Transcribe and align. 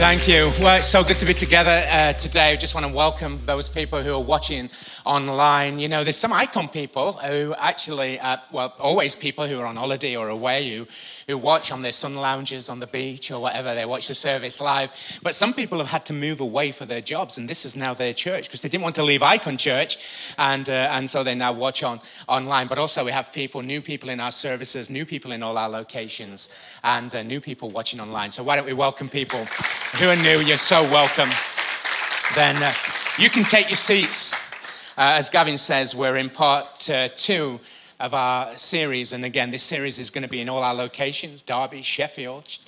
Thank 0.00 0.26
you. 0.26 0.50
Well, 0.58 0.78
it's 0.78 0.88
so 0.88 1.04
good 1.04 1.18
to 1.18 1.26
be 1.26 1.34
together 1.34 1.86
uh, 1.90 2.14
today. 2.14 2.52
I 2.52 2.56
just 2.56 2.74
want 2.74 2.86
to 2.86 2.92
welcome 2.92 3.38
those 3.44 3.68
people 3.68 4.00
who 4.00 4.14
are 4.14 4.22
watching 4.22 4.70
online. 5.04 5.78
You 5.78 5.88
know, 5.88 6.04
there's 6.04 6.16
some 6.16 6.32
IKON 6.32 6.72
people 6.72 7.12
who 7.12 7.54
actually, 7.58 8.18
uh, 8.18 8.38
well, 8.50 8.74
always 8.78 9.14
people 9.14 9.46
who 9.46 9.60
are 9.60 9.66
on 9.66 9.76
holiday 9.76 10.16
or 10.16 10.30
away 10.30 10.70
who, 10.74 10.86
who 11.26 11.36
watch 11.36 11.70
on 11.70 11.82
their 11.82 11.92
sun 11.92 12.14
lounges 12.14 12.70
on 12.70 12.80
the 12.80 12.86
beach 12.86 13.30
or 13.30 13.42
whatever. 13.42 13.74
They 13.74 13.84
watch 13.84 14.08
the 14.08 14.14
service 14.14 14.58
live. 14.58 14.90
But 15.22 15.34
some 15.34 15.52
people 15.52 15.76
have 15.76 15.88
had 15.88 16.06
to 16.06 16.14
move 16.14 16.40
away 16.40 16.72
for 16.72 16.86
their 16.86 17.02
jobs, 17.02 17.36
and 17.36 17.46
this 17.46 17.66
is 17.66 17.76
now 17.76 17.92
their 17.92 18.14
church 18.14 18.44
because 18.44 18.62
they 18.62 18.70
didn't 18.70 18.84
want 18.84 18.96
to 18.96 19.02
leave 19.02 19.20
IKON 19.20 19.58
Church, 19.58 19.98
and, 20.38 20.70
uh, 20.70 20.88
and 20.92 21.10
so 21.10 21.22
they 21.22 21.34
now 21.34 21.52
watch 21.52 21.82
on 21.82 22.00
online. 22.26 22.68
But 22.68 22.78
also, 22.78 23.04
we 23.04 23.12
have 23.12 23.34
people, 23.34 23.60
new 23.60 23.82
people 23.82 24.08
in 24.08 24.18
our 24.18 24.32
services, 24.32 24.88
new 24.88 25.04
people 25.04 25.32
in 25.32 25.42
all 25.42 25.58
our 25.58 25.68
locations, 25.68 26.48
and 26.84 27.14
uh, 27.14 27.22
new 27.22 27.42
people 27.42 27.68
watching 27.68 28.00
online. 28.00 28.30
So, 28.30 28.42
why 28.42 28.56
don't 28.56 28.66
we 28.66 28.72
welcome 28.72 29.10
people? 29.10 29.46
Who 29.98 30.08
are 30.08 30.16
new, 30.16 30.40
you're 30.40 30.56
so 30.56 30.82
welcome. 30.84 31.28
Then 32.34 32.62
uh, 32.62 32.72
you 33.18 33.28
can 33.28 33.44
take 33.44 33.68
your 33.68 33.76
seats. 33.76 34.34
Uh, 34.96 35.18
as 35.18 35.28
Gavin 35.28 35.58
says, 35.58 35.94
we're 35.94 36.16
in 36.16 36.30
part 36.30 36.88
uh, 36.88 37.08
two 37.16 37.60
of 37.98 38.14
our 38.14 38.56
series. 38.56 39.12
And 39.12 39.24
again, 39.24 39.50
this 39.50 39.64
series 39.64 39.98
is 39.98 40.10
going 40.10 40.22
to 40.22 40.28
be 40.28 40.40
in 40.40 40.48
all 40.48 40.62
our 40.62 40.74
locations 40.74 41.42
Derby, 41.42 41.82
Sheffield, 41.82 42.58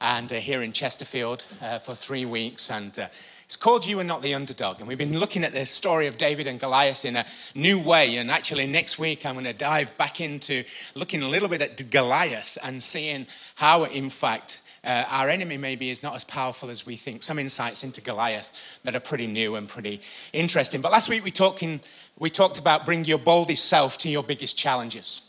and 0.00 0.32
uh, 0.32 0.36
here 0.36 0.62
in 0.62 0.72
Chesterfield 0.72 1.46
uh, 1.60 1.78
for 1.78 1.94
three 1.94 2.24
weeks. 2.24 2.70
And 2.70 2.96
uh, 2.98 3.08
it's 3.44 3.56
called 3.56 3.84
You 3.84 3.98
Are 3.98 4.04
Not 4.04 4.22
the 4.22 4.34
Underdog. 4.34 4.78
And 4.78 4.86
we've 4.86 4.96
been 4.96 5.18
looking 5.18 5.42
at 5.42 5.52
the 5.52 5.66
story 5.66 6.06
of 6.06 6.16
David 6.16 6.46
and 6.46 6.60
Goliath 6.60 7.04
in 7.04 7.16
a 7.16 7.26
new 7.54 7.82
way. 7.82 8.16
And 8.16 8.30
actually, 8.30 8.66
next 8.66 8.98
week, 8.98 9.26
I'm 9.26 9.34
going 9.34 9.46
to 9.46 9.52
dive 9.52 9.98
back 9.98 10.20
into 10.20 10.64
looking 10.94 11.22
a 11.22 11.28
little 11.28 11.48
bit 11.48 11.60
at 11.60 11.90
Goliath 11.90 12.56
and 12.62 12.80
seeing 12.80 13.26
how, 13.56 13.84
in 13.84 14.10
fact, 14.10 14.60
uh, 14.88 15.04
our 15.10 15.28
enemy 15.28 15.58
maybe 15.58 15.90
is 15.90 16.02
not 16.02 16.16
as 16.16 16.24
powerful 16.24 16.70
as 16.70 16.86
we 16.86 16.96
think. 16.96 17.22
Some 17.22 17.38
insights 17.38 17.84
into 17.84 18.00
Goliath 18.00 18.80
that 18.84 18.96
are 18.96 19.00
pretty 19.00 19.26
new 19.26 19.56
and 19.56 19.68
pretty 19.68 20.00
interesting. 20.32 20.80
But 20.80 20.92
last 20.92 21.10
week 21.10 21.22
we, 21.22 21.30
talking, 21.30 21.80
we 22.18 22.30
talked 22.30 22.58
about 22.58 22.86
bring 22.86 23.04
your 23.04 23.18
boldest 23.18 23.66
self 23.66 23.98
to 23.98 24.08
your 24.08 24.22
biggest 24.22 24.56
challenges. 24.56 25.20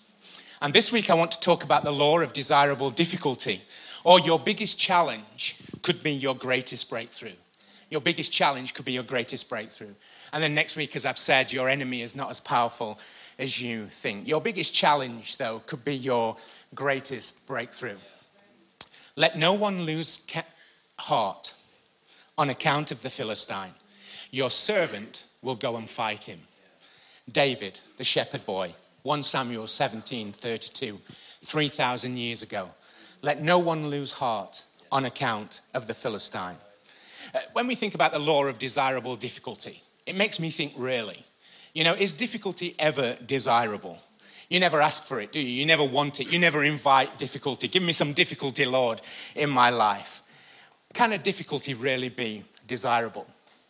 And 0.62 0.74
this 0.74 0.94
week 0.94 1.10
I 1.10 1.14
want 1.14 1.32
to 1.34 1.40
talk 1.42 1.66
about 1.66 1.84
the 1.84 1.92
law 1.92 2.20
of 2.22 2.32
desirable 2.32 2.90
difficulty, 2.90 3.62
or 4.06 4.22
your 4.22 4.40
biggest 4.40 4.80
challenge 4.80 5.58
could 5.82 6.02
be 6.02 6.14
your 6.14 6.36
greatest 6.36 6.90
breakthrough. 6.90 7.34
Your 7.90 8.02
biggest 8.02 8.32
challenge 8.32 8.74
could 8.74 8.86
be 8.86 8.94
your 8.94 9.04
greatest 9.04 9.50
breakthrough. 9.50 9.94
And 10.32 10.42
then 10.42 10.54
next 10.54 10.78
week, 10.78 10.96
as 10.96 11.06
I've 11.06 11.18
said, 11.18 11.52
your 11.52 11.68
enemy 11.68 12.02
is 12.02 12.16
not 12.16 12.30
as 12.30 12.40
powerful 12.40 12.98
as 13.38 13.62
you 13.62 13.88
think. 13.88 14.26
Your 14.26 14.40
biggest 14.40 14.74
challenge, 14.74 15.36
though, 15.38 15.60
could 15.66 15.84
be 15.84 15.96
your 15.96 16.38
greatest 16.76 17.46
breakthrough. 17.46 17.98
Let 19.16 19.38
no 19.38 19.54
one 19.54 19.84
lose 19.84 20.26
heart 20.98 21.54
on 22.38 22.50
account 22.50 22.92
of 22.92 23.02
the 23.02 23.10
Philistine. 23.10 23.74
Your 24.32 24.50
servant 24.50 25.26
will 25.42 25.56
go 25.56 25.78
and 25.78 25.90
fight 25.90 26.24
him. 26.26 26.40
David, 27.32 27.80
the 27.98 28.04
shepherd 28.04 28.46
boy, 28.46 28.74
1 29.04 29.24
Samuel 29.24 29.68
17 29.68 30.32
32, 30.32 31.00
3,000 31.44 32.18
years 32.18 32.42
ago. 32.42 32.70
Let 33.22 33.42
no 33.42 33.60
one 33.60 33.90
lose 33.90 34.12
heart 34.12 34.64
on 34.92 35.06
account 35.06 35.62
of 35.74 35.88
the 35.88 35.94
Philistine. 35.94 36.58
Uh, 37.34 37.40
when 37.54 37.68
we 37.68 37.76
think 37.76 37.96
about 37.96 38.12
the 38.12 38.20
law 38.20 38.46
of 38.46 38.58
desirable 38.58 39.16
difficulty, 39.16 39.84
it 40.06 40.16
makes 40.16 40.40
me 40.40 40.50
think 40.50 40.74
really, 40.78 41.26
you 41.74 41.84
know, 41.84 41.94
is 41.94 42.14
difficulty 42.14 42.76
ever 42.80 43.16
desirable? 43.26 44.00
You 44.50 44.60
never 44.60 44.82
ask 44.82 45.04
for 45.04 45.20
it, 45.22 45.32
do 45.32 45.40
you? 45.40 45.62
You 45.62 45.66
never 45.66 45.84
want 45.84 46.20
it. 46.20 46.32
You 46.32 46.40
never 46.40 46.64
invite 46.64 47.18
difficulty. 47.18 47.68
Give 47.68 47.84
me 47.84 47.94
some 47.94 48.14
difficulty, 48.14 48.66
Lord, 48.66 49.02
in 49.36 49.50
my 49.50 49.70
life. 49.70 50.24
Can 50.94 51.14
a 51.14 51.20
difficulty 51.20 51.76
really 51.76 52.10
be 52.10 52.44
desirable? 52.66 53.28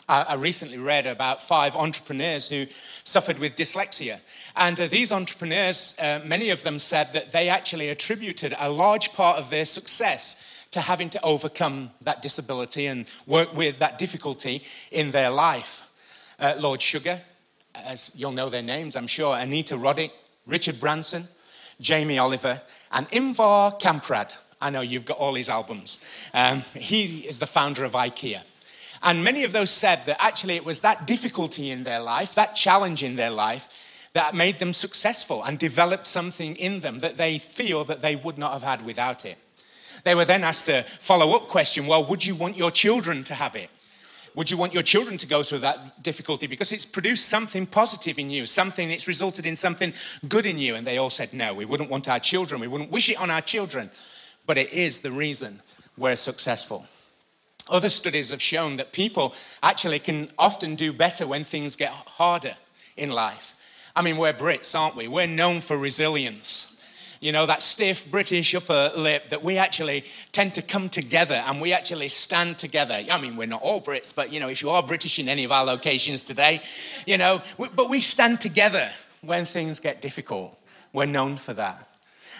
I 0.07 0.33
recently 0.33 0.79
read 0.79 1.05
about 1.05 1.39
five 1.39 1.75
entrepreneurs 1.75 2.49
who 2.49 2.65
suffered 3.03 3.37
with 3.37 3.53
dyslexia. 3.53 4.19
And 4.55 4.79
uh, 4.79 4.87
these 4.87 5.11
entrepreneurs, 5.11 5.93
uh, 5.99 6.21
many 6.25 6.49
of 6.49 6.63
them 6.63 6.79
said 6.79 7.13
that 7.13 7.31
they 7.31 7.47
actually 7.47 7.89
attributed 7.89 8.55
a 8.57 8.71
large 8.71 9.13
part 9.13 9.37
of 9.37 9.51
their 9.51 9.65
success 9.65 10.65
to 10.71 10.81
having 10.81 11.11
to 11.11 11.21
overcome 11.21 11.91
that 12.01 12.23
disability 12.23 12.87
and 12.87 13.05
work 13.27 13.55
with 13.55 13.77
that 13.79 13.99
difficulty 13.99 14.63
in 14.91 15.11
their 15.11 15.29
life. 15.29 15.87
Uh, 16.39 16.55
Lord 16.57 16.81
Sugar, 16.81 17.21
as 17.75 18.11
you'll 18.15 18.31
know 18.31 18.49
their 18.49 18.63
names, 18.63 18.95
I'm 18.95 19.05
sure, 19.05 19.37
Anita 19.37 19.75
Roddick, 19.75 20.11
Richard 20.49 20.79
Branson, 20.79 21.27
Jamie 21.79 22.17
Oliver, 22.17 22.61
and 22.91 23.07
Ingvar 23.09 23.79
Kamprad. 23.79 24.37
I 24.61 24.69
know 24.69 24.81
you've 24.81 25.05
got 25.05 25.17
all 25.17 25.35
his 25.35 25.47
albums. 25.47 25.99
Um, 26.33 26.63
he 26.73 27.19
is 27.19 27.39
the 27.39 27.47
founder 27.47 27.85
of 27.85 27.93
IKEA. 27.93 28.41
And 29.01 29.23
many 29.23 29.45
of 29.45 29.53
those 29.53 29.69
said 29.69 30.05
that 30.05 30.17
actually 30.19 30.55
it 30.55 30.65
was 30.65 30.81
that 30.81 31.07
difficulty 31.07 31.71
in 31.71 31.83
their 31.83 32.01
life, 32.01 32.35
that 32.35 32.55
challenge 32.55 33.01
in 33.01 33.15
their 33.15 33.29
life, 33.29 34.09
that 34.13 34.35
made 34.35 34.59
them 34.59 34.73
successful 34.73 35.43
and 35.43 35.57
developed 35.57 36.07
something 36.07 36.55
in 36.57 36.81
them 36.81 36.99
that 36.99 37.15
they 37.15 37.37
feel 37.37 37.83
that 37.85 38.01
they 38.01 38.15
would 38.15 38.37
not 38.37 38.53
have 38.53 38.63
had 38.63 38.85
without 38.85 39.23
it. 39.23 39.37
They 40.03 40.15
were 40.15 40.25
then 40.25 40.43
asked 40.43 40.67
a 40.69 40.83
follow 40.83 41.35
up 41.35 41.47
question 41.47 41.87
well, 41.87 42.05
would 42.05 42.25
you 42.25 42.35
want 42.35 42.57
your 42.57 42.71
children 42.71 43.23
to 43.25 43.35
have 43.35 43.55
it? 43.55 43.69
Would 44.35 44.49
you 44.49 44.57
want 44.57 44.73
your 44.73 44.83
children 44.83 45.17
to 45.17 45.27
go 45.27 45.43
through 45.43 45.59
that 45.59 46.03
difficulty? 46.03 46.47
Because 46.47 46.71
it's 46.71 46.85
produced 46.85 47.27
something 47.27 47.65
positive 47.65 48.19
in 48.19 48.29
you, 48.29 48.45
something, 48.45 48.89
it's 48.89 49.07
resulted 49.07 49.45
in 49.45 49.55
something 49.55 49.93
good 50.27 50.45
in 50.45 50.57
you. 50.57 50.75
And 50.75 50.85
they 50.85 50.97
all 50.97 51.09
said, 51.09 51.33
no, 51.33 51.53
we 51.53 51.65
wouldn't 51.65 51.89
want 51.89 52.07
our 52.07 52.19
children. 52.19 52.61
We 52.61 52.67
wouldn't 52.67 52.91
wish 52.91 53.09
it 53.09 53.19
on 53.19 53.29
our 53.29 53.41
children. 53.41 53.89
But 54.45 54.57
it 54.57 54.71
is 54.73 54.99
the 54.99 55.11
reason 55.11 55.61
we're 55.97 56.15
successful. 56.15 56.85
Other 57.69 57.89
studies 57.89 58.31
have 58.31 58.41
shown 58.41 58.77
that 58.77 58.93
people 58.93 59.35
actually 59.61 59.99
can 59.99 60.29
often 60.37 60.75
do 60.75 60.91
better 60.91 61.27
when 61.27 61.43
things 61.43 61.75
get 61.75 61.91
harder 61.91 62.55
in 62.97 63.11
life. 63.11 63.55
I 63.95 64.01
mean, 64.01 64.17
we're 64.17 64.33
Brits, 64.33 64.77
aren't 64.77 64.95
we? 64.95 65.07
We're 65.07 65.27
known 65.27 65.61
for 65.61 65.77
resilience 65.77 66.75
you 67.19 67.31
know, 67.31 67.45
that 67.45 67.61
stiff 67.61 68.09
British 68.09 68.55
upper 68.55 68.91
lip, 68.95 69.29
that 69.29 69.43
we 69.43 69.57
actually 69.57 70.05
tend 70.31 70.55
to 70.55 70.61
come 70.61 70.89
together 70.89 71.35
and 71.47 71.59
we 71.59 71.73
actually 71.73 72.07
stand 72.07 72.57
together. 72.57 73.03
I 73.11 73.19
mean, 73.19 73.35
we're 73.35 73.47
not 73.47 73.61
all 73.61 73.81
Brits, 73.81 74.15
but, 74.15 74.31
you 74.31 74.39
know, 74.39 74.47
if 74.47 74.61
you 74.61 74.69
are 74.69 74.81
British 74.81 75.19
in 75.19 75.27
any 75.27 75.43
of 75.43 75.51
our 75.51 75.65
locations 75.65 76.23
today, 76.23 76.61
you 77.05 77.17
know, 77.17 77.41
but 77.57 77.89
we 77.89 77.99
stand 77.99 78.39
together 78.39 78.89
when 79.21 79.45
things 79.45 79.79
get 79.79 80.01
difficult. 80.01 80.57
We're 80.93 81.05
known 81.07 81.35
for 81.35 81.53
that. 81.53 81.87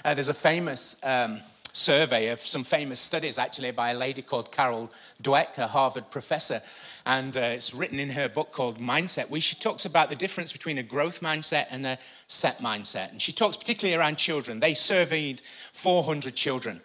Uh, 0.06 0.14
there's 0.14 0.30
a 0.30 0.34
famous 0.34 0.96
um, 1.04 1.42
survey 1.74 2.28
of 2.28 2.40
some 2.40 2.64
famous 2.64 3.00
studies, 3.00 3.38
actually, 3.38 3.72
by 3.72 3.92
a 3.92 3.94
lady 3.94 4.22
called 4.22 4.52
Carol 4.52 4.92
Dweck, 5.22 5.58
a 5.58 5.68
Harvard 5.68 6.10
professor. 6.12 6.62
And 7.06 7.36
uh, 7.36 7.42
it's 7.42 7.74
written 7.74 8.00
in 8.00 8.10
her 8.12 8.30
book 8.30 8.52
called 8.52 8.80
Mindset, 8.80 9.30
where 9.30 9.42
she 9.42 9.56
talks 9.56 9.86
about 9.86 10.10
the 10.10 10.16
difference 10.16 10.52
between 10.52 10.78
a 10.78 10.84
growth 10.84 11.22
mindset 11.22 11.68
and 11.70 11.86
a 11.86 11.98
set 12.28 12.60
mindset. 12.60 13.12
And 13.12 13.22
she 13.22 13.32
talks 13.32 13.58
particularly 13.58 14.00
around 14.00 14.18
children. 14.18 14.60
They 14.60 14.74
surveyed 14.74 15.42
400 15.42 16.36
children. 16.36 16.82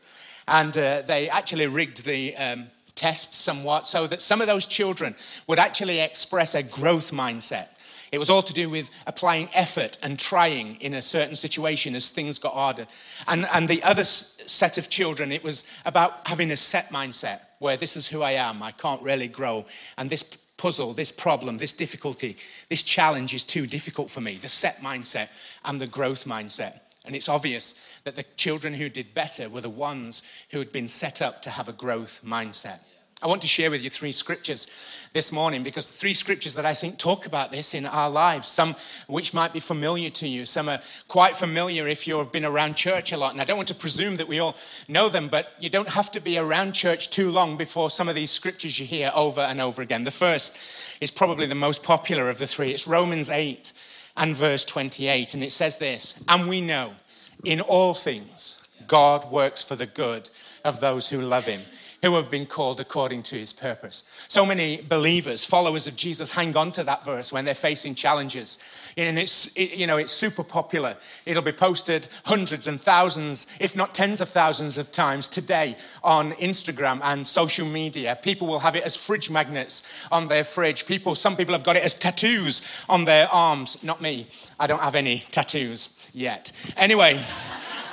And 0.47 0.76
uh, 0.76 1.03
they 1.03 1.29
actually 1.29 1.67
rigged 1.67 2.05
the 2.05 2.37
um, 2.37 2.67
test 2.94 3.35
somewhat 3.35 3.87
so 3.87 4.06
that 4.06 4.20
some 4.20 4.41
of 4.41 4.47
those 4.47 4.67
children 4.67 5.14
would 5.47 5.58
actually 5.58 6.00
express 6.00 6.55
a 6.55 6.62
growth 6.62 7.11
mindset 7.11 7.69
it 8.14 8.19
was 8.19 8.31
all 8.31 8.43
to 8.43 8.52
do 8.52 8.70
with 8.70 8.90
applying 9.06 9.49
effort 9.55 9.99
and 10.02 10.19
trying 10.19 10.76
in 10.76 10.94
a 10.94 11.02
certain 11.02 11.37
situation 11.37 11.94
as 11.94 12.08
things 12.08 12.38
got 12.38 12.55
harder. 12.55 12.87
And, 13.26 13.46
and 13.52 13.69
the 13.69 13.82
other 13.82 14.05
set 14.05 14.78
of 14.78 14.88
children, 14.88 15.32
it 15.32 15.43
was 15.43 15.64
about 15.84 16.26
having 16.26 16.50
a 16.50 16.56
set 16.56 16.90
mindset 16.90 17.40
where 17.58 17.76
this 17.76 17.96
is 17.96 18.06
who 18.06 18.22
I 18.22 18.32
am, 18.32 18.62
I 18.62 18.70
can't 18.70 19.02
really 19.02 19.28
grow. 19.28 19.64
And 19.99 20.08
this 20.08 20.22
puzzle, 20.56 20.93
this 20.93 21.11
problem, 21.11 21.58
this 21.58 21.72
difficulty, 21.72 22.37
this 22.69 22.82
challenge 22.82 23.34
is 23.34 23.43
too 23.43 23.66
difficult 23.66 24.11
for 24.11 24.20
me. 24.20 24.38
The 24.40 24.49
set 24.49 24.81
mindset 24.81 25.28
and 25.64 25.81
the 25.81 25.87
growth 25.87 26.25
mindset. 26.25 26.81
And 27.05 27.14
it's 27.14 27.28
obvious 27.28 27.75
that 28.05 28.17
the 28.17 28.25
children 28.37 28.75
who 28.75 28.88
did 28.88 29.12
better 29.12 29.49
were 29.49 29.60
the 29.60 29.69
ones 29.69 30.22
who 30.50 30.58
had 30.58 30.72
been 30.72 30.88
set 30.88 31.20
up 31.20 31.43
to 31.43 31.50
have 31.50 31.69
a 31.69 31.72
growth 31.72 32.20
mindset. 32.25 32.78
I 33.25 33.26
want 33.26 33.41
to 33.41 33.49
share 33.49 33.71
with 33.71 33.82
you 33.82 33.88
three 33.88 34.12
scriptures 34.12 34.67
this 35.15 35.32
morning 35.32 35.62
because 35.62 35.87
three 35.87 36.12
scriptures 36.12 36.56
that 36.56 36.67
I 36.67 36.75
think 36.75 36.99
talk 36.99 37.25
about 37.25 37.50
this 37.50 37.73
in 37.73 37.87
our 37.87 38.11
lives, 38.11 38.47
some 38.47 38.76
which 39.06 39.32
might 39.32 39.55
be 39.55 39.61
familiar 39.61 40.11
to 40.11 40.29
you, 40.29 40.44
some 40.44 40.69
are 40.69 40.81
quite 41.09 41.35
familiar 41.35 41.88
if 41.88 42.06
you've 42.06 42.31
been 42.31 42.44
around 42.44 42.75
church 42.75 43.12
a 43.12 43.17
lot. 43.17 43.32
And 43.32 43.41
I 43.41 43.44
don't 43.44 43.56
want 43.56 43.69
to 43.69 43.75
presume 43.75 44.19
that 44.19 44.29
we 44.29 44.41
all 44.41 44.56
know 44.88 45.09
them, 45.09 45.29
but 45.29 45.55
you 45.59 45.71
don't 45.71 45.88
have 45.88 46.11
to 46.11 46.21
be 46.21 46.37
around 46.37 46.73
church 46.73 47.09
too 47.09 47.31
long 47.31 47.56
before 47.56 47.88
some 47.88 48.11
of 48.11 48.15
these 48.15 48.31
scriptures 48.31 48.79
you 48.79 48.85
hear 48.85 49.11
over 49.15 49.41
and 49.41 49.59
over 49.59 49.81
again. 49.81 50.05
The 50.05 50.11
first 50.11 50.59
is 51.00 51.11
probably 51.11 51.47
the 51.47 51.55
most 51.55 51.82
popular 51.82 52.29
of 52.29 52.38
the 52.38 52.47
three. 52.47 52.73
It's 52.73 52.87
Romans 52.87 53.31
8 53.31 53.73
and 54.19 54.37
verse 54.37 54.67
28. 54.67 55.32
And 55.32 55.43
it 55.43 55.53
says 55.53 55.79
this 55.79 56.23
And 56.29 56.47
we 56.47 56.61
know 56.61 56.93
in 57.43 57.62
all 57.62 57.94
things 57.94 58.59
God 58.87 59.31
works 59.31 59.62
for 59.62 59.77
the 59.77 59.87
good 59.87 60.29
of 60.62 60.81
those 60.81 61.09
who 61.09 61.23
love 61.23 61.47
him 61.47 61.62
who 62.05 62.17
have 62.17 62.31
been 62.31 62.45
called 62.45 62.81
according 62.81 63.23
to 63.23 63.35
his 63.35 63.55
purpose. 63.55 64.05
So 64.29 64.45
many 64.45 64.83
believers, 64.83 65.43
followers 65.43 65.87
of 65.87 65.97
Jesus, 65.97 66.31
hang 66.31 66.55
on 66.55 66.71
to 66.73 66.85
that 66.85 67.03
verse 67.03 67.33
when 67.33 67.47
they're 67.47 67.55
facing 67.55 67.95
challenges. 67.95 68.59
And 68.99 69.19
it's, 69.19 69.56
you 69.56 69.87
know, 69.87 69.97
it's 69.97 70.12
super 70.12 70.45
popular. 70.45 70.99
It'll 71.25 71.43
be 71.43 71.51
posted 71.51 72.09
hundreds 72.27 72.67
and 72.67 72.79
thousands, 72.79 73.47
if 73.59 73.75
not 73.75 73.95
tens 73.95 74.21
of 74.21 74.29
thousands 74.29 74.77
of 74.77 74.93
times 74.93 75.29
today 75.29 75.79
on 76.03 76.33
Instagram 76.33 77.01
and 77.03 77.27
social 77.27 77.67
media. 77.67 78.19
People 78.21 78.49
will 78.49 78.61
have 78.61 78.77
it 78.77 78.85
as 78.85 78.95
fridge 78.95 79.31
magnets 79.31 79.83
on 80.12 80.29
their 80.29 80.45
fridge. 80.45 80.85
People, 80.85 81.15
some 81.15 81.35
people 81.35 81.55
have 81.55 81.65
got 81.65 81.77
it 81.77 81.85
as 81.85 81.95
tattoos 81.95 82.61
on 82.87 83.06
their 83.06 83.29
arms. 83.33 83.83
Not 83.83 84.03
me. 84.03 84.29
I 84.61 84.67
don't 84.67 84.83
have 84.83 84.95
any 84.95 85.21
tattoos 85.31 85.89
yet. 86.12 86.53
Anyway. 86.77 87.25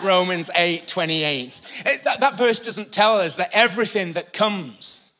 Romans 0.04 0.50
8 0.56 0.88
28. 0.88 1.62
It, 1.86 2.04
that, 2.04 2.20
that 2.20 2.38
verse 2.38 2.60
doesn't 2.60 2.92
tell 2.92 3.18
us 3.18 3.36
that 3.36 3.50
everything 3.54 4.14
that 4.14 4.34
comes, 4.34 5.12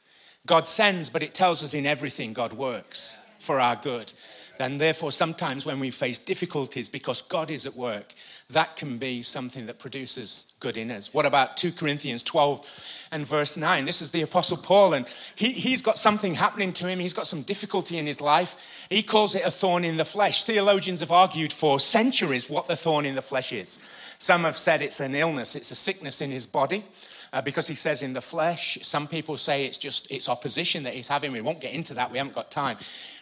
God 0.46 0.68
sends, 0.68 1.10
but 1.10 1.24
it 1.24 1.34
tells 1.34 1.64
us 1.64 1.74
in 1.74 1.86
everything 1.86 2.34
God 2.34 2.54
works 2.54 3.18
for 3.40 3.60
our 3.60 3.76
good. 3.76 4.14
And 4.60 4.80
therefore, 4.80 5.12
sometimes 5.12 5.66
when 5.66 5.80
we 5.80 5.90
face 5.90 6.20
difficulties 6.20 6.88
because 6.88 7.22
God 7.24 7.50
is 7.50 7.66
at 7.66 7.76
work, 7.76 8.14
that 8.54 8.76
can 8.76 8.98
be 8.98 9.22
something 9.22 9.66
that 9.66 9.80
produces 9.80 10.54
good 10.60 10.78
in 10.78 10.92
us. 10.92 11.14
What 11.14 11.26
about 11.26 11.58
2 11.58 11.72
Corinthians 11.72 12.24
12 12.24 13.08
and 13.12 13.26
verse 13.26 13.58
9? 13.58 13.86
This 13.86 14.02
is 14.02 14.12
the 14.12 14.22
Apostle 14.22 14.58
Paul, 14.58 14.94
and 14.94 15.08
he, 15.36 15.52
he's 15.52 15.82
got 15.82 16.00
something 16.00 16.36
happening 16.36 16.72
to 16.74 16.88
him. 16.88 17.00
He's 17.00 17.14
got 17.14 17.28
some 17.28 17.42
difficulty 17.42 17.98
in 17.98 18.06
his 18.06 18.22
life. 18.22 18.88
He 18.90 19.04
calls 19.04 19.36
it 19.36 19.44
a 19.46 19.52
thorn 19.52 19.84
in 19.84 19.98
the 19.98 20.06
flesh. 20.06 20.44
Theologians 20.44 21.00
have 21.00 21.12
argued 21.12 21.52
for 21.52 21.80
centuries 21.80 22.50
what 22.50 22.68
the 22.68 22.76
thorn 22.76 23.06
in 23.06 23.16
the 23.16 23.22
flesh 23.22 23.52
is. 23.52 23.80
Some 24.18 24.44
have 24.44 24.58
said 24.58 24.82
it's 24.82 25.00
an 25.00 25.16
illness, 25.16 25.56
it's 25.56 25.72
a 25.72 25.76
sickness 25.76 26.22
in 26.22 26.32
his 26.32 26.46
body. 26.46 26.84
Uh, 27.34 27.42
because 27.42 27.66
he 27.66 27.76
says 27.76 28.04
in 28.04 28.12
the 28.12 28.20
flesh 28.20 28.78
some 28.82 29.08
people 29.08 29.38
say 29.38 29.66
it's 29.66 29.78
just 29.78 30.06
it's 30.12 30.28
opposition 30.28 30.84
that 30.84 30.94
he's 30.94 31.08
having 31.08 31.32
we 31.32 31.40
won't 31.40 31.62
get 31.62 31.74
into 31.74 31.94
that 31.94 32.12
we 32.12 32.18
haven't 32.18 32.36
got 32.36 32.52
time 32.52 32.76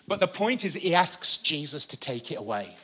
but 0.07 0.19
the 0.19 0.27
point 0.27 0.65
is 0.65 0.73
he 0.73 0.95
asks 0.95 1.37
jesus 1.37 1.85
to 1.85 1.95
take 1.95 2.31
it 2.31 2.39
away 2.39 2.75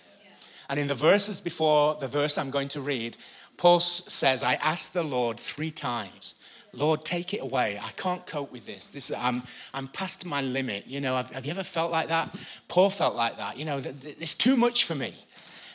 and 0.70 0.80
in 0.80 0.88
the 0.88 0.96
verses 0.96 1.42
before 1.42 1.96
the 1.96 2.08
verse 2.08 2.38
I'm 2.38 2.50
going 2.50 2.70
to 2.70 2.82
read, 2.82 3.18
Paul 3.58 3.80
says, 3.80 4.44
I 4.44 4.56
asked 4.56 4.94
the 4.94 5.04
Lord 5.04 5.40
three 5.40 5.72
times, 5.72 6.36
Lord, 6.74 7.06
take 7.06 7.34
it 7.34 7.42
away. 7.42 7.80
I 7.82 7.92
can't 7.92 8.26
cope 8.26 8.52
with 8.52 8.66
this. 8.66 8.88
this 8.88 9.12
I'm, 9.12 9.44
I'm 9.74 9.88
past 9.88 10.26
my 10.26 10.42
limit. 10.42 10.86
You 10.88 11.00
know, 11.00 11.16
have, 11.16 11.32
have 11.32 11.46
you 11.46 11.52
ever 11.52 11.64
felt 11.64 11.92
like 11.92 12.10
that? 12.10 12.36
Paul 12.68 12.90
felt 12.90 13.16
like 13.16 13.38
that. 13.38 13.58
You 13.58 13.66
know, 13.66 13.82
it's 13.84 14.36
too 14.36 14.58
much 14.58 14.84
for 14.84 14.96
me. 14.96 15.14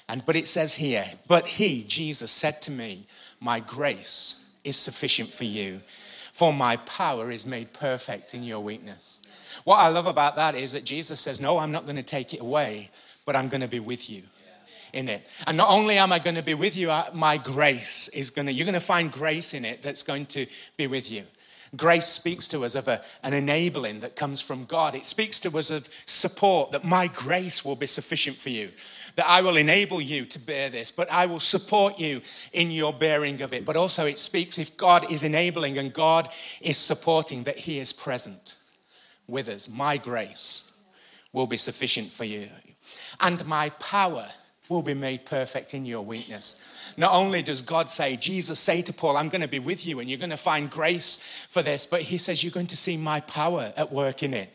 And, 0.09 0.25
but 0.27 0.37
it 0.37 0.47
says 0.47 0.75
here, 0.75 1.07
but 1.27 1.47
he, 1.47 1.85
Jesus, 1.85 2.31
said 2.31 2.61
to 2.63 2.71
me, 2.71 3.07
My 3.41 3.61
grace 3.61 4.37
is 4.65 4.77
sufficient 4.77 5.33
for 5.33 5.45
you, 5.45 5.81
for 6.33 6.53
my 6.53 6.77
power 6.77 7.31
is 7.31 7.47
made 7.47 7.73
perfect 7.73 8.35
in 8.35 8.43
your 8.43 8.61
weakness. 8.61 9.21
What 9.65 9.77
I 9.77 9.89
love 9.89 10.07
about 10.07 10.37
that 10.37 10.55
is 10.55 10.73
that 10.73 10.85
Jesus 10.85 11.21
says, 11.21 11.41
No, 11.41 11.59
I'm 11.59 11.73
not 11.73 11.85
going 11.85 11.97
to 11.97 12.03
take 12.03 12.35
it 12.35 12.41
away, 12.41 12.91
but 13.25 13.37
I'm 13.37 13.49
going 13.49 13.63
to 13.63 13.69
be 13.69 13.81
with 13.81 14.11
you 14.11 14.25
in 14.93 15.09
it. 15.09 15.27
And 15.47 15.57
not 15.57 15.71
only 15.71 15.99
am 15.99 16.13
I 16.13 16.19
going 16.19 16.37
to 16.37 16.43
be 16.43 16.55
with 16.55 16.77
you, 16.77 16.89
my 17.15 17.37
grace 17.37 18.09
is 18.09 18.31
going 18.31 18.47
to, 18.47 18.53
you're 18.53 18.67
going 18.67 18.75
to 18.75 18.81
find 18.81 19.11
grace 19.11 19.55
in 19.55 19.65
it 19.65 19.83
that's 19.83 20.03
going 20.03 20.27
to 20.27 20.47
be 20.77 20.87
with 20.87 21.11
you. 21.11 21.25
Grace 21.77 22.07
speaks 22.07 22.49
to 22.49 22.65
us 22.65 22.75
of 22.75 22.89
a, 22.89 23.01
an 23.23 23.33
enabling 23.33 24.01
that 24.01 24.17
comes 24.17 24.41
from 24.41 24.65
God. 24.65 24.97
It 24.97 25.05
speaks 25.05 25.39
to 25.41 25.57
us 25.57 25.71
of 25.71 25.89
support, 26.05 26.73
that 26.73 26.85
my 26.85 27.07
grace 27.07 27.65
will 27.65 27.77
be 27.77 27.87
sufficient 27.87 28.37
for 28.37 28.49
you, 28.49 28.73
that 29.15 29.29
I 29.29 29.41
will 29.41 29.57
enable 29.57 30.01
you 30.01 30.25
to 30.25 30.39
bear 30.41 30.69
this, 30.69 30.91
but 30.91 31.11
I 31.13 31.27
will 31.27 31.39
support 31.39 32.01
you 32.01 32.23
in 32.53 32.73
your 32.73 32.93
bearing 32.93 33.41
of 33.43 33.55
it. 33.55 33.65
But 33.65 33.77
also, 33.77 34.07
it 34.07 34.19
speaks 34.19 34.59
if 34.59 34.77
God 34.77 35.13
is 35.13 35.23
enabling 35.23 35.79
and 35.79 35.93
God 35.93 36.29
is 36.61 36.77
supporting, 36.77 37.45
that 37.45 37.59
He 37.59 37.79
is 37.79 37.93
present 37.93 38.57
with 39.29 39.49
us. 39.49 39.69
My 39.69 39.97
grace 39.97 40.65
will 41.33 41.47
be 41.47 41.57
sufficient 41.57 42.11
for 42.11 42.25
you. 42.25 42.49
And 43.21 43.47
my 43.47 43.71
power 43.71 44.27
will 44.71 44.83
be 44.83 44.95
made 44.95 45.27
perfect 45.27 45.75
in 45.75 45.85
your 45.85 46.03
weakness. 46.03 46.57
Not 46.97 47.13
only 47.13 47.43
does 47.43 47.61
God 47.61 47.91
say, 47.91 48.17
Jesus 48.17 48.59
say 48.59 48.81
to 48.83 48.93
Paul, 48.93 49.17
I'm 49.17 49.29
going 49.29 49.43
to 49.43 49.49
be 49.49 49.59
with 49.59 49.85
you 49.85 49.99
and 49.99 50.09
you're 50.09 50.19
going 50.19 50.31
to 50.31 50.37
find 50.37 50.71
grace 50.71 51.19
for 51.49 51.61
this, 51.61 51.87
but 51.87 52.03
he 52.03 52.17
says, 52.17 52.43
You're 52.43 52.53
going 52.53 52.69
to 52.69 52.77
see 52.77 52.97
my 52.97 53.21
power 53.21 53.73
at 53.77 53.93
work 53.93 54.23
in 54.23 54.33
it. 54.33 54.49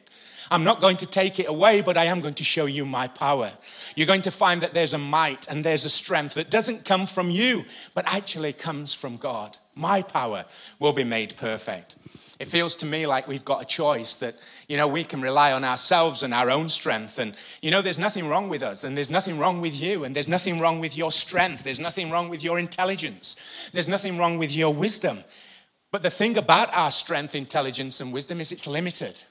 I'm 0.49 0.63
not 0.63 0.79
going 0.79 0.97
to 0.97 1.05
take 1.05 1.39
it 1.39 1.49
away, 1.49 1.81
but 1.81 1.97
I 1.97 2.05
am 2.05 2.21
going 2.21 2.35
to 2.35 2.43
show 2.43 2.65
you 2.65 2.85
my 2.85 3.07
power. 3.07 3.51
You're 3.95 4.07
going 4.07 4.21
to 4.23 4.31
find 4.31 4.61
that 4.61 4.73
there's 4.73 4.93
a 4.93 4.97
might 4.97 5.47
and 5.49 5.63
there's 5.63 5.85
a 5.85 5.89
strength 5.89 6.35
that 6.35 6.51
doesn't 6.51 6.85
come 6.85 7.07
from 7.07 7.31
you, 7.31 7.65
but 7.93 8.05
actually 8.07 8.53
comes 8.53 8.93
from 8.93 9.17
God. 9.17 9.57
My 9.73 10.01
power 10.01 10.45
will 10.79 10.93
be 10.93 11.03
made 11.03 11.35
perfect. 11.35 11.95
It 12.39 12.47
feels 12.47 12.75
to 12.77 12.85
me 12.85 13.07
like 13.07 13.27
we've 13.27 13.45
got 13.45 13.61
a 13.61 13.65
choice 13.65 14.15
that, 14.17 14.35
you 14.67 14.75
know, 14.75 14.87
we 14.87 15.03
can 15.03 15.21
rely 15.21 15.53
on 15.53 15.63
ourselves 15.63 16.21
and 16.21 16.33
our 16.33 16.49
own 16.49 16.67
strength. 16.67 17.17
And, 17.17 17.35
you 17.61 17.71
know, 17.71 17.81
there's 17.81 17.99
nothing 17.99 18.27
wrong 18.27 18.49
with 18.49 18.61
us, 18.61 18.83
and 18.83 18.95
there's 18.95 19.09
nothing 19.09 19.39
wrong 19.39 19.61
with 19.61 19.73
you, 19.73 20.03
and 20.03 20.15
there's 20.15 20.27
nothing 20.27 20.59
wrong 20.59 20.79
with 20.79 20.97
your 20.97 21.11
strength, 21.11 21.63
there's 21.63 21.79
nothing 21.79 22.11
wrong 22.11 22.29
with 22.29 22.43
your 22.43 22.59
intelligence, 22.59 23.37
there's 23.71 23.87
nothing 23.87 24.17
wrong 24.17 24.37
with 24.37 24.53
your 24.53 24.73
wisdom. 24.73 25.19
But 25.91 26.01
the 26.01 26.09
thing 26.09 26.37
about 26.37 26.73
our 26.73 26.91
strength, 26.91 27.35
intelligence, 27.35 28.01
and 28.01 28.11
wisdom 28.11 28.41
is 28.41 28.51
it's 28.51 28.67
limited. 28.67 29.23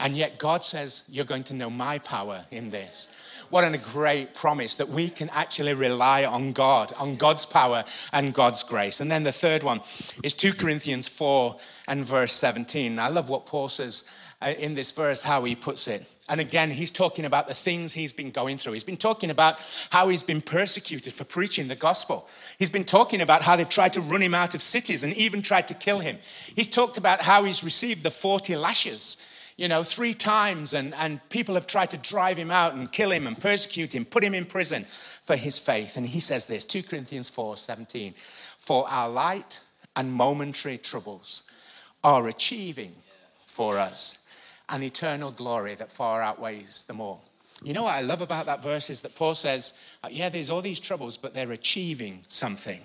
And 0.00 0.16
yet 0.16 0.38
God 0.38 0.62
says, 0.62 1.04
You're 1.08 1.24
going 1.24 1.44
to 1.44 1.54
know 1.54 1.70
my 1.70 1.98
power 1.98 2.44
in 2.50 2.70
this. 2.70 3.08
What 3.50 3.64
a 3.64 3.78
great 3.78 4.34
promise 4.34 4.76
that 4.76 4.88
we 4.88 5.08
can 5.08 5.28
actually 5.30 5.74
rely 5.74 6.24
on 6.24 6.52
God, 6.52 6.92
on 6.96 7.16
God's 7.16 7.46
power 7.46 7.84
and 8.12 8.34
God's 8.34 8.62
grace. 8.62 9.00
And 9.00 9.10
then 9.10 9.22
the 9.22 9.32
third 9.32 9.62
one 9.62 9.80
is 10.22 10.34
2 10.34 10.54
Corinthians 10.54 11.08
4 11.08 11.56
and 11.88 12.04
verse 12.04 12.32
17. 12.32 12.98
I 12.98 13.08
love 13.08 13.28
what 13.28 13.46
Paul 13.46 13.68
says 13.68 14.04
uh, 14.42 14.52
in 14.58 14.74
this 14.74 14.90
verse, 14.90 15.22
how 15.22 15.44
he 15.44 15.54
puts 15.54 15.88
it. 15.88 16.06
And 16.28 16.40
again, 16.40 16.70
he's 16.70 16.90
talking 16.90 17.26
about 17.26 17.48
the 17.48 17.54
things 17.54 17.92
he's 17.92 18.12
been 18.12 18.30
going 18.30 18.56
through. 18.56 18.72
He's 18.72 18.84
been 18.84 18.96
talking 18.96 19.30
about 19.30 19.60
how 19.90 20.08
he's 20.08 20.22
been 20.22 20.40
persecuted 20.40 21.12
for 21.12 21.24
preaching 21.24 21.68
the 21.68 21.76
gospel. 21.76 22.28
He's 22.58 22.70
been 22.70 22.84
talking 22.84 23.20
about 23.20 23.42
how 23.42 23.56
they've 23.56 23.68
tried 23.68 23.92
to 23.94 24.00
run 24.00 24.22
him 24.22 24.34
out 24.34 24.54
of 24.54 24.62
cities 24.62 25.04
and 25.04 25.12
even 25.14 25.42
tried 25.42 25.68
to 25.68 25.74
kill 25.74 25.98
him. 25.98 26.18
He's 26.56 26.68
talked 26.68 26.96
about 26.96 27.20
how 27.20 27.44
he's 27.44 27.62
received 27.62 28.02
the 28.02 28.10
40 28.10 28.56
lashes 28.56 29.18
you 29.56 29.68
know, 29.68 29.82
three 29.84 30.14
times, 30.14 30.74
and, 30.74 30.94
and 30.94 31.26
people 31.28 31.54
have 31.54 31.66
tried 31.66 31.90
to 31.90 31.96
drive 31.98 32.36
him 32.36 32.50
out 32.50 32.74
and 32.74 32.90
kill 32.90 33.12
him 33.12 33.26
and 33.26 33.38
persecute 33.38 33.94
him, 33.94 34.04
put 34.04 34.24
him 34.24 34.34
in 34.34 34.44
prison 34.44 34.84
for 35.22 35.36
his 35.36 35.58
faith. 35.58 35.96
And 35.96 36.06
he 36.06 36.20
says 36.20 36.46
this 36.46 36.64
2 36.64 36.82
Corinthians 36.82 37.28
4 37.28 37.56
17, 37.56 38.14
for 38.16 38.88
our 38.88 39.08
light 39.08 39.60
and 39.96 40.12
momentary 40.12 40.78
troubles 40.78 41.44
are 42.02 42.26
achieving 42.26 42.96
for 43.42 43.78
us 43.78 44.18
an 44.68 44.82
eternal 44.82 45.30
glory 45.30 45.74
that 45.76 45.90
far 45.90 46.20
outweighs 46.20 46.84
them 46.84 47.00
all. 47.00 47.24
You 47.62 47.72
know 47.72 47.84
what 47.84 47.94
I 47.94 48.00
love 48.00 48.20
about 48.20 48.46
that 48.46 48.62
verse 48.62 48.90
is 48.90 49.02
that 49.02 49.14
Paul 49.14 49.34
says, 49.34 49.74
yeah, 50.10 50.28
there's 50.28 50.50
all 50.50 50.60
these 50.60 50.80
troubles, 50.80 51.16
but 51.16 51.32
they're 51.32 51.52
achieving 51.52 52.22
something 52.28 52.80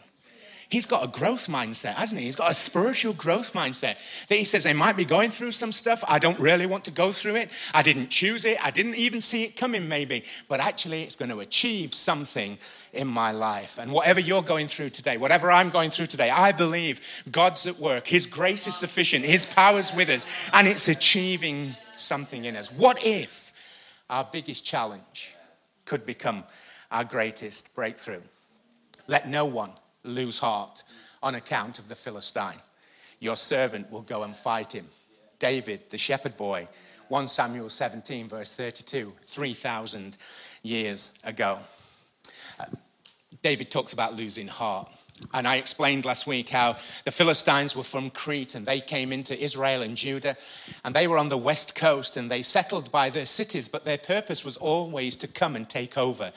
he's 0.70 0.86
got 0.86 1.04
a 1.04 1.08
growth 1.08 1.48
mindset, 1.48 1.96
hasn't 1.96 2.20
he? 2.20 2.26
He's 2.26 2.36
got 2.36 2.52
a 2.52 2.54
spiritual 2.54 3.14
growth 3.14 3.54
mindset 3.54 3.98
that 4.28 4.36
he 4.36 4.46
says, 4.46 4.66
I 4.66 4.74
might 4.74 4.96
be 4.96 5.06
going 5.06 5.32
through 5.32 5.52
some 5.52 5.72
stuff. 5.72 6.04
I 6.08 6.20
don't 6.20 6.40
really 6.40 6.66
want 6.66 6.86
to 6.86 6.92
go 6.92 7.12
through 7.12 7.36
it. 7.36 7.50
I 7.74 7.82
didn't 7.82 8.10
choose 8.10 8.46
it. 8.46 8.64
I 8.64 8.72
didn't 8.72 8.96
even 8.96 9.20
see 9.20 9.44
it 9.44 9.56
coming, 9.56 9.88
maybe. 9.88 10.24
But 10.48 10.60
actually, 10.60 11.04
it's 11.04 11.16
going 11.16 11.30
to 11.30 11.40
achieve 11.40 11.94
something 11.94 12.58
in 12.94 13.08
my 13.08 13.32
life. 13.32 13.80
And 13.80 13.92
whatever 13.92 14.20
you're 14.20 14.44
going 14.44 14.68
through 14.68 14.92
today, 14.92 15.18
whatever 15.18 15.52
I'm 15.52 15.70
going 15.70 15.90
through 15.90 16.08
today, 16.08 16.30
I 16.30 16.52
believe 16.52 17.24
God's 17.32 17.66
at 17.68 17.80
work. 17.80 18.08
His 18.08 18.26
grace 18.26 18.68
is 18.68 18.76
sufficient, 18.76 19.26
His 19.26 19.46
power's 19.46 19.94
with 19.94 20.10
us, 20.10 20.50
and 20.54 20.68
it's 20.68 20.88
achieving 20.88 21.76
something 21.98 22.46
in 22.46 22.56
us. 22.56 22.72
What 22.72 23.04
if 23.06 23.54
our 24.10 24.28
biggest 24.32 24.66
challenge 24.66 25.36
could 25.86 26.06
become 26.06 26.44
our 26.92 27.04
greatest 27.04 27.76
breakthrough? 27.76 28.22
Let 29.08 29.28
no 29.28 29.46
one 29.46 29.72
lose 30.04 30.40
heart 30.40 30.84
on 31.22 31.36
account 31.36 31.80
of 31.80 31.88
the 31.88 31.96
Philistine. 31.96 32.60
Your 33.20 33.36
servant 33.36 33.92
will 33.92 34.02
go 34.02 34.24
and 34.24 34.36
fight 34.36 34.74
him. 34.74 34.88
David, 35.40 35.90
the 35.90 35.98
shepherd 35.98 36.38
boy, 36.38 36.68
1 37.10 37.28
Samuel 37.28 37.70
17, 37.70 38.28
verse 38.28 38.54
32, 38.54 39.14
3,000 39.26 40.18
years 40.64 41.18
ago. 41.24 41.60
David 43.42 43.72
talks 43.72 43.94
about 43.94 44.16
losing 44.16 44.48
heart. 44.48 44.92
And 45.34 45.48
I 45.48 45.58
explained 45.58 46.06
last 46.06 46.28
week 46.28 46.50
how 46.50 46.78
the 47.04 47.12
Philistines 47.12 47.76
were 47.76 47.84
from 47.84 48.10
Crete 48.10 48.56
and 48.56 48.66
they 48.66 48.80
came 48.80 49.12
into 49.12 49.38
Israel 49.42 49.82
and 49.82 49.98
Judah. 49.98 50.38
And 50.86 50.96
they 50.96 51.08
were 51.08 51.18
on 51.18 51.30
the 51.30 51.38
west 51.38 51.76
coast 51.76 52.16
and 52.16 52.32
they 52.32 52.42
settled 52.42 52.92
by 52.92 53.10
their 53.10 53.26
cities, 53.26 53.68
but 53.68 53.84
their 53.84 53.98
purpose 53.98 54.46
was 54.46 54.56
always 54.56 55.18
to 55.18 55.28
come 55.28 55.56
and 55.56 55.68
take 55.68 55.98
over 55.98 56.32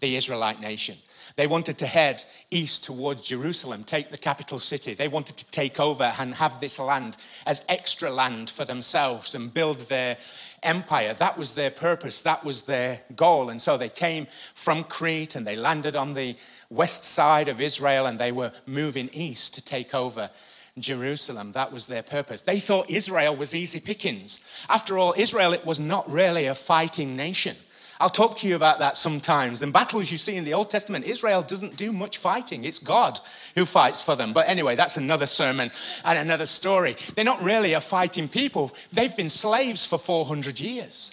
the 0.00 0.16
Israelite 0.16 0.60
nation. 0.60 0.96
They 1.36 1.48
wanted 1.48 1.78
to 1.78 1.86
head 1.86 2.24
east 2.52 2.84
towards 2.84 3.26
Jerusalem, 3.26 3.82
take 3.82 4.10
the 4.10 4.18
capital 4.18 4.60
city. 4.60 4.94
They 4.94 5.08
wanted 5.08 5.36
to 5.38 5.50
take 5.50 5.80
over 5.80 6.14
and 6.18 6.34
have 6.34 6.60
this 6.60 6.78
land 6.78 7.16
as 7.44 7.64
extra 7.68 8.08
land 8.08 8.48
for 8.50 8.64
themselves 8.64 9.34
and 9.34 9.52
build 9.52 9.80
their 9.80 10.16
empire. 10.62 11.12
That 11.14 11.36
was 11.36 11.54
their 11.54 11.70
purpose, 11.70 12.20
that 12.20 12.44
was 12.44 12.62
their 12.62 13.02
goal. 13.16 13.50
And 13.50 13.60
so 13.60 13.76
they 13.76 13.88
came 13.88 14.26
from 14.54 14.84
Crete 14.84 15.34
and 15.34 15.44
they 15.44 15.56
landed 15.56 15.96
on 15.96 16.14
the 16.14 16.36
west 16.70 17.04
side 17.04 17.48
of 17.48 17.60
Israel 17.60 18.06
and 18.06 18.18
they 18.18 18.32
were 18.32 18.52
moving 18.66 19.10
east 19.12 19.54
to 19.54 19.60
take 19.60 19.92
over 19.92 20.30
Jerusalem. 20.78 21.52
That 21.52 21.72
was 21.72 21.86
their 21.86 22.02
purpose. 22.02 22.42
They 22.42 22.60
thought 22.60 22.90
Israel 22.90 23.34
was 23.34 23.54
easy 23.54 23.80
pickings. 23.80 24.38
After 24.68 24.98
all, 24.98 25.14
Israel 25.16 25.52
it 25.52 25.66
was 25.66 25.80
not 25.80 26.08
really 26.10 26.46
a 26.46 26.54
fighting 26.54 27.16
nation. 27.16 27.56
I'll 28.00 28.10
talk 28.10 28.38
to 28.38 28.48
you 28.48 28.56
about 28.56 28.80
that 28.80 28.96
sometimes. 28.96 29.62
In 29.62 29.70
battles 29.70 30.10
you 30.10 30.18
see 30.18 30.36
in 30.36 30.44
the 30.44 30.54
Old 30.54 30.68
Testament, 30.68 31.04
Israel 31.04 31.42
doesn't 31.42 31.76
do 31.76 31.92
much 31.92 32.18
fighting. 32.18 32.64
It's 32.64 32.78
God 32.78 33.20
who 33.54 33.64
fights 33.64 34.02
for 34.02 34.16
them. 34.16 34.32
But 34.32 34.48
anyway, 34.48 34.74
that's 34.74 34.96
another 34.96 35.26
sermon 35.26 35.70
and 36.04 36.18
another 36.18 36.46
story. 36.46 36.96
They're 37.14 37.24
not 37.24 37.42
really 37.42 37.72
a 37.72 37.80
fighting 37.80 38.28
people, 38.28 38.72
they've 38.92 39.14
been 39.14 39.28
slaves 39.28 39.84
for 39.84 39.98
400 39.98 40.58
years. 40.58 41.12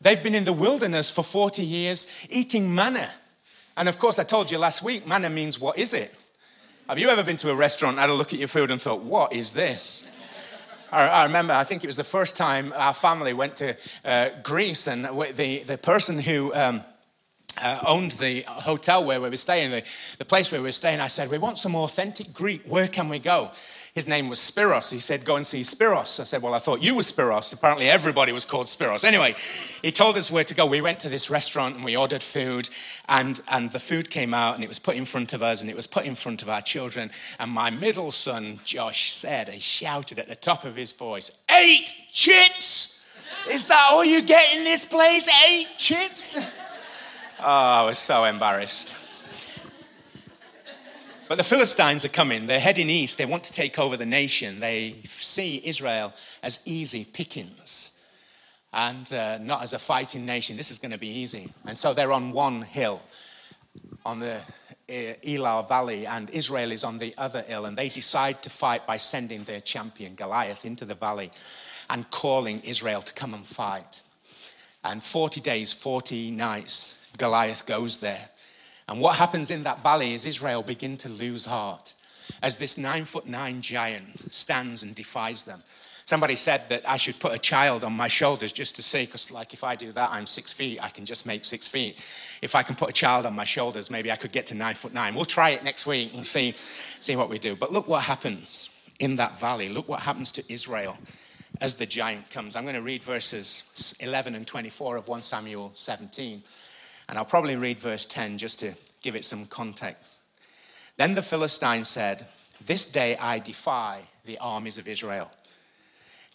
They've 0.00 0.22
been 0.22 0.34
in 0.34 0.44
the 0.44 0.52
wilderness 0.52 1.10
for 1.10 1.22
40 1.22 1.62
years 1.62 2.06
eating 2.28 2.74
manna. 2.74 3.08
And 3.76 3.88
of 3.88 3.98
course, 3.98 4.18
I 4.18 4.24
told 4.24 4.50
you 4.50 4.58
last 4.58 4.82
week, 4.82 5.06
manna 5.06 5.30
means 5.30 5.58
what 5.58 5.78
is 5.78 5.94
it? 5.94 6.14
Have 6.88 6.98
you 6.98 7.08
ever 7.08 7.22
been 7.22 7.38
to 7.38 7.50
a 7.50 7.54
restaurant, 7.54 7.98
had 7.98 8.10
a 8.10 8.14
look 8.14 8.34
at 8.34 8.38
your 8.38 8.48
food, 8.48 8.70
and 8.70 8.80
thought, 8.80 9.00
what 9.00 9.32
is 9.32 9.52
this? 9.52 10.04
I, 10.92 11.24
remember, 11.24 11.52
I 11.52 11.64
think 11.64 11.84
it 11.84 11.86
was 11.86 11.96
the 11.96 12.04
first 12.04 12.36
time 12.36 12.72
our 12.76 12.94
family 12.94 13.32
went 13.32 13.56
to 13.56 13.76
uh, 14.04 14.30
Greece, 14.42 14.86
and 14.86 15.04
the, 15.04 15.62
the 15.66 15.78
person 15.78 16.18
who 16.18 16.54
um, 16.54 16.82
uh, 17.62 17.80
owned 17.86 18.12
the 18.12 18.44
hotel 18.46 19.04
where 19.04 19.20
we 19.20 19.28
were 19.28 19.36
staying, 19.36 19.70
the, 19.70 19.82
the 20.18 20.24
place 20.24 20.50
where 20.50 20.60
we 20.60 20.68
were 20.68 20.72
staying, 20.72 21.00
I 21.00 21.08
said, 21.08 21.30
We 21.30 21.38
want 21.38 21.58
some 21.58 21.74
authentic 21.74 22.32
Greek. 22.32 22.62
Where 22.66 22.88
can 22.88 23.08
we 23.08 23.18
go? 23.18 23.50
His 23.94 24.08
name 24.08 24.28
was 24.28 24.40
Spiros. 24.40 24.90
He 24.92 24.98
said, 24.98 25.24
Go 25.24 25.36
and 25.36 25.46
see 25.46 25.60
Spiros. 25.60 26.18
I 26.18 26.24
said, 26.24 26.42
Well, 26.42 26.52
I 26.52 26.58
thought 26.58 26.82
you 26.82 26.96
were 26.96 27.02
Spiros. 27.02 27.52
Apparently, 27.52 27.88
everybody 27.88 28.32
was 28.32 28.44
called 28.44 28.66
Spiros. 28.66 29.04
Anyway, 29.04 29.36
he 29.82 29.92
told 29.92 30.16
us 30.16 30.32
where 30.32 30.42
to 30.42 30.54
go. 30.54 30.66
We 30.66 30.80
went 30.80 30.98
to 31.00 31.08
this 31.08 31.30
restaurant 31.30 31.76
and 31.76 31.84
we 31.84 31.96
ordered 31.96 32.22
food, 32.22 32.68
and, 33.08 33.40
and 33.48 33.70
the 33.70 33.78
food 33.78 34.10
came 34.10 34.34
out 34.34 34.56
and 34.56 34.64
it 34.64 34.68
was 34.68 34.80
put 34.80 34.96
in 34.96 35.04
front 35.04 35.32
of 35.32 35.44
us 35.44 35.60
and 35.60 35.70
it 35.70 35.76
was 35.76 35.86
put 35.86 36.06
in 36.06 36.16
front 36.16 36.42
of 36.42 36.48
our 36.48 36.60
children. 36.60 37.12
And 37.38 37.52
my 37.52 37.70
middle 37.70 38.10
son, 38.10 38.58
Josh, 38.64 39.12
said, 39.12 39.48
he 39.48 39.60
shouted 39.60 40.18
at 40.18 40.28
the 40.28 40.34
top 40.34 40.64
of 40.64 40.74
his 40.74 40.90
voice, 40.90 41.30
Eight 41.48 41.94
chips! 42.10 43.00
Is 43.48 43.66
that 43.66 43.88
all 43.92 44.04
you 44.04 44.22
get 44.22 44.56
in 44.56 44.64
this 44.64 44.84
place? 44.84 45.28
Eight 45.46 45.68
chips? 45.76 46.44
Oh, 47.40 47.82
I 47.82 47.84
was 47.84 47.98
so 47.98 48.24
embarrassed. 48.24 48.94
But 51.26 51.38
the 51.38 51.44
Philistines 51.44 52.04
are 52.04 52.10
coming. 52.10 52.46
They're 52.46 52.60
heading 52.60 52.90
east. 52.90 53.16
They 53.16 53.24
want 53.24 53.44
to 53.44 53.52
take 53.52 53.78
over 53.78 53.96
the 53.96 54.04
nation. 54.04 54.60
They 54.60 54.96
see 55.04 55.60
Israel 55.64 56.12
as 56.42 56.58
easy 56.66 57.04
pickings 57.04 57.98
and 58.74 59.10
uh, 59.12 59.38
not 59.38 59.62
as 59.62 59.72
a 59.72 59.78
fighting 59.78 60.26
nation. 60.26 60.58
This 60.58 60.70
is 60.70 60.78
going 60.78 60.92
to 60.92 60.98
be 60.98 61.08
easy. 61.08 61.48
And 61.66 61.78
so 61.78 61.94
they're 61.94 62.12
on 62.12 62.32
one 62.32 62.60
hill 62.60 63.00
on 64.04 64.18
the 64.18 64.36
uh, 64.90 65.14
Elah 65.26 65.64
Valley, 65.66 66.06
and 66.06 66.28
Israel 66.28 66.70
is 66.70 66.84
on 66.84 66.98
the 66.98 67.14
other 67.16 67.40
hill. 67.40 67.64
And 67.64 67.76
they 67.76 67.88
decide 67.88 68.42
to 68.42 68.50
fight 68.50 68.86
by 68.86 68.98
sending 68.98 69.44
their 69.44 69.60
champion, 69.60 70.14
Goliath, 70.16 70.66
into 70.66 70.84
the 70.84 70.94
valley 70.94 71.30
and 71.88 72.10
calling 72.10 72.60
Israel 72.60 73.00
to 73.00 73.14
come 73.14 73.32
and 73.32 73.46
fight. 73.46 74.02
And 74.82 75.02
40 75.02 75.40
days, 75.40 75.72
40 75.72 76.32
nights, 76.32 76.98
Goliath 77.16 77.64
goes 77.64 77.98
there. 77.98 78.28
And 78.88 79.00
what 79.00 79.16
happens 79.16 79.50
in 79.50 79.64
that 79.64 79.82
valley 79.82 80.14
is 80.14 80.26
Israel 80.26 80.62
begin 80.62 80.96
to 80.98 81.08
lose 81.08 81.46
heart 81.46 81.94
as 82.42 82.56
this 82.58 82.76
nine 82.76 83.04
foot 83.04 83.26
nine 83.26 83.60
giant 83.60 84.32
stands 84.32 84.82
and 84.82 84.94
defies 84.94 85.44
them. 85.44 85.62
Somebody 86.06 86.34
said 86.36 86.68
that 86.68 86.86
I 86.86 86.98
should 86.98 87.18
put 87.18 87.32
a 87.32 87.38
child 87.38 87.82
on 87.82 87.94
my 87.94 88.08
shoulders 88.08 88.52
just 88.52 88.76
to 88.76 88.82
see, 88.82 89.06
because, 89.06 89.30
like, 89.30 89.54
if 89.54 89.64
I 89.64 89.74
do 89.74 89.90
that, 89.92 90.10
I'm 90.12 90.26
six 90.26 90.52
feet, 90.52 90.78
I 90.82 90.90
can 90.90 91.06
just 91.06 91.24
make 91.24 91.46
six 91.46 91.66
feet. 91.66 91.96
If 92.42 92.54
I 92.54 92.62
can 92.62 92.74
put 92.74 92.90
a 92.90 92.92
child 92.92 93.24
on 93.24 93.34
my 93.34 93.46
shoulders, 93.46 93.90
maybe 93.90 94.12
I 94.12 94.16
could 94.16 94.30
get 94.30 94.44
to 94.46 94.54
nine 94.54 94.74
foot 94.74 94.92
nine. 94.92 95.14
We'll 95.14 95.24
try 95.24 95.50
it 95.50 95.64
next 95.64 95.86
week 95.86 96.12
and 96.12 96.26
see, 96.26 96.52
see 97.00 97.16
what 97.16 97.30
we 97.30 97.38
do. 97.38 97.56
But 97.56 97.72
look 97.72 97.88
what 97.88 98.02
happens 98.02 98.68
in 99.00 99.16
that 99.16 99.40
valley. 99.40 99.70
Look 99.70 99.88
what 99.88 100.00
happens 100.00 100.30
to 100.32 100.52
Israel 100.52 100.98
as 101.62 101.74
the 101.74 101.86
giant 101.86 102.28
comes. 102.28 102.54
I'm 102.54 102.64
going 102.64 102.74
to 102.74 102.82
read 102.82 103.02
verses 103.02 103.94
11 104.00 104.34
and 104.34 104.46
24 104.46 104.96
of 104.96 105.08
1 105.08 105.22
Samuel 105.22 105.70
17. 105.74 106.42
And 107.08 107.18
I'll 107.18 107.24
probably 107.24 107.56
read 107.56 107.78
verse 107.80 108.06
10 108.06 108.38
just 108.38 108.58
to 108.60 108.74
give 109.02 109.16
it 109.16 109.24
some 109.24 109.46
context. 109.46 110.20
Then 110.96 111.14
the 111.14 111.22
Philistine 111.22 111.84
said, 111.84 112.26
This 112.64 112.86
day 112.86 113.16
I 113.16 113.38
defy 113.38 114.00
the 114.24 114.38
armies 114.38 114.78
of 114.78 114.88
Israel. 114.88 115.30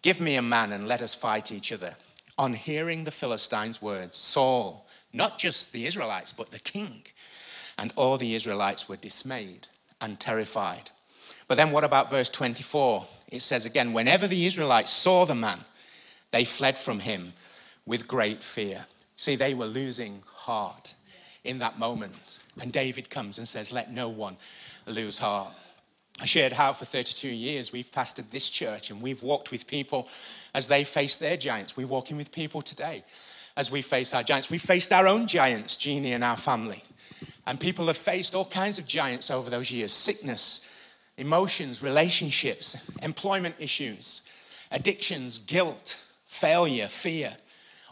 Give 0.01 0.21
me 0.21 0.35
a 0.35 0.41
man 0.41 0.71
and 0.71 0.87
let 0.87 1.01
us 1.01 1.15
fight 1.15 1.51
each 1.51 1.71
other. 1.71 1.95
On 2.37 2.53
hearing 2.53 3.03
the 3.03 3.11
Philistines' 3.11 3.81
words, 3.81 4.15
Saul, 4.15 4.87
not 5.11 5.37
just 5.37 5.73
the 5.73 5.85
Israelites, 5.85 6.31
but 6.31 6.51
the 6.51 6.59
king, 6.59 7.03
and 7.77 7.91
all 7.95 8.17
the 8.17 8.35
Israelites 8.35 8.87
were 8.87 8.95
dismayed 8.95 9.67
and 9.99 10.19
terrified. 10.19 10.91
But 11.47 11.55
then 11.55 11.71
what 11.71 11.83
about 11.83 12.09
verse 12.09 12.29
24? 12.29 13.05
It 13.29 13.41
says 13.41 13.65
again, 13.65 13.91
Whenever 13.91 14.27
the 14.27 14.45
Israelites 14.45 14.91
saw 14.91 15.25
the 15.25 15.35
man, 15.35 15.59
they 16.31 16.45
fled 16.45 16.77
from 16.77 16.99
him 16.99 17.33
with 17.85 18.07
great 18.07 18.43
fear. 18.43 18.85
See, 19.19 19.35
they 19.35 19.53
were 19.53 19.65
losing 19.65 20.23
heart 20.33 20.93
in 21.43 21.59
that 21.59 21.77
moment. 21.77 22.39
And 22.61 22.71
David 22.71 23.09
comes 23.09 23.37
and 23.37 23.45
says, 23.45 23.69
Let 23.69 23.91
no 23.91 24.07
one 24.07 24.37
lose 24.87 25.19
heart. 25.19 25.51
I 26.21 26.25
shared 26.25 26.53
how 26.53 26.71
for 26.71 26.85
32 26.85 27.27
years 27.27 27.73
we've 27.73 27.91
pastored 27.91 28.29
this 28.29 28.49
church 28.49 28.91
and 28.91 29.01
we've 29.01 29.21
walked 29.21 29.51
with 29.51 29.67
people 29.67 30.07
as 30.55 30.69
they 30.69 30.85
face 30.85 31.17
their 31.17 31.35
giants. 31.35 31.75
We're 31.75 31.85
walking 31.85 32.15
with 32.15 32.31
people 32.31 32.61
today 32.61 33.03
as 33.57 33.69
we 33.69 33.81
face 33.81 34.13
our 34.13 34.23
giants. 34.23 34.49
We 34.49 34.57
faced 34.57 34.93
our 34.93 35.05
own 35.05 35.27
giants, 35.27 35.75
Jeannie 35.75 36.13
and 36.13 36.23
our 36.23 36.37
family. 36.37 36.81
And 37.45 37.59
people 37.59 37.87
have 37.87 37.97
faced 37.97 38.35
all 38.35 38.45
kinds 38.45 38.79
of 38.79 38.87
giants 38.87 39.29
over 39.29 39.49
those 39.49 39.69
years 39.69 39.91
sickness, 39.91 40.95
emotions, 41.17 41.83
relationships, 41.83 42.77
employment 43.01 43.55
issues, 43.59 44.21
addictions, 44.71 45.39
guilt, 45.39 45.99
failure, 46.25 46.87
fear 46.87 47.35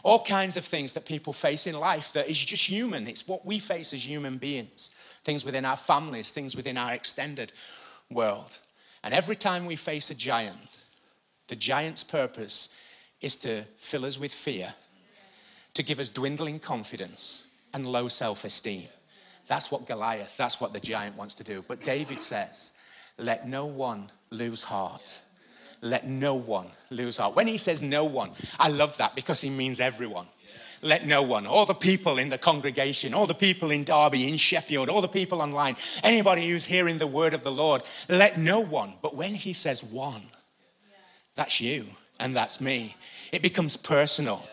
all 0.08 0.24
kinds 0.24 0.56
of 0.56 0.64
things 0.64 0.94
that 0.94 1.04
people 1.04 1.34
face 1.34 1.66
in 1.66 1.78
life 1.78 2.12
that 2.14 2.30
is 2.30 2.42
just 2.42 2.66
human. 2.66 3.06
It's 3.06 3.28
what 3.28 3.44
we 3.44 3.58
face 3.58 3.92
as 3.92 4.08
human 4.08 4.38
beings 4.38 4.90
things 5.24 5.44
within 5.44 5.66
our 5.66 5.76
families, 5.76 6.32
things 6.32 6.56
within 6.56 6.78
our 6.78 6.94
extended 6.94 7.52
world. 8.10 8.58
And 9.04 9.12
every 9.12 9.36
time 9.36 9.66
we 9.66 9.76
face 9.76 10.10
a 10.10 10.14
giant, 10.14 10.82
the 11.48 11.56
giant's 11.56 12.02
purpose 12.02 12.70
is 13.20 13.36
to 13.36 13.64
fill 13.76 14.06
us 14.06 14.18
with 14.18 14.32
fear, 14.32 14.72
to 15.74 15.82
give 15.82 16.00
us 16.00 16.08
dwindling 16.08 16.58
confidence 16.60 17.44
and 17.74 17.84
low 17.84 18.08
self 18.08 18.46
esteem. 18.46 18.88
That's 19.46 19.70
what 19.70 19.86
Goliath, 19.86 20.34
that's 20.38 20.58
what 20.58 20.72
the 20.72 20.80
giant 20.80 21.18
wants 21.18 21.34
to 21.34 21.44
do. 21.44 21.62
But 21.68 21.82
David 21.82 22.22
says, 22.22 22.72
let 23.18 23.46
no 23.46 23.66
one 23.66 24.10
lose 24.30 24.62
heart 24.62 25.20
let 25.80 26.06
no 26.06 26.34
one 26.34 26.66
lose 26.90 27.16
heart. 27.16 27.36
When 27.36 27.46
he 27.46 27.58
says 27.58 27.82
no 27.82 28.04
one, 28.04 28.30
I 28.58 28.68
love 28.68 28.96
that 28.98 29.14
because 29.14 29.40
he 29.40 29.50
means 29.50 29.80
everyone. 29.80 30.26
Let 30.80 31.06
no 31.06 31.22
one, 31.22 31.46
all 31.46 31.66
the 31.66 31.74
people 31.74 32.18
in 32.18 32.28
the 32.28 32.38
congregation, 32.38 33.12
all 33.12 33.26
the 33.26 33.34
people 33.34 33.72
in 33.72 33.82
Derby, 33.82 34.28
in 34.28 34.36
Sheffield, 34.36 34.88
all 34.88 35.00
the 35.00 35.08
people 35.08 35.42
online, 35.42 35.76
anybody 36.04 36.48
who's 36.48 36.64
hearing 36.64 36.98
the 36.98 37.06
word 37.06 37.34
of 37.34 37.42
the 37.42 37.50
Lord, 37.50 37.82
let 38.08 38.38
no 38.38 38.60
one. 38.60 38.94
But 39.02 39.16
when 39.16 39.34
he 39.34 39.52
says 39.52 39.82
one, 39.82 40.22
that's 41.34 41.60
you 41.60 41.86
and 42.20 42.36
that's 42.36 42.60
me. 42.60 42.94
It 43.32 43.42
becomes 43.42 43.76
personal. 43.76 44.44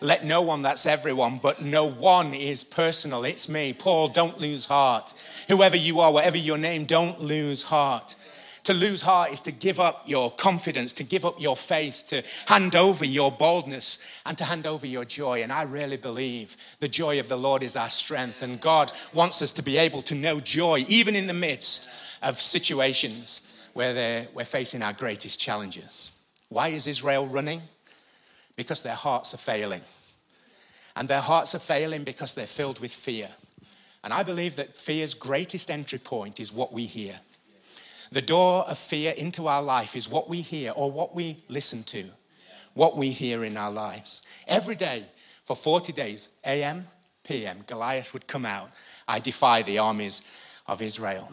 Let 0.00 0.24
no 0.24 0.42
one, 0.42 0.62
that's 0.62 0.86
everyone, 0.86 1.38
but 1.38 1.62
no 1.62 1.84
one 1.84 2.34
is 2.34 2.64
personal. 2.64 3.24
It's 3.24 3.48
me. 3.48 3.72
Paul, 3.72 4.08
don't 4.08 4.38
lose 4.38 4.66
heart. 4.66 5.14
Whoever 5.48 5.76
you 5.76 6.00
are, 6.00 6.12
whatever 6.12 6.36
your 6.36 6.58
name, 6.58 6.84
don't 6.84 7.20
lose 7.20 7.62
heart. 7.62 8.16
To 8.64 8.72
lose 8.72 9.02
heart 9.02 9.30
is 9.30 9.42
to 9.42 9.52
give 9.52 9.78
up 9.78 10.04
your 10.06 10.30
confidence, 10.30 10.92
to 10.94 11.04
give 11.04 11.26
up 11.26 11.38
your 11.38 11.54
faith, 11.54 12.04
to 12.08 12.22
hand 12.46 12.74
over 12.74 13.04
your 13.04 13.30
boldness, 13.30 13.98
and 14.24 14.38
to 14.38 14.44
hand 14.44 14.66
over 14.66 14.86
your 14.86 15.04
joy. 15.04 15.42
And 15.42 15.52
I 15.52 15.64
really 15.64 15.98
believe 15.98 16.56
the 16.80 16.88
joy 16.88 17.20
of 17.20 17.28
the 17.28 17.36
Lord 17.36 17.62
is 17.62 17.76
our 17.76 17.90
strength. 17.90 18.42
And 18.42 18.58
God 18.58 18.90
wants 19.12 19.42
us 19.42 19.52
to 19.52 19.62
be 19.62 19.76
able 19.76 20.00
to 20.02 20.14
know 20.14 20.40
joy, 20.40 20.86
even 20.88 21.14
in 21.14 21.26
the 21.26 21.34
midst 21.34 21.88
of 22.22 22.40
situations 22.40 23.42
where 23.74 24.26
we're 24.32 24.44
facing 24.46 24.82
our 24.82 24.94
greatest 24.94 25.38
challenges. 25.38 26.10
Why 26.48 26.68
is 26.68 26.86
Israel 26.86 27.26
running? 27.26 27.60
Because 28.56 28.80
their 28.80 28.94
hearts 28.94 29.34
are 29.34 29.38
failing. 29.38 29.82
And 30.96 31.06
their 31.06 31.20
hearts 31.20 31.54
are 31.54 31.58
failing 31.58 32.04
because 32.04 32.32
they're 32.32 32.46
filled 32.46 32.78
with 32.80 32.92
fear. 32.92 33.28
And 34.02 34.12
I 34.12 34.22
believe 34.22 34.56
that 34.56 34.76
fear's 34.76 35.12
greatest 35.12 35.70
entry 35.70 35.98
point 35.98 36.40
is 36.40 36.52
what 36.52 36.72
we 36.72 36.86
hear. 36.86 37.20
The 38.14 38.22
door 38.22 38.62
of 38.68 38.78
fear 38.78 39.12
into 39.12 39.48
our 39.48 39.60
life 39.60 39.96
is 39.96 40.08
what 40.08 40.28
we 40.28 40.40
hear 40.40 40.70
or 40.76 40.88
what 40.88 41.16
we 41.16 41.42
listen 41.48 41.82
to, 41.82 42.04
what 42.72 42.96
we 42.96 43.10
hear 43.10 43.44
in 43.44 43.56
our 43.56 43.72
lives. 43.72 44.22
Every 44.46 44.76
day 44.76 45.06
for 45.42 45.56
40 45.56 45.92
days, 45.92 46.28
AM, 46.44 46.86
PM, 47.24 47.64
Goliath 47.66 48.12
would 48.12 48.28
come 48.28 48.46
out. 48.46 48.70
I 49.08 49.18
defy 49.18 49.62
the 49.62 49.78
armies 49.78 50.22
of 50.68 50.80
Israel. 50.80 51.28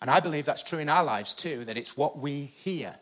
And 0.00 0.08
I 0.08 0.20
believe 0.20 0.44
that's 0.44 0.62
true 0.62 0.78
in 0.78 0.88
our 0.88 1.02
lives 1.02 1.34
too, 1.34 1.64
that 1.64 1.76
it's 1.76 1.96
what 1.96 2.16
we 2.16 2.52
hear 2.58 2.94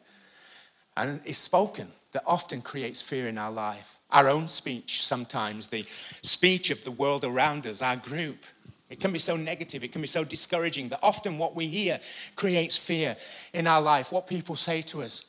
and 0.97 1.20
is 1.26 1.37
spoken 1.37 1.88
that 2.12 2.23
often 2.26 2.62
creates 2.62 3.02
fear 3.02 3.28
in 3.28 3.37
our 3.37 3.52
life. 3.52 3.99
Our 4.11 4.30
own 4.30 4.49
speech, 4.49 5.04
sometimes, 5.04 5.66
the 5.66 5.85
speech 6.23 6.70
of 6.70 6.82
the 6.82 6.92
world 6.92 7.26
around 7.26 7.66
us, 7.66 7.82
our 7.82 7.97
group. 7.97 8.47
It 8.90 9.00
can 9.00 9.12
be 9.12 9.18
so 9.18 9.37
negative, 9.37 9.85
it 9.85 9.92
can 9.92 10.00
be 10.00 10.07
so 10.07 10.25
discouraging 10.25 10.88
that 10.88 11.00
often 11.02 11.37
what 11.37 11.54
we 11.54 11.66
hear 11.66 12.00
creates 12.37 12.76
fear 12.76 13.16
in 13.52 13.66
our 13.66 13.83
life. 13.83 14.11
What 14.11 14.26
people 14.26 14.57
say 14.57 14.83
to 14.83 15.02
us. 15.02 15.25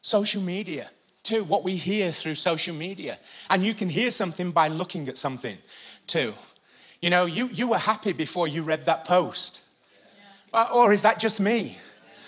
Social 0.00 0.42
media, 0.42 0.88
too, 1.22 1.44
what 1.44 1.64
we 1.64 1.76
hear 1.76 2.12
through 2.12 2.36
social 2.36 2.74
media. 2.74 3.18
And 3.50 3.64
you 3.64 3.74
can 3.74 3.88
hear 3.88 4.10
something 4.10 4.52
by 4.52 4.68
looking 4.68 5.08
at 5.08 5.18
something, 5.18 5.58
too. 6.06 6.34
You 7.00 7.10
know, 7.10 7.26
you, 7.26 7.48
you 7.48 7.66
were 7.66 7.78
happy 7.78 8.12
before 8.12 8.46
you 8.46 8.62
read 8.62 8.86
that 8.86 9.04
post. 9.04 9.62
Or 10.52 10.92
is 10.92 11.02
that 11.02 11.18
just 11.18 11.40
me? 11.40 11.78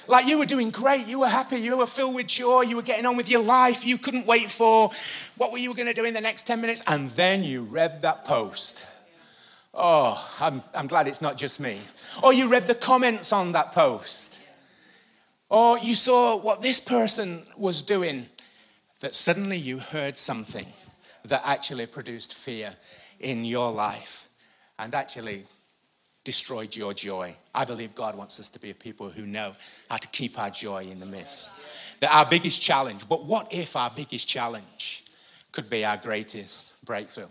Like 0.06 0.26
you 0.26 0.38
were 0.38 0.46
doing 0.46 0.70
great, 0.70 1.06
you 1.06 1.20
were 1.20 1.28
happy, 1.28 1.56
you 1.56 1.76
were 1.76 1.86
filled 1.86 2.14
with 2.14 2.26
joy, 2.26 2.62
you 2.62 2.76
were 2.76 2.82
getting 2.82 3.06
on 3.06 3.16
with 3.16 3.28
your 3.28 3.42
life, 3.42 3.86
you 3.86 3.96
couldn't 3.96 4.26
wait 4.26 4.50
for 4.50 4.90
what 5.36 5.50
were 5.50 5.58
you 5.58 5.72
going 5.74 5.86
to 5.86 5.94
do 5.94 6.04
in 6.04 6.12
the 6.12 6.20
next 6.20 6.46
10 6.46 6.60
minutes, 6.60 6.82
and 6.86 7.08
then 7.10 7.42
you 7.42 7.62
read 7.62 8.02
that 8.02 8.24
post. 8.24 8.86
Oh, 9.74 10.24
I'm, 10.38 10.62
I'm 10.72 10.86
glad 10.86 11.08
it's 11.08 11.20
not 11.20 11.36
just 11.36 11.58
me. 11.58 11.80
Or 12.22 12.32
you 12.32 12.48
read 12.48 12.66
the 12.66 12.74
comments 12.74 13.32
on 13.32 13.52
that 13.52 13.72
post. 13.72 14.42
Or 15.48 15.78
you 15.78 15.94
saw 15.94 16.36
what 16.36 16.62
this 16.62 16.80
person 16.80 17.44
was 17.56 17.82
doing, 17.82 18.26
that 19.00 19.14
suddenly 19.14 19.58
you 19.58 19.78
heard 19.78 20.16
something 20.16 20.66
that 21.24 21.42
actually 21.44 21.86
produced 21.86 22.34
fear 22.34 22.74
in 23.20 23.44
your 23.44 23.72
life 23.72 24.28
and 24.78 24.94
actually 24.94 25.44
destroyed 26.22 26.74
your 26.74 26.94
joy. 26.94 27.36
I 27.54 27.64
believe 27.64 27.94
God 27.94 28.16
wants 28.16 28.40
us 28.40 28.48
to 28.50 28.58
be 28.58 28.70
a 28.70 28.74
people 28.74 29.10
who 29.10 29.26
know 29.26 29.54
how 29.90 29.96
to 29.96 30.08
keep 30.08 30.38
our 30.38 30.50
joy 30.50 30.84
in 30.84 31.00
the 31.00 31.06
midst. 31.06 31.50
That 32.00 32.14
our 32.14 32.26
biggest 32.26 32.62
challenge, 32.62 33.08
but 33.08 33.24
what 33.24 33.52
if 33.52 33.76
our 33.76 33.90
biggest 33.94 34.26
challenge 34.26 35.04
could 35.52 35.68
be 35.68 35.84
our 35.84 35.96
greatest 35.96 36.72
breakthrough? 36.84 37.28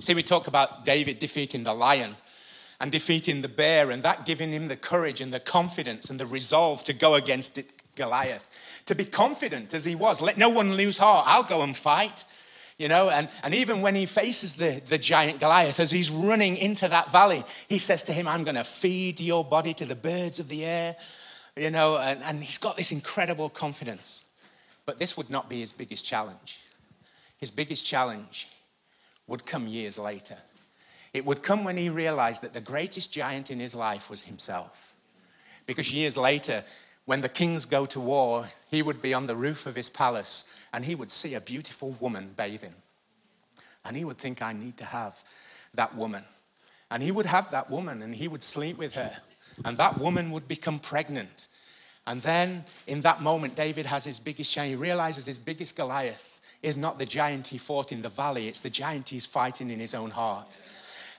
See, 0.00 0.14
we 0.14 0.22
talk 0.22 0.46
about 0.46 0.84
David 0.84 1.18
defeating 1.18 1.64
the 1.64 1.74
lion 1.74 2.16
and 2.80 2.92
defeating 2.92 3.42
the 3.42 3.48
bear, 3.48 3.90
and 3.90 4.02
that 4.02 4.26
giving 4.26 4.50
him 4.50 4.68
the 4.68 4.76
courage 4.76 5.20
and 5.20 5.32
the 5.32 5.40
confidence 5.40 6.10
and 6.10 6.20
the 6.20 6.26
resolve 6.26 6.84
to 6.84 6.92
go 6.92 7.14
against 7.14 7.56
it, 7.58 7.72
Goliath. 7.94 8.82
To 8.86 8.94
be 8.94 9.06
confident 9.06 9.72
as 9.72 9.84
he 9.84 9.94
was, 9.94 10.20
let 10.20 10.36
no 10.36 10.50
one 10.50 10.74
lose 10.74 10.98
heart. 10.98 11.24
I'll 11.26 11.42
go 11.42 11.62
and 11.62 11.74
fight 11.74 12.24
you 12.78 12.88
know, 12.88 13.08
and, 13.08 13.28
and 13.42 13.54
even 13.54 13.80
when 13.80 13.94
he 13.94 14.04
faces 14.04 14.54
the, 14.54 14.82
the 14.86 14.98
giant 14.98 15.40
Goliath, 15.40 15.80
as 15.80 15.90
he's 15.90 16.10
running 16.10 16.56
into 16.58 16.86
that 16.88 17.10
valley, 17.10 17.42
he 17.68 17.78
says 17.78 18.02
to 18.04 18.12
him, 18.12 18.28
I'm 18.28 18.44
going 18.44 18.56
to 18.56 18.64
feed 18.64 19.18
your 19.18 19.44
body 19.44 19.72
to 19.74 19.86
the 19.86 19.94
birds 19.94 20.40
of 20.40 20.48
the 20.48 20.64
air, 20.66 20.96
you 21.56 21.70
know, 21.70 21.96
and, 21.96 22.22
and 22.22 22.44
he's 22.44 22.58
got 22.58 22.76
this 22.76 22.92
incredible 22.92 23.48
confidence. 23.48 24.22
But 24.84 24.98
this 24.98 25.16
would 25.16 25.30
not 25.30 25.48
be 25.48 25.60
his 25.60 25.72
biggest 25.72 26.04
challenge. 26.04 26.60
His 27.38 27.50
biggest 27.50 27.86
challenge 27.86 28.48
would 29.26 29.46
come 29.46 29.66
years 29.66 29.98
later. 29.98 30.36
It 31.12 31.24
would 31.24 31.42
come 31.42 31.64
when 31.64 31.76
he 31.76 31.88
realized 31.88 32.42
that 32.42 32.52
the 32.52 32.60
greatest 32.60 33.12
giant 33.12 33.50
in 33.50 33.58
his 33.58 33.74
life 33.74 34.10
was 34.10 34.24
himself. 34.24 34.94
Because 35.66 35.92
years 35.92 36.16
later, 36.16 36.62
when 37.06 37.20
the 37.20 37.28
kings 37.28 37.64
go 37.64 37.86
to 37.86 38.00
war, 38.00 38.46
he 38.70 38.82
would 38.82 39.00
be 39.00 39.14
on 39.14 39.26
the 39.26 39.36
roof 39.36 39.66
of 39.66 39.74
his 39.74 39.88
palace 39.88 40.44
and 40.72 40.84
he 40.84 40.94
would 40.94 41.10
see 41.10 41.34
a 41.34 41.40
beautiful 41.40 41.96
woman 42.00 42.34
bathing. 42.36 42.74
And 43.84 43.96
he 43.96 44.04
would 44.04 44.18
think, 44.18 44.42
I 44.42 44.52
need 44.52 44.76
to 44.78 44.84
have 44.84 45.22
that 45.74 45.94
woman. 45.94 46.24
And 46.90 47.02
he 47.02 47.10
would 47.10 47.26
have 47.26 47.50
that 47.50 47.70
woman 47.70 48.02
and 48.02 48.14
he 48.14 48.28
would 48.28 48.42
sleep 48.42 48.76
with 48.76 48.94
her. 48.94 49.16
And 49.64 49.76
that 49.78 49.98
woman 49.98 50.30
would 50.32 50.48
become 50.48 50.78
pregnant. 50.78 51.48
And 52.06 52.20
then 52.22 52.64
in 52.86 53.00
that 53.00 53.22
moment, 53.22 53.56
David 53.56 53.86
has 53.86 54.04
his 54.04 54.20
biggest 54.20 54.52
challenge. 54.52 54.72
He 54.72 54.76
realizes 54.76 55.26
his 55.26 55.38
biggest 55.38 55.76
Goliath 55.76 56.35
is 56.62 56.76
not 56.76 56.98
the 56.98 57.06
giant 57.06 57.46
he 57.48 57.58
fought 57.58 57.92
in 57.92 58.02
the 58.02 58.08
valley, 58.08 58.48
it's 58.48 58.60
the 58.60 58.70
giant 58.70 59.08
he's 59.08 59.26
fighting 59.26 59.70
in 59.70 59.78
his 59.78 59.94
own 59.94 60.10
heart. 60.10 60.58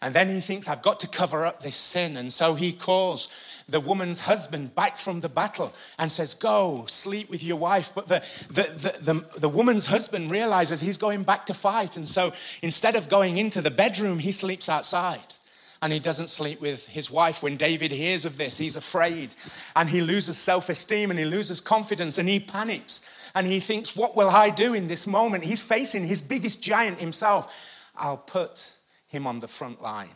And 0.02 0.14
then 0.14 0.30
he 0.30 0.42
thinks, 0.42 0.68
I've 0.68 0.84
got 0.84 1.00
to 1.00 1.08
cover 1.08 1.46
up 1.46 1.62
this 1.62 1.76
sin. 1.76 2.18
And 2.18 2.32
so 2.32 2.54
he 2.54 2.72
calls 2.72 3.30
the 3.68 3.80
woman's 3.80 4.20
husband 4.20 4.76
back 4.76 5.00
from 5.00 5.22
the 5.22 5.30
battle 5.30 5.74
and 5.98 6.12
says, 6.12 6.34
Go, 6.36 6.86
sleep 6.88 7.30
with 7.30 7.44
your 7.44 7.58
wife. 7.58 7.92
But 7.96 8.08
the, 8.08 8.24
the, 8.50 8.64
the, 8.64 9.14
the, 9.14 9.40
the 9.40 9.50
woman's 9.50 9.88
husband 9.88 10.30
realizes 10.30 10.82
he's 10.82 10.98
going 10.98 11.24
back 11.24 11.48
to 11.48 11.54
fight. 11.54 11.98
And 11.98 12.08
so 12.08 12.32
instead 12.62 12.96
of 12.96 13.10
going 13.10 13.38
into 13.38 13.62
the 13.62 13.72
bedroom, 13.72 14.20
he 14.20 14.32
sleeps 14.32 14.70
outside. 14.70 15.36
And 15.82 15.94
he 15.94 16.00
doesn't 16.00 16.30
sleep 16.30 16.60
with 16.60 16.88
his 16.88 17.12
wife. 17.12 17.44
When 17.44 17.56
David 17.56 17.92
hears 17.92 18.26
of 18.26 18.38
this, 18.38 18.58
he's 18.58 18.76
afraid 18.76 19.36
and 19.76 19.88
he 19.88 20.02
loses 20.02 20.38
self 20.38 20.70
esteem 20.70 21.12
and 21.12 21.20
he 21.20 21.26
loses 21.26 21.62
confidence 21.62 22.18
and 22.18 22.28
he 22.28 22.40
panics 22.40 23.02
and 23.36 23.46
he 23.46 23.60
thinks, 23.60 23.96
What 23.96 24.16
will 24.16 24.30
I 24.30 24.50
do 24.50 24.74
in 24.74 24.88
this 24.88 25.06
moment? 25.06 25.44
He's 25.44 25.64
facing 25.64 26.08
his 26.08 26.22
biggest 26.22 26.62
giant 26.62 27.00
himself. 27.00 27.76
I'll 27.96 28.18
put 28.18 28.76
him 29.08 29.28
on 29.28 29.40
the 29.40 29.48
front 29.48 29.82
line 29.82 30.10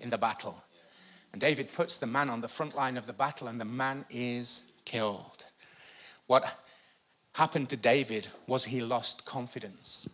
in 0.00 0.10
the 0.10 0.18
battle. 0.18 0.62
And 1.32 1.40
David 1.40 1.72
puts 1.72 1.96
the 1.96 2.06
man 2.06 2.30
on 2.30 2.40
the 2.40 2.48
front 2.48 2.76
line 2.76 2.96
of 2.96 3.06
the 3.06 3.12
battle, 3.12 3.48
and 3.48 3.60
the 3.60 3.64
man 3.64 4.04
is 4.08 4.62
killed. 4.84 5.46
What 6.28 6.58
happened 7.32 7.68
to 7.70 7.76
David 7.76 8.28
was 8.46 8.64
he 8.64 8.80
lost 8.80 9.24
confidence. 9.24 10.08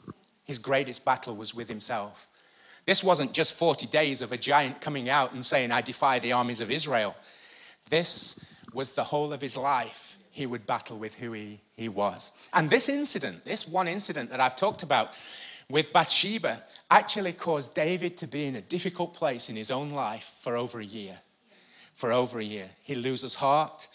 His 0.45 0.59
greatest 0.59 1.05
battle 1.05 1.37
was 1.37 1.55
with 1.55 1.69
himself. 1.69 2.30
This 2.91 3.05
wasn't 3.05 3.33
just 3.33 3.55
40 3.55 3.87
days 3.87 4.21
of 4.21 4.33
a 4.33 4.37
giant 4.37 4.81
coming 4.81 5.09
out 5.09 5.33
and 5.33 5.47
saying, 5.47 5.71
I 5.71 5.81
defy 5.81 6.19
the 6.19 6.33
armies 6.33 6.61
of 6.61 6.73
Israel. 6.73 7.15
This 7.89 8.45
was 8.75 8.91
the 8.91 9.05
whole 9.05 9.33
of 9.33 9.41
his 9.41 9.57
life. 9.57 10.19
He 10.33 10.45
would 10.45 10.67
battle 10.67 10.99
with 10.99 11.15
who 11.15 11.31
he, 11.31 11.61
he 11.77 11.89
was. 11.89 12.33
And 12.53 12.69
this 12.69 12.89
incident, 12.89 13.45
this 13.45 13.69
one 13.69 13.87
incident 13.87 14.31
that 14.31 14.41
I've 14.41 14.57
talked 14.57 14.83
about, 14.83 15.13
with 15.69 15.93
Bathsheba 15.93 16.65
actually 16.91 17.33
caused 17.33 17.75
David 17.75 18.17
to 18.17 18.27
be 18.27 18.47
in 18.47 18.57
a 18.57 18.61
difficult 18.61 19.15
place 19.15 19.49
in 19.49 19.55
his 19.55 19.71
own 19.71 19.91
life 19.91 20.39
for 20.41 20.57
over 20.57 20.81
a 20.81 20.85
year. 20.85 21.17
For 21.95 22.11
over 22.11 22.41
a 22.41 22.45
year. 22.45 22.71
He 22.83 22.97
loses 22.97 23.37
heart. 23.37 23.87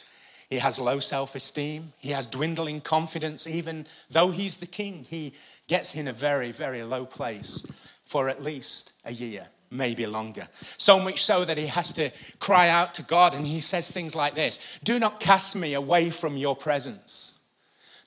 He 0.49 0.59
has 0.59 0.79
low 0.79 0.99
self 0.99 1.35
esteem. 1.35 1.91
He 1.97 2.11
has 2.11 2.27
dwindling 2.27 2.79
confidence. 2.79 3.45
Even 3.45 3.87
though 4.09 4.31
he's 4.31 4.55
the 4.55 4.65
king, 4.67 5.05
he 5.09 5.33
gets 5.67 5.95
in 5.95 6.07
a 6.07 6.13
very, 6.13 6.53
very 6.53 6.81
low 6.81 7.05
place 7.05 7.65
for 8.05 8.29
at 8.29 8.43
least 8.43 8.93
a 9.03 9.11
year, 9.11 9.47
maybe 9.69 10.05
longer. 10.05 10.47
So 10.77 10.99
much 10.99 11.23
so 11.23 11.43
that 11.43 11.57
he 11.57 11.67
has 11.67 11.91
to 11.93 12.11
cry 12.39 12.69
out 12.69 12.95
to 12.95 13.01
God 13.03 13.33
and 13.33 13.45
he 13.45 13.59
says 13.59 13.91
things 13.91 14.15
like 14.15 14.35
this 14.35 14.79
Do 14.83 14.99
not 14.99 15.19
cast 15.19 15.55
me 15.55 15.73
away 15.73 16.11
from 16.11 16.37
your 16.37 16.55
presence. 16.55 17.33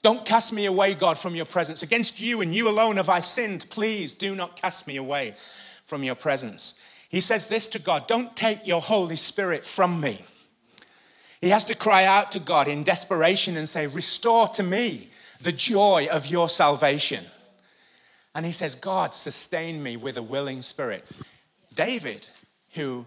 Don't 0.00 0.24
cast 0.24 0.52
me 0.52 0.66
away, 0.66 0.94
God, 0.94 1.18
from 1.18 1.34
your 1.34 1.44
presence. 1.44 1.82
Against 1.82 2.20
you 2.20 2.40
and 2.40 2.54
you 2.54 2.68
alone 2.68 2.96
have 2.96 3.08
I 3.08 3.18
sinned. 3.18 3.68
Please 3.68 4.14
do 4.14 4.34
not 4.36 4.54
cast 4.54 4.86
me 4.86 4.96
away 4.96 5.34
from 5.84 6.04
your 6.04 6.14
presence. 6.14 6.76
He 7.08 7.20
says 7.20 7.48
this 7.48 7.66
to 7.68 7.78
God 7.78 8.06
Don't 8.06 8.34
take 8.36 8.66
your 8.66 8.80
Holy 8.80 9.16
Spirit 9.16 9.64
from 9.64 10.00
me. 10.00 10.20
He 11.40 11.50
has 11.50 11.64
to 11.66 11.76
cry 11.76 12.04
out 12.04 12.32
to 12.32 12.40
God 12.40 12.68
in 12.68 12.82
desperation 12.84 13.56
and 13.56 13.68
say, 13.68 13.86
Restore 13.86 14.48
to 14.48 14.62
me 14.62 15.08
the 15.40 15.52
joy 15.52 16.08
of 16.10 16.26
your 16.26 16.48
salvation. 16.48 17.24
And 18.38 18.46
he 18.46 18.52
says, 18.52 18.76
God, 18.76 19.16
sustain 19.16 19.82
me 19.82 19.96
with 19.96 20.16
a 20.16 20.22
willing 20.22 20.62
spirit. 20.62 21.04
David, 21.74 22.24
who 22.74 23.04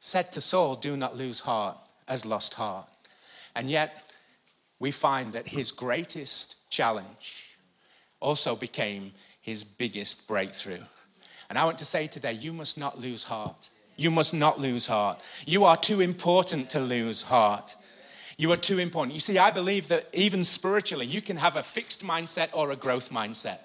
said 0.00 0.32
to 0.32 0.40
Saul, 0.40 0.74
Do 0.74 0.96
not 0.96 1.16
lose 1.16 1.38
heart, 1.38 1.76
has 2.08 2.26
lost 2.26 2.54
heart. 2.54 2.88
And 3.54 3.70
yet, 3.70 4.02
we 4.80 4.90
find 4.90 5.32
that 5.34 5.46
his 5.46 5.70
greatest 5.70 6.68
challenge 6.70 7.56
also 8.18 8.56
became 8.56 9.12
his 9.40 9.62
biggest 9.62 10.26
breakthrough. 10.26 10.82
And 11.48 11.56
I 11.56 11.64
want 11.64 11.78
to 11.78 11.84
say 11.84 12.08
today, 12.08 12.32
you 12.32 12.52
must 12.52 12.76
not 12.76 13.00
lose 13.00 13.22
heart. 13.22 13.70
You 13.96 14.10
must 14.10 14.34
not 14.34 14.58
lose 14.58 14.88
heart. 14.88 15.20
You 15.46 15.66
are 15.66 15.76
too 15.76 16.00
important 16.00 16.68
to 16.70 16.80
lose 16.80 17.22
heart. 17.22 17.76
You 18.36 18.50
are 18.50 18.56
too 18.56 18.80
important. 18.80 19.14
You 19.14 19.20
see, 19.20 19.38
I 19.38 19.52
believe 19.52 19.86
that 19.86 20.08
even 20.12 20.42
spiritually, 20.42 21.06
you 21.06 21.22
can 21.22 21.36
have 21.36 21.54
a 21.54 21.62
fixed 21.62 22.04
mindset 22.04 22.48
or 22.52 22.72
a 22.72 22.76
growth 22.76 23.10
mindset. 23.10 23.60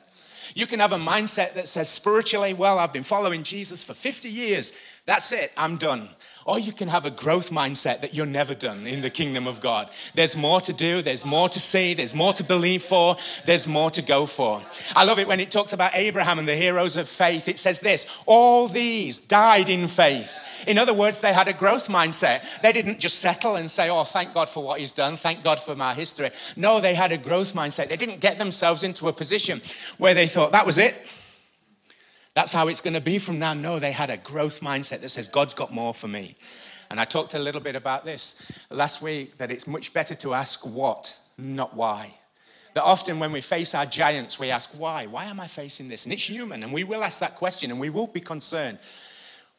You 0.56 0.68
can 0.68 0.80
have 0.80 0.94
a 0.94 0.98
mindset 0.98 1.54
that 1.54 1.68
says 1.68 1.90
spiritually, 1.90 2.54
well, 2.54 2.80
I've 2.80 2.94
been 2.94 3.04
following 3.04 3.44
Jesus 3.44 3.84
for 3.84 3.94
50 3.94 4.30
years. 4.30 4.74
That's 5.08 5.32
it, 5.32 5.54
I'm 5.56 5.78
done. 5.78 6.10
or 6.46 6.60
you 6.60 6.72
can 6.72 6.88
have 6.88 7.06
a 7.06 7.12
growth 7.12 7.50
mindset 7.50 8.02
that 8.02 8.14
you're 8.14 8.26
never 8.26 8.54
done 8.54 8.88
in 8.88 9.02
the 9.02 9.10
kingdom 9.10 9.48
of 9.48 9.60
God. 9.60 9.90
There's 10.16 10.36
more 10.36 10.62
to 10.62 10.74
do, 10.74 11.02
there's 11.02 11.26
more 11.26 11.48
to 11.50 11.60
see, 11.60 11.94
there's 11.94 12.16
more 12.16 12.34
to 12.34 12.44
believe 12.44 12.84
for, 12.84 13.16
there's 13.46 13.68
more 13.68 13.90
to 13.92 14.02
go 14.02 14.26
for. 14.26 14.62
I 14.96 15.06
love 15.06 15.20
it 15.20 15.28
when 15.28 15.40
it 15.40 15.52
talks 15.52 15.74
about 15.74 15.92
Abraham 15.94 16.40
and 16.40 16.48
the 16.48 16.56
heroes 16.56 16.96
of 16.98 17.08
faith. 17.08 17.48
It 17.48 17.58
says 17.60 17.80
this 17.80 18.06
all 18.26 18.68
these 18.68 19.20
died 19.22 19.70
in 19.70 19.88
faith. 19.88 20.66
In 20.68 20.78
other 20.78 20.94
words, 20.94 21.20
they 21.22 21.34
had 21.34 21.48
a 21.48 21.54
growth 21.54 21.88
mindset. 21.88 22.44
They 22.62 22.74
didn't 22.74 23.00
just 23.00 23.20
settle 23.20 23.56
and 23.56 23.72
say, 23.72 23.90
Oh, 23.90 24.04
thank 24.04 24.34
God 24.34 24.50
for 24.50 24.64
what 24.64 24.80
he's 24.80 24.94
done, 24.94 25.16
thank 25.16 25.42
God 25.42 25.60
for 25.60 25.76
my 25.76 25.94
history. 25.94 26.32
No, 26.58 26.82
they 26.82 26.96
had 26.96 27.14
a 27.14 27.18
growth 27.18 27.54
mindset. 27.54 27.88
They 27.88 27.98
didn't 27.98 28.20
get 28.20 28.38
themselves 28.38 28.84
into 28.84 29.08
a 29.08 29.14
position 29.14 29.62
where 29.98 30.14
they 30.14 30.28
thought, 30.28 30.52
That 30.52 30.66
was 30.66 30.78
it. 30.78 30.96
That's 32.38 32.54
how 32.54 32.68
it's 32.68 32.82
going 32.82 32.94
to 32.94 33.02
be 33.02 33.18
from 33.18 33.40
now. 33.40 33.56
No, 33.56 33.80
they 33.80 33.92
had 33.92 34.12
a 34.12 34.18
growth 34.18 34.62
mindset 34.62 35.02
that 35.02 35.10
says, 35.10 35.28
God's 35.28 35.56
got 35.56 35.74
more 35.74 35.92
for 35.92 36.08
me. 36.08 36.36
And 36.92 37.00
I 37.00 37.04
talked 37.04 37.34
a 37.34 37.40
little 37.40 37.60
bit 37.60 37.76
about 37.76 38.06
this 38.06 38.40
last 38.70 39.02
week 39.02 39.38
that 39.38 39.50
it's 39.50 39.66
much 39.66 39.92
better 39.92 40.14
to 40.14 40.36
ask 40.36 40.64
what, 40.64 41.18
not 41.40 41.76
why. 41.76 42.14
That 42.76 42.84
often 42.84 43.18
when 43.18 43.32
we 43.32 43.42
face 43.42 43.74
our 43.74 43.88
giants, 43.88 44.38
we 44.38 44.52
ask, 44.52 44.80
why? 44.80 45.08
Why 45.08 45.26
am 45.26 45.40
I 45.40 45.48
facing 45.48 45.88
this? 45.88 46.06
And 46.06 46.14
it's 46.14 46.30
human, 46.30 46.62
and 46.62 46.72
we 46.72 46.84
will 46.84 47.04
ask 47.04 47.22
that 47.22 47.34
question 47.34 47.72
and 47.72 47.80
we 47.80 47.90
will 47.90 48.06
be 48.06 48.22
concerned. 48.22 48.78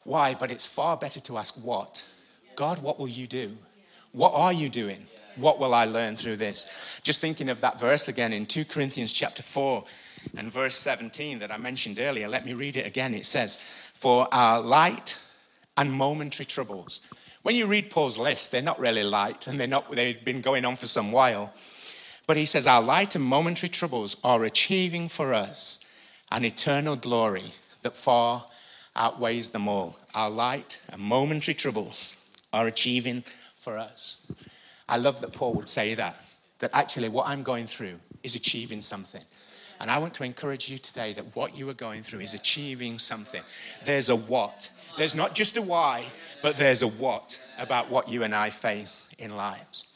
Why? 0.04 0.36
But 0.38 0.52
it's 0.52 0.64
far 0.64 0.96
better 0.96 1.18
to 1.18 1.36
ask 1.36 1.56
what. 1.56 2.06
God, 2.54 2.80
what 2.80 3.00
will 3.00 3.08
you 3.08 3.26
do? 3.26 3.58
What 4.12 4.34
are 4.34 4.52
you 4.52 4.68
doing? 4.68 5.04
What 5.34 5.58
will 5.58 5.74
I 5.74 5.86
learn 5.86 6.14
through 6.14 6.36
this? 6.36 7.00
Just 7.02 7.20
thinking 7.20 7.48
of 7.48 7.60
that 7.60 7.80
verse 7.80 8.06
again 8.06 8.32
in 8.32 8.46
2 8.46 8.66
Corinthians 8.66 9.10
chapter 9.10 9.42
4 9.42 9.84
and 10.36 10.52
verse 10.52 10.76
17 10.76 11.38
that 11.40 11.50
I 11.50 11.56
mentioned 11.56 11.98
earlier. 11.98 12.28
Let 12.28 12.44
me 12.44 12.52
read 12.52 12.76
it 12.76 12.86
again. 12.86 13.14
It 13.14 13.26
says, 13.26 13.56
For 13.56 14.28
our 14.32 14.60
light 14.60 15.18
and 15.76 15.92
momentary 15.92 16.46
troubles. 16.46 17.00
When 17.42 17.54
you 17.54 17.66
read 17.66 17.90
Paul's 17.90 18.18
list, 18.18 18.50
they're 18.50 18.62
not 18.62 18.80
really 18.80 19.04
light 19.04 19.46
and 19.46 19.58
they're 19.58 19.66
not, 19.66 19.90
they've 19.90 20.24
been 20.24 20.40
going 20.40 20.64
on 20.64 20.76
for 20.76 20.86
some 20.86 21.12
while. 21.12 21.52
But 22.26 22.36
he 22.36 22.44
says, 22.44 22.66
Our 22.66 22.82
light 22.82 23.14
and 23.14 23.24
momentary 23.24 23.68
troubles 23.68 24.16
are 24.22 24.44
achieving 24.44 25.08
for 25.08 25.32
us 25.32 25.80
an 26.30 26.44
eternal 26.44 26.96
glory 26.96 27.52
that 27.82 27.94
far 27.94 28.44
outweighs 28.94 29.50
them 29.50 29.68
all. 29.68 29.96
Our 30.14 30.28
light 30.28 30.78
and 30.90 31.00
momentary 31.00 31.54
troubles 31.54 32.16
are 32.52 32.66
achieving 32.66 33.24
for 33.56 33.78
us. 33.78 34.22
I 34.88 34.96
love 34.96 35.20
that 35.20 35.32
Paul 35.32 35.54
would 35.54 35.68
say 35.68 35.94
that, 35.94 36.22
that 36.58 36.70
actually 36.72 37.08
what 37.08 37.28
I'm 37.28 37.42
going 37.42 37.66
through 37.66 37.98
is 38.22 38.34
achieving 38.34 38.80
something. 38.80 39.22
And 39.80 39.90
I 39.90 39.98
want 39.98 40.14
to 40.14 40.24
encourage 40.24 40.68
you 40.68 40.78
today 40.78 41.12
that 41.12 41.36
what 41.36 41.56
you 41.56 41.68
are 41.70 41.74
going 41.74 42.02
through 42.02 42.20
is 42.20 42.34
achieving 42.34 42.98
something. 42.98 43.42
There's 43.84 44.08
a 44.08 44.16
what. 44.16 44.70
There's 44.96 45.14
not 45.14 45.34
just 45.34 45.56
a 45.56 45.62
why, 45.62 46.04
but 46.42 46.56
there's 46.56 46.82
a 46.82 46.88
what 46.88 47.40
about 47.58 47.90
what 47.90 48.08
you 48.08 48.24
and 48.24 48.34
I 48.34 48.50
face 48.50 49.08
in 49.18 49.36
lives. 49.36 49.86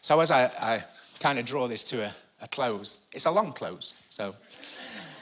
So, 0.00 0.20
as 0.20 0.30
I, 0.30 0.44
I 0.60 0.84
kind 1.20 1.38
of 1.38 1.46
draw 1.46 1.68
this 1.68 1.84
to 1.84 2.02
a, 2.02 2.14
a 2.42 2.48
close, 2.48 2.98
it's 3.12 3.26
a 3.26 3.30
long 3.30 3.52
close. 3.52 3.94
So, 4.10 4.34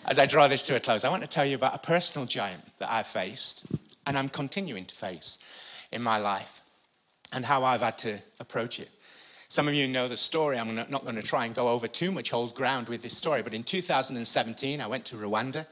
as 0.07 0.19
I 0.19 0.27
draw 0.27 0.49
this 0.49 0.63
to 0.65 0.77
a 0.77 0.81
close, 0.81 1.05
I 1.05 1.11
want 1.11 1.23
to 1.23 1.29
tell 1.29 1.47
you 1.47 1.57
about 1.57 1.75
a 1.75 1.79
personal 1.79 2.27
giant 2.27 2.63
that 2.79 2.91
I've 2.91 3.07
faced 3.07 3.65
and 4.07 4.19
I'm 4.19 4.29
continuing 4.29 4.85
to 4.85 4.95
face 4.95 5.39
in 5.93 6.03
my 6.03 6.19
life 6.19 6.61
and 7.33 7.45
how 7.45 7.65
I've 7.65 7.81
had 7.81 7.99
to 7.99 8.19
approach 8.41 8.79
it. 8.79 8.91
Some 9.49 9.69
of 9.69 9.75
you 9.75 9.87
know 9.87 10.09
the 10.09 10.17
story. 10.17 10.59
I'm 10.59 10.75
not 10.75 11.03
going 11.03 11.17
to 11.17 11.23
try 11.23 11.45
and 11.45 11.55
go 11.55 11.69
over 11.69 11.87
too 11.87 12.11
much 12.11 12.33
old 12.33 12.55
ground 12.55 12.89
with 12.89 13.03
this 13.03 13.17
story, 13.17 13.43
but 13.43 13.55
in 13.55 13.63
2017, 13.63 14.81
I 14.81 14.87
went 14.87 15.05
to 15.07 15.17
Rwanda 15.17 15.67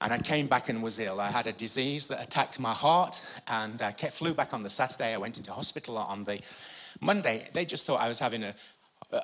and 0.00 0.12
I 0.12 0.18
came 0.18 0.46
back 0.46 0.68
and 0.68 0.82
was 0.82 0.98
ill. 0.98 1.20
I 1.20 1.30
had 1.30 1.46
a 1.46 1.52
disease 1.52 2.06
that 2.06 2.22
attacked 2.22 2.60
my 2.60 2.72
heart 2.72 3.22
and 3.48 3.82
I 3.82 3.92
flew 3.92 4.32
back 4.32 4.54
on 4.54 4.62
the 4.62 4.70
Saturday. 4.70 5.12
I 5.12 5.18
went 5.18 5.38
into 5.38 5.52
hospital 5.52 5.98
on 5.98 6.24
the 6.24 6.40
Monday. 7.00 7.48
They 7.52 7.64
just 7.64 7.84
thought 7.86 8.00
I 8.00 8.08
was 8.08 8.18
having 8.18 8.44
a, 8.44 8.54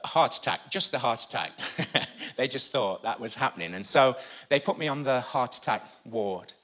heart 0.04 0.34
attack, 0.36 0.70
just 0.70 0.94
a 0.94 0.98
heart 0.98 1.22
attack. 1.22 1.52
they 2.36 2.48
just 2.48 2.72
thought 2.72 3.02
that 3.02 3.20
was 3.20 3.34
happening. 3.34 3.74
And 3.74 3.86
so 3.86 4.16
they 4.48 4.58
put 4.58 4.78
me 4.78 4.88
on 4.88 5.02
the 5.02 5.20
heart 5.20 5.54
attack 5.54 5.84
ward 6.04 6.54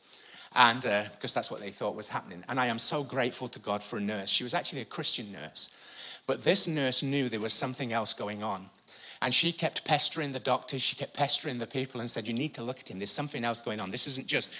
and 0.55 0.85
uh, 0.85 1.05
because 1.13 1.33
that's 1.33 1.51
what 1.51 1.61
they 1.61 1.71
thought 1.71 1.95
was 1.95 2.09
happening. 2.09 2.43
And 2.49 2.59
I 2.59 2.67
am 2.67 2.79
so 2.79 3.05
grateful 3.05 3.49
to 3.49 3.59
God 3.59 3.83
for 3.83 3.99
a 3.99 4.01
nurse. 4.01 4.29
She 4.29 4.43
was 4.43 4.55
actually 4.55 4.81
a 4.81 4.87
Christian 4.87 5.31
nurse. 5.33 5.69
But 6.31 6.45
this 6.45 6.69
nurse 6.69 7.03
knew 7.03 7.29
there 7.29 7.41
was 7.41 7.53
something 7.53 7.93
else 7.93 8.15
going 8.15 8.45
on. 8.45 8.71
And 9.21 9.35
she 9.35 9.51
kept 9.51 9.85
pestering 9.85 10.31
the 10.31 10.39
doctors, 10.39 10.81
she 10.81 10.95
kept 10.95 11.13
pestering 11.13 11.59
the 11.59 11.67
people 11.67 12.01
and 12.01 12.09
said, 12.09 12.29
You 12.29 12.35
need 12.35 12.55
to 12.55 12.63
look 12.63 12.79
at 12.79 12.89
him. 12.89 13.01
There's 13.01 13.11
something 13.11 13.43
else 13.43 13.61
going 13.61 13.81
on. 13.81 13.91
This 13.91 14.07
isn't 14.07 14.29
just 14.29 14.53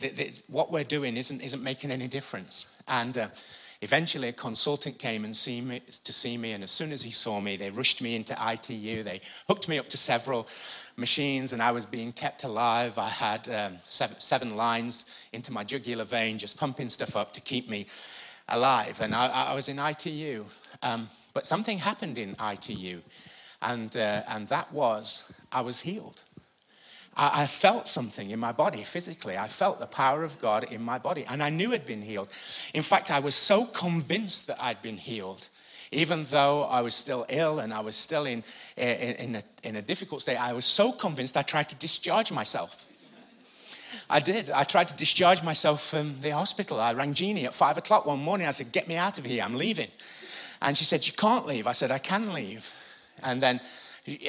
the, 0.00 0.08
the, 0.08 0.32
what 0.46 0.72
we're 0.72 0.84
doing, 0.84 1.18
isn't, 1.18 1.42
isn't 1.42 1.62
making 1.62 1.90
any 1.90 2.08
difference. 2.08 2.66
And 2.88 3.18
uh, 3.18 3.28
eventually, 3.82 4.28
a 4.28 4.32
consultant 4.32 4.98
came 4.98 5.26
and 5.26 5.36
see 5.36 5.60
me, 5.60 5.82
to 6.02 6.12
see 6.14 6.38
me. 6.38 6.52
And 6.52 6.64
as 6.64 6.70
soon 6.70 6.92
as 6.92 7.02
he 7.02 7.10
saw 7.10 7.42
me, 7.42 7.58
they 7.58 7.68
rushed 7.68 8.00
me 8.00 8.16
into 8.16 8.34
ITU. 8.34 9.02
They 9.02 9.20
hooked 9.48 9.68
me 9.68 9.78
up 9.78 9.90
to 9.90 9.98
several 9.98 10.48
machines, 10.96 11.52
and 11.52 11.60
I 11.60 11.72
was 11.72 11.84
being 11.84 12.10
kept 12.10 12.44
alive. 12.44 12.96
I 12.96 13.10
had 13.10 13.50
um, 13.50 13.76
seven, 13.84 14.18
seven 14.18 14.56
lines 14.56 15.04
into 15.34 15.52
my 15.52 15.62
jugular 15.62 16.06
vein, 16.06 16.38
just 16.38 16.56
pumping 16.56 16.88
stuff 16.88 17.16
up 17.16 17.34
to 17.34 17.42
keep 17.42 17.68
me 17.68 17.86
alive. 18.48 19.02
And 19.02 19.14
I, 19.14 19.26
I 19.26 19.54
was 19.54 19.68
in 19.68 19.78
ITU. 19.78 20.46
Um, 20.82 21.10
but 21.38 21.46
something 21.46 21.78
happened 21.78 22.18
in 22.18 22.34
ITU, 22.52 23.00
and, 23.62 23.96
uh, 23.96 24.22
and 24.26 24.48
that 24.48 24.72
was 24.72 25.32
I 25.52 25.60
was 25.60 25.78
healed. 25.78 26.24
I, 27.16 27.42
I 27.42 27.46
felt 27.46 27.86
something 27.86 28.32
in 28.32 28.40
my 28.40 28.50
body 28.50 28.82
physically. 28.82 29.38
I 29.38 29.46
felt 29.46 29.78
the 29.78 29.86
power 29.86 30.24
of 30.24 30.40
God 30.40 30.64
in 30.64 30.82
my 30.82 30.98
body, 30.98 31.24
and 31.28 31.40
I 31.40 31.50
knew 31.50 31.72
I'd 31.72 31.86
been 31.86 32.02
healed. 32.02 32.28
In 32.74 32.82
fact, 32.82 33.12
I 33.12 33.20
was 33.20 33.36
so 33.36 33.66
convinced 33.66 34.48
that 34.48 34.60
I'd 34.60 34.82
been 34.82 34.96
healed 34.96 35.48
even 35.92 36.24
though 36.24 36.64
I 36.64 36.80
was 36.80 36.94
still 36.94 37.24
ill 37.28 37.60
and 37.60 37.72
I 37.72 37.80
was 37.80 37.94
still 37.94 38.26
in, 38.26 38.42
in, 38.76 39.14
in, 39.24 39.36
a, 39.36 39.42
in, 39.62 39.76
a, 39.76 39.80
difficult 39.80 40.20
state, 40.20 40.36
I 40.36 40.52
was 40.52 40.66
so 40.66 40.92
convinced 40.92 41.34
I 41.34 41.42
tried 41.42 41.70
to 41.70 41.76
discharge 41.76 42.30
myself. 42.30 42.86
I 44.10 44.20
did. 44.20 44.50
I 44.50 44.64
tried 44.64 44.88
to 44.88 44.96
discharge 44.96 45.42
myself 45.42 45.82
from 45.82 46.20
the 46.20 46.30
hospital. 46.30 46.78
I 46.78 46.92
rang 46.92 47.14
Jeannie 47.14 47.46
at 47.46 47.54
five 47.54 47.78
o'clock 47.78 48.04
one 48.04 48.18
morning. 48.18 48.46
I 48.46 48.50
said, 48.50 48.70
Get 48.70 48.86
me 48.86 48.96
out 48.96 49.18
of 49.18 49.24
here. 49.24 49.42
I'm 49.42 49.54
leaving. 49.54 49.88
And 50.60 50.76
she 50.76 50.84
said, 50.84 51.06
You 51.06 51.12
can't 51.12 51.46
leave. 51.46 51.66
I 51.66 51.72
said, 51.72 51.90
I 51.90 51.98
can 51.98 52.32
leave. 52.32 52.72
And 53.22 53.42
then 53.42 53.60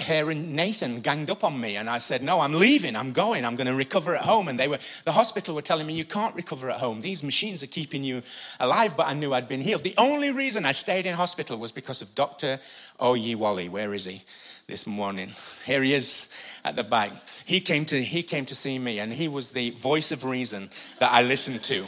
her 0.01 0.29
and 0.29 0.55
Nathan 0.55 0.99
ganged 0.99 1.29
up 1.29 1.43
on 1.43 1.59
me, 1.59 1.77
and 1.77 1.89
I 1.89 1.99
said, 1.99 2.21
No, 2.21 2.39
I'm 2.39 2.53
leaving. 2.53 2.95
I'm 2.95 3.13
going. 3.13 3.45
I'm 3.45 3.55
going 3.55 3.67
to 3.67 3.75
recover 3.75 4.15
at 4.15 4.21
home. 4.21 4.47
And 4.47 4.59
they 4.59 4.67
were, 4.67 4.79
the 5.05 5.11
hospital 5.11 5.55
were 5.55 5.61
telling 5.61 5.87
me, 5.87 5.93
You 5.93 6.05
can't 6.05 6.35
recover 6.35 6.69
at 6.69 6.79
home. 6.79 7.01
These 7.01 7.23
machines 7.23 7.63
are 7.63 7.67
keeping 7.67 8.03
you 8.03 8.21
alive, 8.59 8.95
but 8.97 9.07
I 9.07 9.13
knew 9.13 9.33
I'd 9.33 9.47
been 9.47 9.61
healed. 9.61 9.83
The 9.83 9.95
only 9.97 10.31
reason 10.31 10.65
I 10.65 10.71
stayed 10.71 11.05
in 11.05 11.15
hospital 11.15 11.57
was 11.57 11.71
because 11.71 12.01
of 12.01 12.13
Dr. 12.15 12.59
Wally. 12.99 13.69
Where 13.69 13.93
is 13.93 14.05
he 14.05 14.23
this 14.67 14.85
morning? 14.85 15.31
Here 15.65 15.83
he 15.83 15.93
is 15.93 16.29
at 16.65 16.75
the 16.75 16.83
back. 16.83 17.11
He 17.45 17.61
came 17.61 17.85
to, 17.85 18.01
he 18.01 18.23
came 18.23 18.45
to 18.45 18.55
see 18.55 18.79
me, 18.79 18.99
and 18.99 19.13
he 19.13 19.27
was 19.27 19.49
the 19.49 19.71
voice 19.71 20.11
of 20.11 20.25
reason 20.25 20.69
that 20.99 21.11
I 21.11 21.21
listened 21.21 21.63
to. 21.63 21.85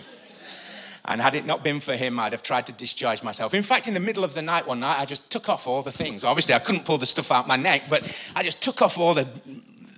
And 1.06 1.20
had 1.20 1.34
it 1.34 1.46
not 1.46 1.64
been 1.64 1.80
for 1.80 1.96
him, 1.96 2.20
I'd 2.20 2.32
have 2.32 2.44
tried 2.44 2.68
to 2.68 2.74
discharge 2.74 3.24
myself. 3.24 3.54
In 3.54 3.64
fact, 3.64 3.88
in 3.88 3.96
the 3.96 4.00
middle 4.00 4.24
of 4.24 4.36
the 4.36 4.42
night 4.42 4.68
one 4.68 4.82
night, 4.82 5.00
I 5.00 5.06
just 5.06 5.30
took 5.32 5.50
off 5.50 5.66
all 5.68 5.82
the 5.82 5.92
things. 5.92 6.24
Obviously, 6.24 6.54
I 6.54 6.60
couldn't 6.60 6.86
pull 6.86 7.00
the 7.00 7.08
stuff 7.08 7.32
out 7.32 7.48
my 7.48 7.56
neck, 7.56 7.84
but 7.90 8.04
I 8.36 8.44
just 8.44 8.62
took 8.62 8.84
off 8.84 9.00
all 9.00 9.16
the, 9.16 9.28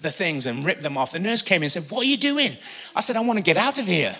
the 0.01 0.11
things 0.11 0.45
and 0.47 0.65
ripped 0.65 0.81
them 0.81 0.97
off. 0.97 1.11
The 1.11 1.19
nurse 1.19 1.41
came 1.41 1.57
in 1.57 1.63
and 1.63 1.71
said, 1.71 1.85
What 1.89 2.05
are 2.05 2.09
you 2.09 2.15
doing? 2.15 2.51
I 2.95 3.01
said, 3.01 3.17
I 3.17 3.21
want 3.21 3.37
to 3.37 3.43
get 3.43 3.57
out 3.57 3.77
of 3.77 3.85
here. 3.85 4.15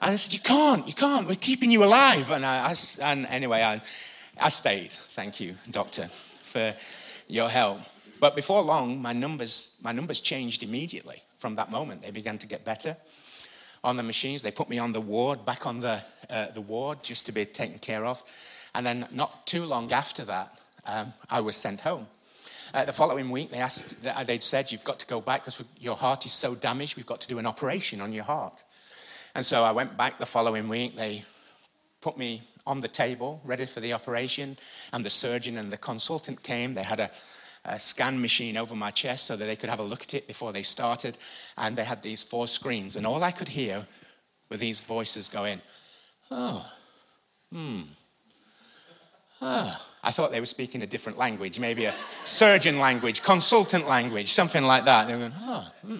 And 0.00 0.12
I 0.12 0.16
said, 0.16 0.32
You 0.32 0.40
can't, 0.40 0.86
you 0.86 0.94
can't. 0.94 1.28
We're 1.28 1.34
keeping 1.34 1.70
you 1.70 1.84
alive. 1.84 2.30
And, 2.30 2.46
I, 2.46 2.70
I 2.70 2.74
and 3.02 3.26
anyway, 3.26 3.62
I, 3.62 3.82
I 4.40 4.48
stayed. 4.48 4.92
Thank 4.92 5.38
you, 5.38 5.54
doctor, 5.70 6.08
for 6.08 6.74
your 7.28 7.50
help. 7.50 7.80
But 8.20 8.34
before 8.34 8.62
long, 8.62 9.02
my 9.02 9.12
numbers, 9.12 9.68
my 9.82 9.92
numbers 9.92 10.20
changed 10.20 10.62
immediately 10.62 11.22
from 11.36 11.56
that 11.56 11.70
moment. 11.70 12.00
They 12.00 12.10
began 12.10 12.38
to 12.38 12.46
get 12.46 12.64
better 12.64 12.96
on 13.86 13.96
the 13.96 14.02
machines. 14.02 14.42
They 14.42 14.50
put 14.50 14.68
me 14.68 14.78
on 14.78 14.92
the 14.92 15.00
ward, 15.00 15.46
back 15.46 15.64
on 15.64 15.80
the, 15.80 16.02
uh, 16.28 16.50
the 16.50 16.60
ward, 16.60 17.02
just 17.02 17.24
to 17.26 17.32
be 17.32 17.46
taken 17.46 17.78
care 17.78 18.04
of. 18.04 18.22
And 18.74 18.84
then, 18.84 19.06
not 19.12 19.46
too 19.46 19.64
long 19.64 19.90
after 19.92 20.24
that, 20.24 20.58
um, 20.84 21.14
I 21.30 21.40
was 21.40 21.56
sent 21.56 21.80
home. 21.80 22.08
Uh, 22.74 22.84
the 22.84 22.92
following 22.92 23.30
week, 23.30 23.50
they 23.50 23.58
asked, 23.58 23.94
they'd 24.26 24.42
said, 24.42 24.72
You've 24.72 24.84
got 24.84 24.98
to 24.98 25.06
go 25.06 25.20
back 25.20 25.44
because 25.44 25.62
your 25.80 25.96
heart 25.96 26.26
is 26.26 26.32
so 26.32 26.54
damaged, 26.56 26.96
we've 26.96 27.06
got 27.06 27.20
to 27.20 27.28
do 27.28 27.38
an 27.38 27.46
operation 27.46 28.00
on 28.00 28.12
your 28.12 28.24
heart. 28.24 28.64
And 29.36 29.46
so 29.46 29.62
I 29.62 29.70
went 29.70 29.96
back 29.96 30.18
the 30.18 30.26
following 30.26 30.68
week. 30.68 30.96
They 30.96 31.24
put 32.00 32.18
me 32.18 32.42
on 32.66 32.80
the 32.80 32.88
table, 32.88 33.40
ready 33.44 33.66
for 33.66 33.78
the 33.78 33.92
operation, 33.92 34.58
and 34.92 35.04
the 35.04 35.10
surgeon 35.10 35.56
and 35.56 35.70
the 35.70 35.76
consultant 35.76 36.42
came. 36.42 36.74
They 36.74 36.82
had 36.82 36.98
a 36.98 37.10
a 37.66 37.78
scan 37.78 38.20
machine 38.20 38.56
over 38.56 38.74
my 38.74 38.90
chest 38.90 39.26
so 39.26 39.36
that 39.36 39.44
they 39.44 39.56
could 39.56 39.70
have 39.70 39.80
a 39.80 39.84
look 39.84 40.02
at 40.02 40.14
it 40.14 40.26
before 40.26 40.52
they 40.52 40.62
started. 40.62 41.18
And 41.56 41.76
they 41.76 41.84
had 41.84 42.02
these 42.02 42.22
four 42.22 42.46
screens. 42.46 42.96
And 42.96 43.06
all 43.06 43.22
I 43.22 43.30
could 43.30 43.48
hear 43.48 43.86
were 44.50 44.56
these 44.56 44.80
voices 44.80 45.28
going, 45.28 45.60
oh, 46.30 46.70
hmm. 47.52 47.80
Oh. 49.42 49.82
I 50.06 50.12
thought 50.12 50.30
they 50.30 50.38
were 50.38 50.46
speaking 50.46 50.82
a 50.82 50.86
different 50.86 51.18
language, 51.18 51.58
maybe 51.58 51.86
a 51.86 51.94
surgeon 52.22 52.78
language, 52.78 53.24
consultant 53.24 53.88
language, 53.88 54.32
something 54.32 54.62
like 54.62 54.84
that. 54.84 55.08
They 55.08 55.14
were 55.14 55.18
going, 55.18 55.32
oh, 55.40 55.68
hmm. 55.84 55.96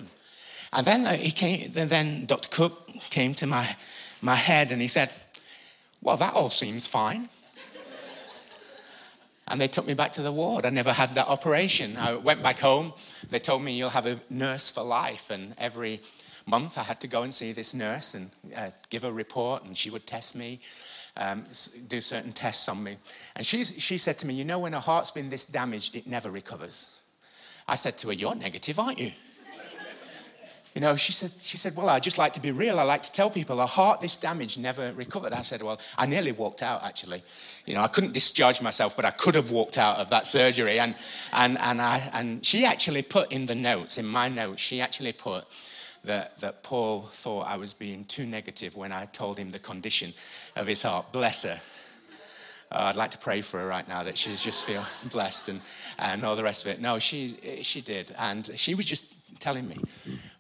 And 0.72 0.87
then 0.87 1.18
he 1.18 1.33
came, 1.33 1.72
then 1.72 2.26
Dr. 2.26 2.48
Cook 2.50 2.88
came 3.11 3.35
to 3.35 3.46
my, 3.46 3.76
my 4.20 4.35
head 4.35 4.70
and 4.70 4.81
he 4.81 4.88
said, 4.88 5.11
Well, 6.02 6.16
that 6.18 6.35
all 6.35 6.50
seems 6.50 6.87
fine. 6.87 7.29
And 9.48 9.61
they 9.61 9.68
took 9.68 9.87
me 9.87 9.94
back 9.94 10.12
to 10.12 10.22
the 10.22 10.32
ward. 10.32 10.66
I 10.66 10.70
never 10.70 10.92
had 10.92 11.14
that 11.14 11.28
operation. 11.28 11.96
I 11.96 12.16
went 12.16 12.42
back 12.42 12.59
home. 12.59 12.92
They 13.30 13.38
told 13.38 13.62
me 13.62 13.72
you'll 13.72 13.90
have 13.90 14.06
a 14.06 14.20
nurse 14.28 14.70
for 14.70 14.82
life. 14.82 15.30
And 15.30 15.54
every 15.56 16.00
month 16.46 16.78
I 16.78 16.82
had 16.82 17.00
to 17.00 17.09
go 17.09 17.22
and 17.22 17.32
see 17.32 17.52
this 17.52 17.74
nurse 17.74 18.14
and 18.14 18.30
uh, 18.56 18.70
give 18.90 19.04
a 19.04 19.12
report, 19.12 19.64
and 19.64 19.76
she 19.76 19.90
would 19.90 20.06
test 20.06 20.35
me, 20.35 20.61
um, 21.16 21.44
do 21.88 22.00
certain 22.00 22.32
tests 22.32 22.68
on 22.68 22.82
me. 22.82 22.96
And 23.35 23.44
she, 23.44 23.64
she 23.64 23.98
said 23.98 24.18
to 24.18 24.26
me, 24.26 24.35
You 24.35 24.44
know, 24.44 24.61
when 24.61 24.74
a 24.74 24.80
heart's 24.80 25.11
been 25.11 25.30
this 25.30 25.44
damaged, 25.44 25.96
it 25.96 26.06
never 26.06 26.30
recovers. 26.30 26.96
I 27.68 27.74
said 27.74 27.98
to 27.98 28.09
her, 28.09 28.14
You're 28.14 28.35
negative, 28.35 28.78
aren't 28.78 28.98
you? 28.98 29.12
You 30.76 30.82
know, 30.82 30.94
she 30.94 31.12
said, 31.12 31.32
she 31.40 31.56
said, 31.56 31.74
Well, 31.74 31.88
I 31.88 32.00
just 32.00 32.18
like 32.18 32.34
to 32.34 32.40
be 32.40 32.50
real. 32.50 32.78
I 32.78 32.82
like 32.82 33.02
to 33.04 33.10
tell 33.10 33.30
people 33.30 33.62
a 33.62 33.66
heart 33.66 34.02
this 34.02 34.14
damage 34.14 34.58
never 34.58 34.92
recovered. 34.92 35.32
I 35.32 35.40
said, 35.40 35.62
Well, 35.62 35.80
I 35.96 36.04
nearly 36.04 36.32
walked 36.32 36.62
out 36.62 36.84
actually. 36.84 37.22
You 37.64 37.72
know, 37.72 37.80
I 37.80 37.88
couldn't 37.88 38.12
discharge 38.12 38.60
myself, 38.60 38.94
but 38.94 39.06
I 39.06 39.10
could 39.10 39.36
have 39.36 39.50
walked 39.50 39.78
out 39.78 39.96
of 39.96 40.10
that 40.10 40.26
surgery. 40.26 40.78
And, 40.78 40.94
and, 41.32 41.56
and, 41.60 41.80
I, 41.80 42.10
and 42.12 42.44
she 42.44 42.66
actually 42.66 43.00
put 43.00 43.32
in 43.32 43.46
the 43.46 43.54
notes, 43.54 43.96
in 43.96 44.04
my 44.04 44.28
notes, 44.28 44.60
she 44.60 44.82
actually 44.82 45.14
put 45.14 45.46
that, 46.04 46.38
that 46.40 46.62
Paul 46.62 47.08
thought 47.10 47.46
I 47.46 47.56
was 47.56 47.72
being 47.72 48.04
too 48.04 48.26
negative 48.26 48.76
when 48.76 48.92
I 48.92 49.06
told 49.06 49.38
him 49.38 49.52
the 49.52 49.58
condition 49.58 50.12
of 50.56 50.66
his 50.66 50.82
heart. 50.82 51.10
Bless 51.10 51.44
her. 51.44 51.58
Uh, 52.70 52.90
I'd 52.90 52.96
like 52.96 53.12
to 53.12 53.18
pray 53.18 53.40
for 53.40 53.60
her 53.60 53.66
right 53.66 53.88
now 53.88 54.02
that 54.02 54.18
she's 54.18 54.42
just 54.42 54.66
feel 54.66 54.84
blessed 55.10 55.48
and, 55.48 55.62
and 55.98 56.22
all 56.22 56.36
the 56.36 56.44
rest 56.44 56.66
of 56.66 56.72
it. 56.72 56.82
No, 56.82 56.98
she, 56.98 57.62
she 57.62 57.80
did. 57.80 58.14
And 58.18 58.50
she 58.56 58.74
was 58.74 58.84
just 58.84 59.14
telling 59.40 59.66
me. 59.68 59.76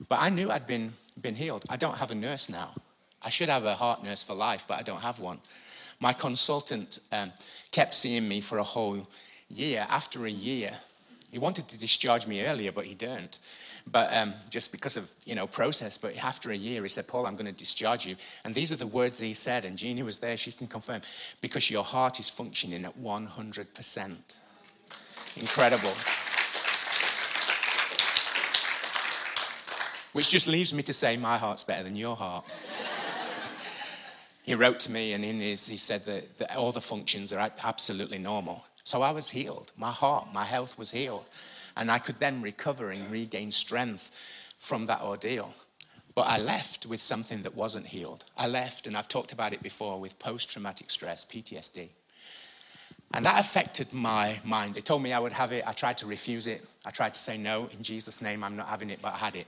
But 0.08 0.20
I 0.20 0.28
knew 0.28 0.50
I'd 0.50 0.66
been, 0.66 0.92
been 1.20 1.34
healed. 1.34 1.64
I 1.68 1.76
don't 1.76 1.96
have 1.96 2.10
a 2.10 2.14
nurse 2.14 2.48
now. 2.48 2.74
I 3.22 3.28
should 3.28 3.48
have 3.48 3.64
a 3.64 3.74
heart 3.74 4.04
nurse 4.04 4.22
for 4.22 4.34
life, 4.34 4.66
but 4.68 4.78
I 4.78 4.82
don't 4.82 5.00
have 5.00 5.18
one. 5.18 5.40
My 5.98 6.12
consultant 6.12 6.98
um, 7.10 7.32
kept 7.70 7.94
seeing 7.94 8.28
me 8.28 8.40
for 8.40 8.58
a 8.58 8.62
whole 8.62 9.08
year. 9.48 9.86
After 9.88 10.26
a 10.26 10.30
year, 10.30 10.76
he 11.30 11.38
wanted 11.38 11.68
to 11.68 11.78
discharge 11.78 12.26
me 12.26 12.44
earlier, 12.44 12.72
but 12.72 12.84
he 12.84 12.94
didn't. 12.94 13.38
But 13.90 14.12
um, 14.14 14.34
just 14.50 14.72
because 14.72 14.96
of 14.96 15.10
you 15.24 15.34
know 15.34 15.46
process. 15.46 15.96
But 15.96 16.16
after 16.16 16.50
a 16.50 16.56
year, 16.56 16.82
he 16.82 16.88
said, 16.88 17.06
"Paul, 17.06 17.26
I'm 17.26 17.36
going 17.36 17.46
to 17.46 17.52
discharge 17.52 18.04
you." 18.04 18.16
And 18.44 18.54
these 18.54 18.72
are 18.72 18.76
the 18.76 18.86
words 18.86 19.20
he 19.20 19.34
said. 19.34 19.64
And 19.64 19.78
Jeannie 19.78 20.02
was 20.02 20.18
there; 20.18 20.36
she 20.36 20.50
can 20.52 20.66
confirm 20.66 21.02
because 21.40 21.70
your 21.70 21.84
heart 21.84 22.18
is 22.18 22.28
functioning 22.28 22.84
at 22.84 22.96
100 22.96 23.74
percent. 23.74 24.38
Incredible. 25.36 25.92
Which 30.16 30.30
just 30.30 30.48
leaves 30.48 30.72
me 30.72 30.82
to 30.84 30.94
say, 30.94 31.18
my 31.18 31.36
heart's 31.36 31.62
better 31.62 31.82
than 31.82 31.94
your 31.94 32.16
heart. 32.16 32.46
he 34.44 34.54
wrote 34.54 34.80
to 34.80 34.90
me, 34.90 35.12
and 35.12 35.22
in 35.22 35.40
his, 35.40 35.68
he 35.68 35.76
said 35.76 36.06
that, 36.06 36.32
that 36.38 36.56
all 36.56 36.72
the 36.72 36.80
functions 36.80 37.34
are 37.34 37.50
absolutely 37.62 38.16
normal. 38.16 38.64
So 38.82 39.02
I 39.02 39.10
was 39.10 39.28
healed. 39.28 39.72
My 39.76 39.90
heart, 39.90 40.32
my 40.32 40.44
health 40.44 40.78
was 40.78 40.90
healed. 40.90 41.28
And 41.76 41.90
I 41.90 41.98
could 41.98 42.18
then 42.18 42.40
recover 42.40 42.92
and 42.92 43.10
regain 43.10 43.50
strength 43.50 44.10
from 44.58 44.86
that 44.86 45.02
ordeal. 45.02 45.52
But 46.14 46.28
I 46.28 46.38
left 46.38 46.86
with 46.86 47.02
something 47.02 47.42
that 47.42 47.54
wasn't 47.54 47.86
healed. 47.86 48.24
I 48.38 48.46
left, 48.46 48.86
and 48.86 48.96
I've 48.96 49.08
talked 49.08 49.32
about 49.32 49.52
it 49.52 49.62
before, 49.62 50.00
with 50.00 50.18
post 50.18 50.48
traumatic 50.48 50.88
stress, 50.88 51.26
PTSD. 51.26 51.90
And 53.12 53.26
that 53.26 53.38
affected 53.38 53.92
my 53.92 54.40
mind. 54.46 54.76
They 54.76 54.80
told 54.80 55.02
me 55.02 55.12
I 55.12 55.18
would 55.18 55.32
have 55.32 55.52
it. 55.52 55.64
I 55.66 55.72
tried 55.72 55.98
to 55.98 56.06
refuse 56.06 56.46
it. 56.46 56.64
I 56.86 56.90
tried 56.90 57.12
to 57.12 57.18
say 57.18 57.36
no, 57.36 57.68
in 57.76 57.82
Jesus' 57.82 58.22
name, 58.22 58.42
I'm 58.42 58.56
not 58.56 58.68
having 58.68 58.88
it, 58.88 59.00
but 59.02 59.12
I 59.12 59.18
had 59.18 59.36
it. 59.36 59.46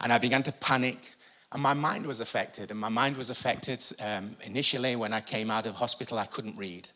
And 0.00 0.12
I 0.12 0.18
began 0.18 0.42
to 0.44 0.52
panic. 0.52 1.14
And 1.52 1.62
my 1.62 1.74
mind 1.74 2.06
was 2.06 2.20
affected. 2.20 2.70
And 2.70 2.78
my 2.78 2.88
mind 2.88 3.16
was 3.16 3.30
affected 3.30 3.84
um, 4.00 4.36
initially 4.44 4.96
when 4.96 5.12
I 5.12 5.20
came 5.20 5.50
out 5.50 5.66
of 5.66 5.74
hospital, 5.74 6.18
I 6.18 6.26
couldn't 6.26 6.56
read. 6.56 6.88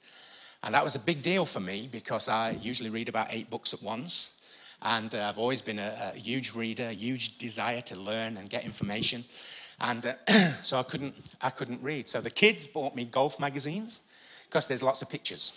And 0.63 0.75
that 0.75 0.85
was 0.85 0.95
a 0.95 1.01
big 1.01 1.23
deal 1.23 1.45
for 1.45 1.61
me 1.61 1.89
because 1.91 2.29
I 2.29 2.53
usually 2.61 2.91
read 2.91 3.09
about 3.09 3.29
eight 3.31 3.51
books 3.51 3.75
at 3.75 3.83
once. 3.83 4.33
And 4.83 5.15
uh, 5.15 5.29
I've 5.29 5.39
always 5.39 5.63
been 5.63 5.79
a, 5.79 6.13
a, 6.15 6.19
huge 6.19 6.55
reader, 6.55 6.91
huge 6.91 7.39
desire 7.39 7.81
to 7.83 7.97
learn 7.97 8.37
and 8.37 8.49
get 8.51 8.65
information. 8.65 9.25
And 9.81 10.07
uh, 10.07 10.53
so 10.63 10.79
I 10.79 10.83
couldn't, 10.83 11.15
I 11.41 11.51
couldn't 11.51 11.83
read. 11.83 12.09
So 12.09 12.21
the 12.21 12.31
kids 12.31 12.67
bought 12.67 12.95
me 12.95 13.05
golf 13.05 13.41
magazines 13.41 14.03
because 14.49 14.67
there's 14.67 14.83
lots 14.83 15.03
of 15.03 15.09
pictures. 15.09 15.53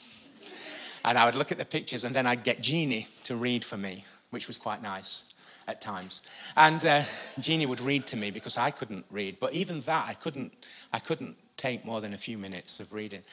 And 1.04 1.18
I 1.20 1.26
would 1.26 1.36
look 1.36 1.52
at 1.52 1.58
the 1.60 1.66
pictures 1.66 2.04
and 2.04 2.16
then 2.16 2.26
I'd 2.26 2.44
get 2.44 2.62
Jeannie 2.62 3.08
to 3.26 3.36
read 3.36 3.64
for 3.64 3.78
me, 3.78 4.06
which 4.32 4.48
was 4.48 4.58
quite 4.58 4.82
nice 4.82 5.26
at 5.68 5.82
times. 5.82 6.22
And 6.56 6.84
uh, 6.86 7.04
Jeannie 7.40 7.66
would 7.66 7.82
read 7.82 8.06
to 8.08 8.18
me 8.18 8.32
because 8.32 8.58
I 8.58 8.72
couldn't 8.72 9.06
read. 9.12 9.40
But 9.40 9.54
even 9.54 9.82
that, 9.82 10.06
I 10.08 10.14
couldn't, 10.14 10.54
I 10.94 11.00
couldn't 11.00 11.36
take 11.58 11.86
more 11.86 12.02
than 12.02 12.14
a 12.14 12.18
few 12.18 12.38
minutes 12.38 12.80
of 12.80 12.94
reading. 12.94 13.24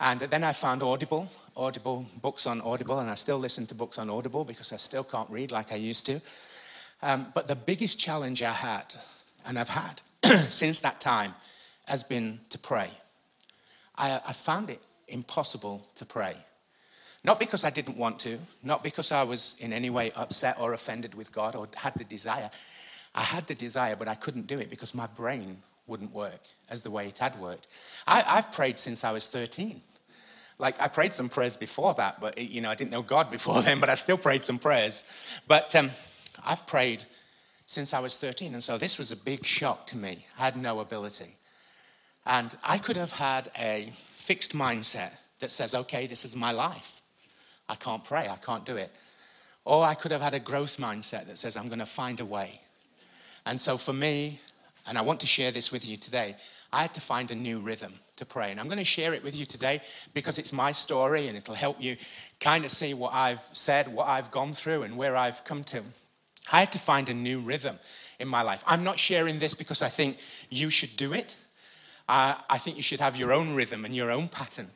And 0.00 0.20
then 0.20 0.44
I 0.44 0.52
found 0.52 0.82
Audible, 0.82 1.30
Audible, 1.56 2.06
books 2.22 2.46
on 2.46 2.60
Audible, 2.62 2.98
and 2.98 3.10
I 3.10 3.14
still 3.14 3.38
listen 3.38 3.66
to 3.66 3.74
books 3.74 3.98
on 3.98 4.08
Audible 4.08 4.44
because 4.44 4.72
I 4.72 4.76
still 4.76 5.04
can't 5.04 5.28
read 5.30 5.50
like 5.50 5.72
I 5.72 5.76
used 5.76 6.06
to. 6.06 6.20
Um, 7.02 7.26
but 7.34 7.46
the 7.46 7.56
biggest 7.56 7.98
challenge 7.98 8.42
I 8.42 8.52
had, 8.52 8.94
and 9.46 9.58
I've 9.58 9.68
had 9.68 10.00
since 10.48 10.80
that 10.80 11.00
time, 11.00 11.34
has 11.86 12.02
been 12.02 12.40
to 12.50 12.58
pray. 12.58 12.88
I, 13.96 14.20
I 14.26 14.32
found 14.32 14.70
it 14.70 14.80
impossible 15.08 15.86
to 15.96 16.06
pray. 16.06 16.36
Not 17.22 17.38
because 17.38 17.64
I 17.64 17.70
didn't 17.70 17.96
want 17.96 18.18
to, 18.20 18.38
not 18.62 18.82
because 18.82 19.12
I 19.12 19.22
was 19.24 19.56
in 19.58 19.72
any 19.72 19.90
way 19.90 20.10
upset 20.16 20.58
or 20.58 20.72
offended 20.72 21.14
with 21.14 21.32
God 21.32 21.54
or 21.54 21.68
had 21.76 21.94
the 21.94 22.04
desire. 22.04 22.50
I 23.14 23.22
had 23.22 23.46
the 23.46 23.54
desire, 23.54 23.96
but 23.96 24.08
I 24.08 24.14
couldn't 24.14 24.46
do 24.46 24.58
it 24.58 24.70
because 24.70 24.94
my 24.94 25.06
brain 25.06 25.58
wouldn't 25.86 26.14
work 26.14 26.40
as 26.70 26.80
the 26.80 26.90
way 26.90 27.08
it 27.08 27.18
had 27.18 27.38
worked. 27.38 27.66
I, 28.06 28.20
have 28.20 28.52
prayed 28.52 28.78
since 28.78 29.04
I 29.04 29.12
was 29.12 29.26
13. 29.26 29.80
Like, 30.58 30.80
I 30.80 30.88
prayed 30.88 31.12
some 31.12 31.28
prayers 31.28 31.56
before 31.56 31.94
that, 31.94 32.20
but, 32.20 32.38
you 32.38 32.60
know, 32.60 32.70
I 32.70 32.74
didn't 32.74 32.90
know 32.90 33.02
God 33.02 33.30
before 33.36 33.60
then, 33.60 33.80
but 33.80 33.90
I 33.90 33.94
still 33.94 34.18
prayed 34.18 34.44
some 34.44 34.58
prayers. 34.58 35.04
But 35.46 35.74
um, 35.74 35.90
I've 36.44 36.66
prayed 36.66 37.04
since 37.66 37.92
I 37.92 38.00
was 38.00 38.16
13, 38.16 38.54
and 38.54 38.62
so 38.62 38.78
this 38.78 38.98
was 38.98 39.12
a 39.12 39.16
big 39.16 39.44
shock 39.44 39.86
to 39.88 39.96
me. 39.96 40.26
I 40.38 40.44
had 40.44 40.56
no 40.56 40.80
ability. 40.80 41.36
And 42.26 42.54
I 42.62 42.78
could 42.78 42.96
have 42.96 43.12
had 43.12 43.50
a 43.58 43.92
fixed 44.12 44.54
mindset 44.54 45.10
that 45.40 45.50
says, 45.50 45.74
okay, 45.74 46.06
this 46.06 46.24
is 46.24 46.36
my 46.36 46.52
life. 46.52 46.99
I 47.70 47.76
can't 47.76 48.02
pray, 48.02 48.28
I 48.28 48.36
can't 48.36 48.66
do 48.66 48.76
it. 48.76 48.90
Or 49.64 49.84
I 49.84 49.94
could 49.94 50.10
have 50.10 50.20
had 50.20 50.34
a 50.34 50.40
growth 50.40 50.78
mindset 50.78 51.26
that 51.26 51.38
says, 51.38 51.56
I'm 51.56 51.68
going 51.68 51.78
to 51.78 51.86
find 51.86 52.18
a 52.18 52.24
way. 52.24 52.60
And 53.46 53.60
so 53.60 53.78
for 53.78 53.92
me, 53.92 54.40
and 54.86 54.98
I 54.98 55.02
want 55.02 55.20
to 55.20 55.26
share 55.26 55.52
this 55.52 55.70
with 55.70 55.88
you 55.88 55.96
today, 55.96 56.34
I 56.72 56.82
had 56.82 56.94
to 56.94 57.00
find 57.00 57.30
a 57.30 57.34
new 57.34 57.60
rhythm 57.60 57.94
to 58.16 58.26
pray. 58.26 58.50
And 58.50 58.58
I'm 58.58 58.66
going 58.66 58.78
to 58.78 58.84
share 58.84 59.14
it 59.14 59.22
with 59.22 59.36
you 59.36 59.44
today 59.44 59.82
because 60.14 60.38
it's 60.40 60.52
my 60.52 60.72
story 60.72 61.28
and 61.28 61.36
it'll 61.36 61.54
help 61.54 61.80
you 61.80 61.96
kind 62.40 62.64
of 62.64 62.72
see 62.72 62.92
what 62.92 63.12
I've 63.14 63.46
said, 63.52 63.86
what 63.86 64.08
I've 64.08 64.32
gone 64.32 64.52
through, 64.52 64.82
and 64.82 64.96
where 64.96 65.14
I've 65.14 65.44
come 65.44 65.62
to. 65.64 65.82
I 66.50 66.58
had 66.58 66.72
to 66.72 66.78
find 66.80 67.08
a 67.08 67.14
new 67.14 67.40
rhythm 67.40 67.78
in 68.18 68.26
my 68.26 68.42
life. 68.42 68.64
I'm 68.66 68.82
not 68.82 68.98
sharing 68.98 69.38
this 69.38 69.54
because 69.54 69.80
I 69.80 69.90
think 69.90 70.18
you 70.48 70.70
should 70.70 70.96
do 70.96 71.12
it. 71.12 71.36
I 72.08 72.58
think 72.58 72.76
you 72.76 72.82
should 72.82 73.00
have 73.00 73.16
your 73.16 73.32
own 73.32 73.54
rhythm 73.54 73.84
and 73.84 73.94
your 73.94 74.10
own 74.10 74.26
pattern 74.26 74.70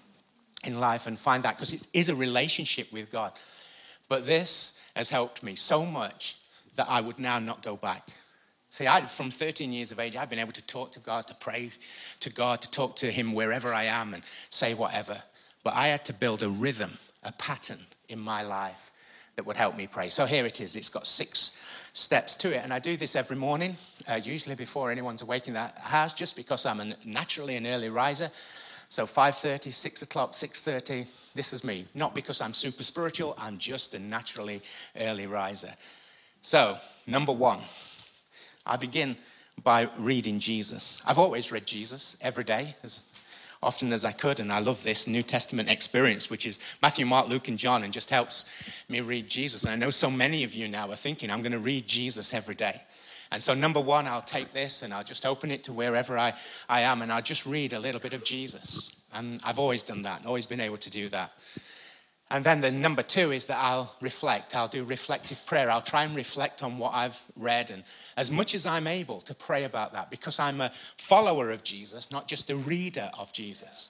in 0.66 0.80
life 0.80 1.06
and 1.06 1.18
find 1.18 1.42
that 1.44 1.56
because 1.56 1.72
it 1.72 1.86
is 1.92 2.08
a 2.08 2.14
relationship 2.14 2.92
with 2.92 3.10
God. 3.10 3.32
But 4.08 4.26
this 4.26 4.78
has 4.96 5.10
helped 5.10 5.42
me 5.42 5.54
so 5.54 5.84
much 5.84 6.36
that 6.76 6.86
I 6.88 7.00
would 7.00 7.18
now 7.18 7.38
not 7.38 7.62
go 7.62 7.76
back. 7.76 8.08
See, 8.70 8.88
I, 8.88 9.02
from 9.02 9.30
13 9.30 9.72
years 9.72 9.92
of 9.92 10.00
age, 10.00 10.16
I've 10.16 10.28
been 10.28 10.40
able 10.40 10.52
to 10.52 10.66
talk 10.66 10.92
to 10.92 11.00
God, 11.00 11.28
to 11.28 11.34
pray 11.34 11.70
to 12.20 12.30
God, 12.30 12.60
to 12.62 12.70
talk 12.70 12.96
to 12.96 13.10
Him 13.10 13.32
wherever 13.32 13.72
I 13.72 13.84
am 13.84 14.14
and 14.14 14.22
say 14.50 14.74
whatever. 14.74 15.22
But 15.62 15.74
I 15.74 15.88
had 15.88 16.04
to 16.06 16.12
build 16.12 16.42
a 16.42 16.48
rhythm, 16.48 16.98
a 17.22 17.32
pattern 17.32 17.78
in 18.08 18.18
my 18.18 18.42
life 18.42 18.90
that 19.36 19.46
would 19.46 19.56
help 19.56 19.76
me 19.76 19.86
pray. 19.86 20.08
So 20.08 20.26
here 20.26 20.44
it 20.44 20.60
is. 20.60 20.76
It's 20.76 20.88
got 20.88 21.06
six 21.06 21.56
steps 21.92 22.34
to 22.36 22.52
it. 22.52 22.62
And 22.62 22.72
I 22.72 22.80
do 22.80 22.96
this 22.96 23.14
every 23.16 23.36
morning, 23.36 23.76
uh, 24.08 24.20
usually 24.22 24.56
before 24.56 24.90
anyone's 24.90 25.22
awake 25.22 25.48
in 25.48 25.54
the 25.54 25.70
house, 25.76 26.12
just 26.12 26.36
because 26.36 26.66
I'm 26.66 26.80
a, 26.80 26.94
naturally 27.04 27.56
an 27.56 27.66
early 27.66 27.88
riser. 27.88 28.30
So 28.88 29.04
5.30, 29.04 29.72
6 29.72 30.02
o'clock, 30.02 30.32
6.30, 30.32 31.06
this 31.34 31.52
is 31.52 31.64
me. 31.64 31.86
Not 31.94 32.14
because 32.14 32.40
I'm 32.40 32.54
super 32.54 32.82
spiritual, 32.82 33.34
I'm 33.38 33.58
just 33.58 33.94
a 33.94 33.98
naturally 33.98 34.62
early 35.00 35.26
riser. 35.26 35.74
So, 36.42 36.76
number 37.06 37.32
one, 37.32 37.58
I 38.66 38.76
begin 38.76 39.16
by 39.62 39.88
reading 39.98 40.38
Jesus. 40.38 41.00
I've 41.06 41.18
always 41.18 41.52
read 41.52 41.66
Jesus 41.66 42.16
every 42.20 42.44
day, 42.44 42.74
as 42.82 43.04
often 43.62 43.92
as 43.92 44.04
I 44.04 44.12
could, 44.12 44.40
and 44.40 44.52
I 44.52 44.58
love 44.58 44.82
this 44.82 45.06
New 45.06 45.22
Testament 45.22 45.70
experience, 45.70 46.28
which 46.28 46.46
is 46.46 46.58
Matthew, 46.82 47.06
Mark, 47.06 47.28
Luke, 47.28 47.48
and 47.48 47.58
John, 47.58 47.82
and 47.82 47.92
just 47.92 48.10
helps 48.10 48.84
me 48.88 49.00
read 49.00 49.28
Jesus. 49.28 49.64
And 49.64 49.72
I 49.72 49.76
know 49.76 49.90
so 49.90 50.10
many 50.10 50.44
of 50.44 50.54
you 50.54 50.68
now 50.68 50.90
are 50.90 50.96
thinking, 50.96 51.30
I'm 51.30 51.40
going 51.40 51.52
to 51.52 51.58
read 51.58 51.86
Jesus 51.86 52.34
every 52.34 52.54
day. 52.54 52.80
And 53.34 53.42
so, 53.42 53.52
number 53.52 53.80
one, 53.80 54.06
I'll 54.06 54.22
take 54.22 54.52
this 54.52 54.82
and 54.82 54.94
I'll 54.94 55.02
just 55.02 55.26
open 55.26 55.50
it 55.50 55.64
to 55.64 55.72
wherever 55.72 56.16
I, 56.16 56.34
I 56.68 56.82
am 56.82 57.02
and 57.02 57.10
I'll 57.10 57.20
just 57.20 57.46
read 57.46 57.72
a 57.72 57.80
little 57.80 58.00
bit 58.00 58.12
of 58.12 58.22
Jesus. 58.22 58.92
And 59.12 59.40
I've 59.42 59.58
always 59.58 59.82
done 59.82 60.02
that, 60.02 60.24
always 60.24 60.46
been 60.46 60.60
able 60.60 60.76
to 60.76 60.88
do 60.88 61.08
that. 61.08 61.32
And 62.30 62.44
then 62.44 62.60
the 62.60 62.70
number 62.70 63.02
two 63.02 63.32
is 63.32 63.46
that 63.46 63.58
I'll 63.58 63.92
reflect. 64.00 64.54
I'll 64.54 64.68
do 64.68 64.84
reflective 64.84 65.44
prayer. 65.46 65.68
I'll 65.68 65.82
try 65.82 66.04
and 66.04 66.14
reflect 66.14 66.62
on 66.62 66.78
what 66.78 66.94
I've 66.94 67.20
read, 67.36 67.72
and 67.72 67.82
as 68.16 68.30
much 68.30 68.54
as 68.54 68.66
I'm 68.66 68.86
able 68.86 69.20
to 69.22 69.34
pray 69.34 69.64
about 69.64 69.94
that, 69.94 70.10
because 70.10 70.38
I'm 70.38 70.60
a 70.60 70.70
follower 70.96 71.50
of 71.50 71.64
Jesus, 71.64 72.12
not 72.12 72.28
just 72.28 72.50
a 72.50 72.56
reader 72.56 73.10
of 73.18 73.32
Jesus. 73.32 73.88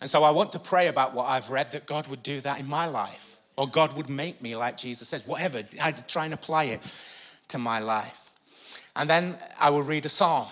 And 0.00 0.10
so 0.10 0.24
I 0.24 0.32
want 0.32 0.50
to 0.52 0.58
pray 0.58 0.88
about 0.88 1.14
what 1.14 1.26
I've 1.26 1.50
read 1.50 1.70
that 1.70 1.86
God 1.86 2.08
would 2.08 2.24
do 2.24 2.40
that 2.40 2.58
in 2.58 2.66
my 2.66 2.86
life, 2.86 3.38
or 3.56 3.68
God 3.68 3.96
would 3.96 4.10
make 4.10 4.42
me 4.42 4.56
like 4.56 4.76
Jesus 4.76 5.06
says, 5.06 5.24
whatever. 5.24 5.62
I 5.80 5.92
try 5.92 6.24
and 6.24 6.34
apply 6.34 6.64
it 6.64 6.80
to 7.46 7.58
my 7.58 7.78
life. 7.78 8.30
And 8.96 9.08
then 9.08 9.36
I 9.58 9.70
will 9.70 9.82
read 9.82 10.06
a 10.06 10.10
psalm. 10.10 10.48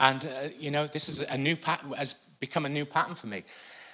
And, 0.00 0.24
uh, 0.24 0.48
you 0.58 0.70
know, 0.70 0.86
this 0.86 1.08
is 1.08 1.22
a 1.22 1.38
new 1.38 1.54
pattern, 1.54 1.92
has 1.92 2.14
become 2.40 2.66
a 2.66 2.68
new 2.68 2.84
pattern 2.84 3.14
for 3.14 3.28
me. 3.28 3.44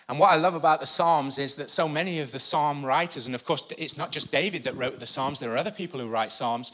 And 0.09 0.19
what 0.19 0.31
I 0.31 0.37
love 0.37 0.55
about 0.55 0.81
the 0.81 0.87
Psalms 0.87 1.39
is 1.39 1.57
that 1.57 1.69
so 1.69 1.87
many 1.87 2.21
of 2.21 2.33
the 2.33 2.41
Psalm 2.41 2.83
writers, 2.83 3.27
and 3.27 3.35
of 3.35 3.45
course, 3.45 3.63
it's 3.77 3.99
not 3.99 4.11
just 4.11 4.33
David 4.33 4.65
that 4.65 4.75
wrote 4.75 4.99
the 4.99 5.07
Psalms, 5.07 5.39
there 5.39 5.53
are 5.53 5.59
other 5.59 5.71
people 5.71 6.01
who 6.01 6.09
write 6.09 6.33
Psalms, 6.33 6.73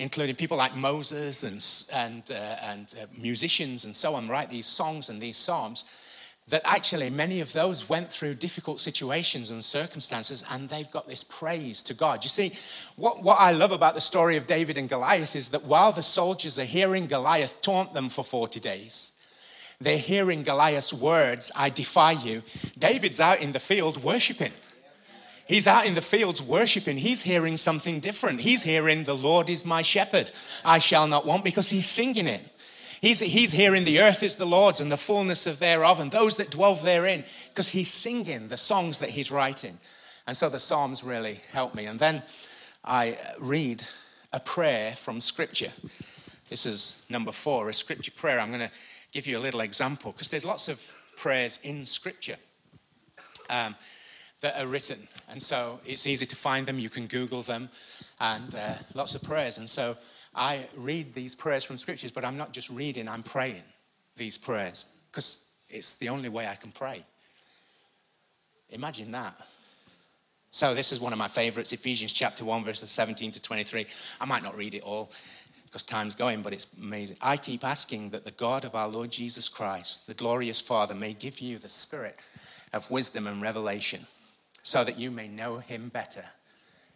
including 0.00 0.34
people 0.34 0.56
like 0.56 0.74
Moses 0.74 1.44
and, 1.44 1.64
and, 1.92 2.32
uh, 2.32 2.56
and 2.62 2.92
uh, 3.00 3.06
musicians 3.16 3.84
and 3.84 3.94
so 3.94 4.16
on, 4.16 4.26
write 4.26 4.50
these 4.50 4.66
songs 4.66 5.08
and 5.08 5.20
these 5.20 5.36
Psalms. 5.36 5.84
That 6.48 6.60
actually, 6.64 7.08
many 7.08 7.40
of 7.40 7.54
those 7.54 7.88
went 7.88 8.12
through 8.12 8.34
difficult 8.34 8.78
situations 8.78 9.50
and 9.50 9.64
circumstances, 9.64 10.44
and 10.50 10.68
they've 10.68 10.90
got 10.90 11.08
this 11.08 11.24
praise 11.24 11.80
to 11.82 11.94
God. 11.94 12.22
You 12.22 12.28
see, 12.28 12.52
what, 12.96 13.22
what 13.22 13.40
I 13.40 13.52
love 13.52 13.72
about 13.72 13.94
the 13.94 14.00
story 14.02 14.36
of 14.36 14.46
David 14.46 14.76
and 14.76 14.88
Goliath 14.88 15.36
is 15.36 15.48
that 15.50 15.64
while 15.64 15.92
the 15.92 16.02
soldiers 16.02 16.58
are 16.58 16.64
hearing 16.64 17.06
Goliath 17.06 17.62
taunt 17.62 17.94
them 17.94 18.10
for 18.10 18.22
40 18.22 18.60
days, 18.60 19.12
they're 19.80 19.98
hearing 19.98 20.42
Goliath's 20.42 20.92
words, 20.92 21.50
I 21.56 21.70
defy 21.70 22.12
you. 22.12 22.42
David's 22.78 23.20
out 23.20 23.40
in 23.40 23.52
the 23.52 23.60
field 23.60 24.02
worshiping. 24.02 24.52
He's 25.46 25.66
out 25.66 25.84
in 25.84 25.94
the 25.94 26.00
fields 26.00 26.40
worshiping. 26.40 26.96
He's 26.96 27.22
hearing 27.22 27.56
something 27.58 28.00
different. 28.00 28.40
He's 28.40 28.62
hearing, 28.62 29.04
The 29.04 29.14
Lord 29.14 29.50
is 29.50 29.66
my 29.66 29.82
shepherd. 29.82 30.30
I 30.64 30.78
shall 30.78 31.06
not 31.06 31.26
want, 31.26 31.44
because 31.44 31.68
he's 31.68 31.88
singing 31.88 32.26
it. 32.26 32.40
He's, 33.04 33.18
he's 33.18 33.52
in 33.52 33.84
The 33.84 34.00
earth 34.00 34.22
is 34.22 34.36
the 34.36 34.46
Lord's 34.46 34.80
and 34.80 34.90
the 34.90 34.96
fullness 34.96 35.46
of 35.46 35.58
thereof, 35.58 36.00
and 36.00 36.10
those 36.10 36.36
that 36.36 36.50
dwell 36.50 36.74
therein, 36.74 37.22
because 37.50 37.68
he's 37.68 37.92
singing 37.92 38.48
the 38.48 38.56
songs 38.56 39.00
that 39.00 39.10
he's 39.10 39.30
writing. 39.30 39.78
And 40.26 40.34
so 40.34 40.48
the 40.48 40.58
Psalms 40.58 41.04
really 41.04 41.38
help 41.52 41.74
me. 41.74 41.84
And 41.84 42.00
then 42.00 42.22
I 42.82 43.18
read 43.38 43.84
a 44.32 44.40
prayer 44.40 44.92
from 44.92 45.20
Scripture. 45.20 45.70
This 46.48 46.64
is 46.64 47.04
number 47.10 47.30
four, 47.30 47.68
a 47.68 47.74
Scripture 47.74 48.10
prayer. 48.10 48.40
I'm 48.40 48.48
going 48.48 48.60
to 48.60 48.72
give 49.12 49.26
you 49.26 49.36
a 49.36 49.44
little 49.44 49.60
example 49.60 50.12
because 50.12 50.30
there's 50.30 50.46
lots 50.46 50.70
of 50.70 50.90
prayers 51.18 51.60
in 51.62 51.84
Scripture 51.84 52.36
um, 53.50 53.74
that 54.40 54.58
are 54.58 54.66
written. 54.66 55.06
And 55.28 55.42
so 55.42 55.78
it's 55.84 56.06
easy 56.06 56.24
to 56.24 56.36
find 56.36 56.64
them. 56.64 56.78
You 56.78 56.88
can 56.88 57.06
Google 57.06 57.42
them 57.42 57.68
and 58.18 58.56
uh, 58.56 58.76
lots 58.94 59.14
of 59.14 59.22
prayers. 59.22 59.58
And 59.58 59.68
so 59.68 59.98
I 60.34 60.66
read 60.76 61.12
these 61.12 61.34
prayers 61.34 61.64
from 61.64 61.78
Scriptures, 61.78 62.10
but 62.10 62.24
I'm 62.24 62.36
not 62.36 62.52
just 62.52 62.70
reading, 62.70 63.08
I'm 63.08 63.22
praying 63.22 63.62
these 64.16 64.36
prayers 64.36 64.86
because 65.10 65.46
it's 65.68 65.94
the 65.94 66.08
only 66.08 66.28
way 66.28 66.46
I 66.46 66.54
can 66.54 66.70
pray. 66.70 67.04
Imagine 68.70 69.12
that. 69.12 69.34
So, 70.50 70.74
this 70.74 70.92
is 70.92 71.00
one 71.00 71.12
of 71.12 71.18
my 71.18 71.28
favorites 71.28 71.72
Ephesians 71.72 72.12
chapter 72.12 72.44
1, 72.44 72.64
verses 72.64 72.90
17 72.90 73.32
to 73.32 73.42
23. 73.42 73.86
I 74.20 74.24
might 74.24 74.42
not 74.42 74.56
read 74.56 74.74
it 74.74 74.82
all 74.82 75.10
because 75.64 75.82
time's 75.82 76.14
going, 76.14 76.42
but 76.42 76.52
it's 76.52 76.68
amazing. 76.80 77.16
I 77.20 77.36
keep 77.36 77.64
asking 77.64 78.10
that 78.10 78.24
the 78.24 78.30
God 78.30 78.64
of 78.64 78.76
our 78.76 78.86
Lord 78.86 79.10
Jesus 79.10 79.48
Christ, 79.48 80.06
the 80.06 80.14
glorious 80.14 80.60
Father, 80.60 80.94
may 80.94 81.12
give 81.12 81.40
you 81.40 81.58
the 81.58 81.68
spirit 81.68 82.20
of 82.72 82.88
wisdom 82.90 83.26
and 83.26 83.42
revelation 83.42 84.06
so 84.62 84.84
that 84.84 84.98
you 84.98 85.10
may 85.10 85.26
know 85.26 85.58
him 85.58 85.88
better. 85.88 86.24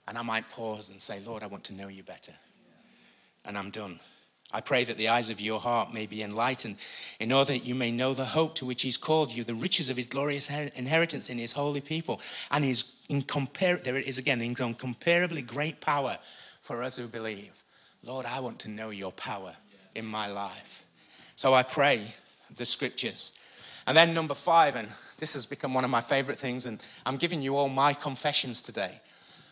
And 0.06 0.16
I 0.16 0.22
might 0.22 0.48
pause 0.48 0.90
and 0.90 1.00
say, 1.00 1.20
Lord, 1.26 1.42
I 1.42 1.48
want 1.48 1.64
to 1.64 1.74
know 1.74 1.88
you 1.88 2.04
better. 2.04 2.32
And 3.44 3.56
I'm 3.56 3.70
done. 3.70 4.00
I 4.50 4.62
pray 4.62 4.84
that 4.84 4.96
the 4.96 5.08
eyes 5.08 5.28
of 5.28 5.40
your 5.42 5.60
heart 5.60 5.92
may 5.92 6.06
be 6.06 6.22
enlightened 6.22 6.76
in 7.20 7.32
order 7.32 7.52
that 7.52 7.66
you 7.66 7.74
may 7.74 7.90
know 7.90 8.14
the 8.14 8.24
hope 8.24 8.54
to 8.56 8.64
which 8.64 8.80
he's 8.80 8.96
called 8.96 9.30
you, 9.30 9.44
the 9.44 9.54
riches 9.54 9.90
of 9.90 9.96
his 9.96 10.06
glorious 10.06 10.48
inheritance 10.50 11.28
in 11.28 11.36
his 11.36 11.52
holy 11.52 11.82
people, 11.82 12.20
and 12.50 12.64
his 12.64 12.84
incompar- 13.10 13.82
there 13.82 13.98
it 13.98 14.08
is 14.08 14.16
again, 14.16 14.40
incomparably 14.40 15.42
great 15.42 15.82
power 15.82 16.18
for 16.62 16.82
us 16.82 16.96
who 16.96 17.08
believe. 17.08 17.62
Lord, 18.02 18.24
I 18.24 18.40
want 18.40 18.60
to 18.60 18.70
know 18.70 18.88
your 18.88 19.12
power 19.12 19.54
in 19.94 20.06
my 20.06 20.28
life. 20.28 20.84
So 21.36 21.52
I 21.52 21.62
pray 21.62 22.06
the 22.56 22.64
scriptures. 22.64 23.32
And 23.86 23.96
then, 23.96 24.14
number 24.14 24.34
five, 24.34 24.76
and 24.76 24.88
this 25.18 25.34
has 25.34 25.44
become 25.44 25.74
one 25.74 25.84
of 25.84 25.90
my 25.90 26.00
favorite 26.00 26.38
things, 26.38 26.66
and 26.66 26.80
I'm 27.04 27.16
giving 27.16 27.42
you 27.42 27.56
all 27.56 27.68
my 27.68 27.92
confessions 27.92 28.62
today. 28.62 29.00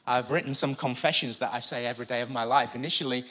I've 0.06 0.30
written 0.30 0.54
some 0.54 0.74
confessions 0.74 1.38
that 1.38 1.52
I 1.52 1.60
say 1.60 1.86
every 1.86 2.06
day 2.06 2.20
of 2.20 2.30
my 2.30 2.44
life. 2.44 2.74
Initially, 2.74 3.24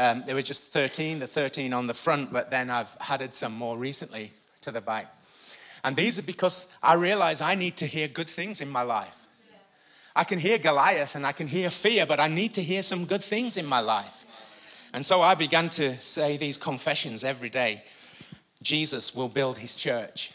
um, 0.00 0.22
there 0.24 0.34
were 0.34 0.40
just 0.40 0.62
13, 0.62 1.18
the 1.18 1.26
13 1.26 1.74
on 1.74 1.86
the 1.86 1.92
front, 1.92 2.32
but 2.32 2.50
then 2.50 2.70
I've 2.70 2.96
added 3.06 3.34
some 3.34 3.52
more 3.52 3.76
recently 3.76 4.32
to 4.62 4.70
the 4.70 4.80
back. 4.80 5.14
And 5.84 5.94
these 5.94 6.18
are 6.18 6.22
because 6.22 6.68
I 6.82 6.94
realize 6.94 7.42
I 7.42 7.54
need 7.54 7.76
to 7.76 7.86
hear 7.86 8.08
good 8.08 8.26
things 8.26 8.62
in 8.62 8.70
my 8.70 8.80
life. 8.80 9.26
I 10.16 10.24
can 10.24 10.38
hear 10.38 10.56
Goliath 10.56 11.16
and 11.16 11.26
I 11.26 11.32
can 11.32 11.46
hear 11.46 11.68
fear, 11.68 12.06
but 12.06 12.18
I 12.18 12.28
need 12.28 12.54
to 12.54 12.62
hear 12.62 12.82
some 12.82 13.04
good 13.04 13.22
things 13.22 13.58
in 13.58 13.66
my 13.66 13.80
life. 13.80 14.24
And 14.94 15.04
so 15.04 15.20
I 15.20 15.34
began 15.34 15.68
to 15.70 16.00
say 16.00 16.38
these 16.38 16.56
confessions 16.56 17.22
every 17.22 17.50
day 17.50 17.84
Jesus 18.62 19.14
will 19.14 19.28
build 19.28 19.58
his 19.58 19.74
church. 19.74 20.32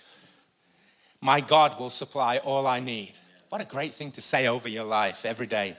My 1.22 1.42
God 1.42 1.80
will 1.80 1.90
supply 1.90 2.38
all 2.38 2.68
I 2.68 2.80
need. 2.80 3.14
What 3.50 3.62
a 3.62 3.66
great 3.66 3.96
thing 3.96 4.12
to 4.12 4.22
say 4.22 4.48
over 4.48 4.70
your 4.70 4.86
life 4.86 5.26
every 5.26 5.48
day. 5.48 5.76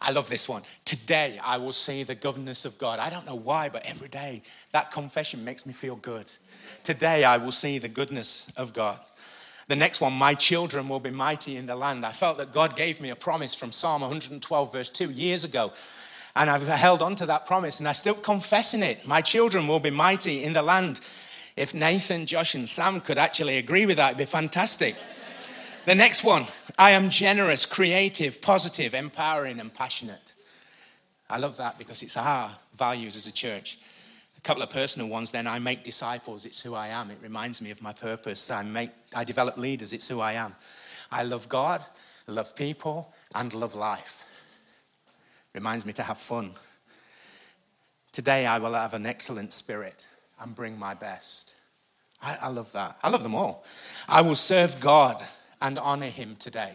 I 0.00 0.12
love 0.12 0.28
this 0.28 0.48
one. 0.48 0.62
Today 0.84 1.40
I 1.42 1.56
will 1.56 1.72
see 1.72 2.02
the 2.02 2.14
goodness 2.14 2.64
of 2.64 2.78
God. 2.78 2.98
I 2.98 3.10
don't 3.10 3.26
know 3.26 3.34
why, 3.34 3.68
but 3.68 3.84
every 3.86 4.08
day 4.08 4.42
that 4.72 4.90
confession 4.90 5.44
makes 5.44 5.66
me 5.66 5.72
feel 5.72 5.96
good. 5.96 6.26
Today 6.84 7.24
I 7.24 7.36
will 7.38 7.52
see 7.52 7.78
the 7.78 7.88
goodness 7.88 8.50
of 8.56 8.72
God. 8.72 9.00
The 9.68 9.76
next 9.76 10.00
one, 10.00 10.14
my 10.14 10.32
children 10.32 10.88
will 10.88 11.00
be 11.00 11.10
mighty 11.10 11.56
in 11.56 11.66
the 11.66 11.76
land. 11.76 12.06
I 12.06 12.12
felt 12.12 12.38
that 12.38 12.54
God 12.54 12.74
gave 12.74 13.00
me 13.00 13.10
a 13.10 13.16
promise 13.16 13.54
from 13.54 13.70
Psalm 13.70 14.00
112, 14.00 14.72
verse 14.72 14.88
2, 14.88 15.10
years 15.10 15.44
ago. 15.44 15.72
And 16.34 16.48
I've 16.48 16.66
held 16.66 17.02
on 17.02 17.16
to 17.16 17.26
that 17.26 17.46
promise 17.46 17.78
and 17.78 17.88
I'm 17.88 17.94
still 17.94 18.14
confessing 18.14 18.82
it. 18.82 19.06
My 19.06 19.20
children 19.20 19.66
will 19.66 19.80
be 19.80 19.90
mighty 19.90 20.44
in 20.44 20.52
the 20.52 20.62
land. 20.62 21.00
If 21.56 21.74
Nathan, 21.74 22.24
Josh, 22.24 22.54
and 22.54 22.68
Sam 22.68 23.00
could 23.00 23.18
actually 23.18 23.58
agree 23.58 23.84
with 23.84 23.96
that, 23.96 24.10
it'd 24.10 24.18
be 24.18 24.24
fantastic. 24.24 24.94
The 25.84 25.94
next 25.94 26.22
one 26.22 26.46
I 26.78 26.92
am 26.92 27.10
generous, 27.10 27.66
creative, 27.66 28.40
positive, 28.40 28.94
empowering, 28.94 29.58
and 29.58 29.74
passionate. 29.74 30.34
I 31.28 31.38
love 31.38 31.56
that 31.56 31.76
because 31.76 32.04
it's 32.04 32.16
our 32.16 32.56
values 32.76 33.16
as 33.16 33.26
a 33.26 33.32
church. 33.32 33.80
A 34.36 34.40
couple 34.42 34.62
of 34.62 34.70
personal 34.70 35.08
ones 35.08 35.32
then 35.32 35.48
I 35.48 35.58
make 35.58 35.82
disciples, 35.82 36.46
it's 36.46 36.60
who 36.60 36.76
I 36.76 36.88
am. 36.88 37.10
It 37.10 37.18
reminds 37.20 37.60
me 37.60 37.72
of 37.72 37.82
my 37.82 37.92
purpose. 37.92 38.48
I, 38.52 38.62
make, 38.62 38.90
I 39.12 39.24
develop 39.24 39.58
leaders, 39.58 39.92
it's 39.92 40.08
who 40.08 40.20
I 40.20 40.34
am. 40.34 40.54
I 41.10 41.24
love 41.24 41.48
God, 41.48 41.84
love 42.28 42.54
people, 42.54 43.12
and 43.34 43.52
love 43.52 43.74
life. 43.74 44.24
Reminds 45.54 45.84
me 45.84 45.92
to 45.94 46.04
have 46.04 46.18
fun. 46.18 46.52
Today 48.12 48.46
I 48.46 48.58
will 48.58 48.74
have 48.74 48.94
an 48.94 49.04
excellent 49.04 49.50
spirit 49.50 50.06
and 50.40 50.54
bring 50.54 50.78
my 50.78 50.94
best. 50.94 51.56
I, 52.22 52.38
I 52.42 52.48
love 52.48 52.70
that. 52.72 52.96
I 53.02 53.10
love 53.10 53.24
them 53.24 53.34
all. 53.34 53.64
I 54.08 54.22
will 54.22 54.36
serve 54.36 54.78
God 54.78 55.26
and 55.60 55.78
honor 55.78 56.06
him 56.06 56.36
today. 56.36 56.72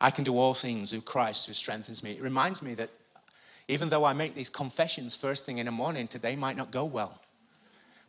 I 0.00 0.10
can 0.10 0.24
do 0.24 0.38
all 0.38 0.54
things 0.54 0.90
through 0.90 1.02
Christ 1.02 1.46
who 1.46 1.54
strengthens 1.54 2.02
me. 2.02 2.12
It 2.12 2.22
reminds 2.22 2.62
me 2.62 2.74
that 2.74 2.90
even 3.68 3.88
though 3.88 4.04
I 4.04 4.12
make 4.12 4.34
these 4.34 4.50
confessions 4.50 5.14
first 5.14 5.46
thing 5.46 5.58
in 5.58 5.66
the 5.66 5.72
morning, 5.72 6.08
today 6.08 6.34
might 6.34 6.56
not 6.56 6.70
go 6.70 6.84
well. 6.84 7.20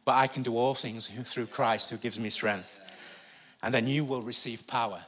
But 0.06 0.16
I 0.16 0.28
can 0.28 0.44
do 0.44 0.58
all 0.58 0.74
things 0.74 1.08
through 1.08 1.46
Christ 1.48 1.90
who 1.90 1.98
gives 1.98 2.20
me 2.20 2.30
strength. 2.30 2.80
And 3.62 3.74
then 3.74 3.88
you 3.88 4.04
will 4.04 4.22
receive 4.22 4.68
power. 4.68 5.02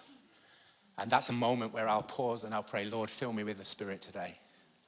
And 0.97 1.11
that's 1.11 1.29
a 1.29 1.33
moment 1.33 1.73
where 1.73 1.89
I'll 1.89 2.03
pause 2.03 2.43
and 2.43 2.53
I'll 2.53 2.63
pray, 2.63 2.85
Lord, 2.85 3.09
fill 3.09 3.33
me 3.33 3.43
with 3.43 3.57
the 3.57 3.65
Spirit 3.65 4.01
today. 4.01 4.37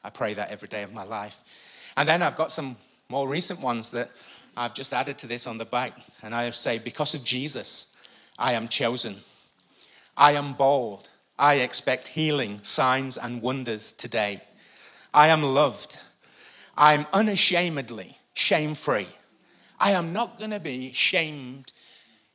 I 0.03 0.10
pray 0.10 0.33
that 0.36 0.51
every 0.51 0.69
day 0.69 0.83
of 0.83 0.93
my 0.93 1.03
life. 1.03 1.93
And 1.97 2.07
then 2.07 2.21
I've 2.21 2.36
got 2.36 2.51
some 2.51 2.77
more 3.10 3.27
recent 3.27 3.60
ones 3.60 3.89
that 3.89 4.12
I've 4.55 4.73
just 4.73 4.93
added 4.93 5.17
to 5.19 5.27
this 5.27 5.47
on 5.47 5.57
the 5.57 5.65
back. 5.65 5.93
And 6.23 6.33
I 6.33 6.49
say, 6.51 6.77
because 6.77 7.13
of 7.13 7.23
Jesus, 7.23 7.95
I 8.38 8.53
am 8.53 8.67
chosen. 8.67 9.17
I 10.17 10.32
am 10.34 10.53
bold. 10.53 11.10
I 11.38 11.56
expect 11.56 12.08
healing, 12.08 12.60
signs, 12.63 13.17
and 13.17 13.41
wonders 13.41 13.91
today. 13.91 14.41
I 15.13 15.27
am 15.27 15.43
loved. 15.43 15.99
I'm 16.75 17.06
unashamedly 17.13 18.17
shame 18.34 18.73
free. 18.73 19.08
I 19.80 19.91
am 19.91 20.13
not 20.13 20.39
going 20.39 20.51
to 20.51 20.60
be 20.60 20.91
shamed 20.91 21.71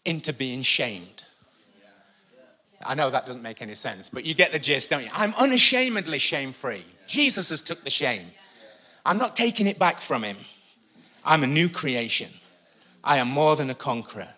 into 0.04 0.32
being 0.32 0.62
shamed. 0.62 1.24
I 2.84 2.94
know 2.94 3.10
that 3.10 3.26
doesn't 3.26 3.42
make 3.42 3.62
any 3.62 3.74
sense, 3.74 4.08
but 4.08 4.24
you 4.24 4.34
get 4.34 4.52
the 4.52 4.58
gist, 4.58 4.90
don't 4.90 5.04
you? 5.04 5.10
I'm 5.12 5.34
unashamedly 5.34 6.18
shame 6.18 6.52
free. 6.52 6.84
Jesus 7.06 7.50
has 7.50 7.62
took 7.62 7.82
the 7.84 7.90
shame. 7.90 8.26
I'm 9.04 9.18
not 9.18 9.36
taking 9.36 9.66
it 9.66 9.78
back 9.78 10.00
from 10.00 10.22
him. 10.22 10.36
I'm 11.24 11.42
a 11.42 11.46
new 11.46 11.68
creation. 11.68 12.30
I 13.04 13.18
am 13.18 13.28
more 13.28 13.56
than 13.56 13.70
a 13.70 13.74
conqueror. 13.74 14.28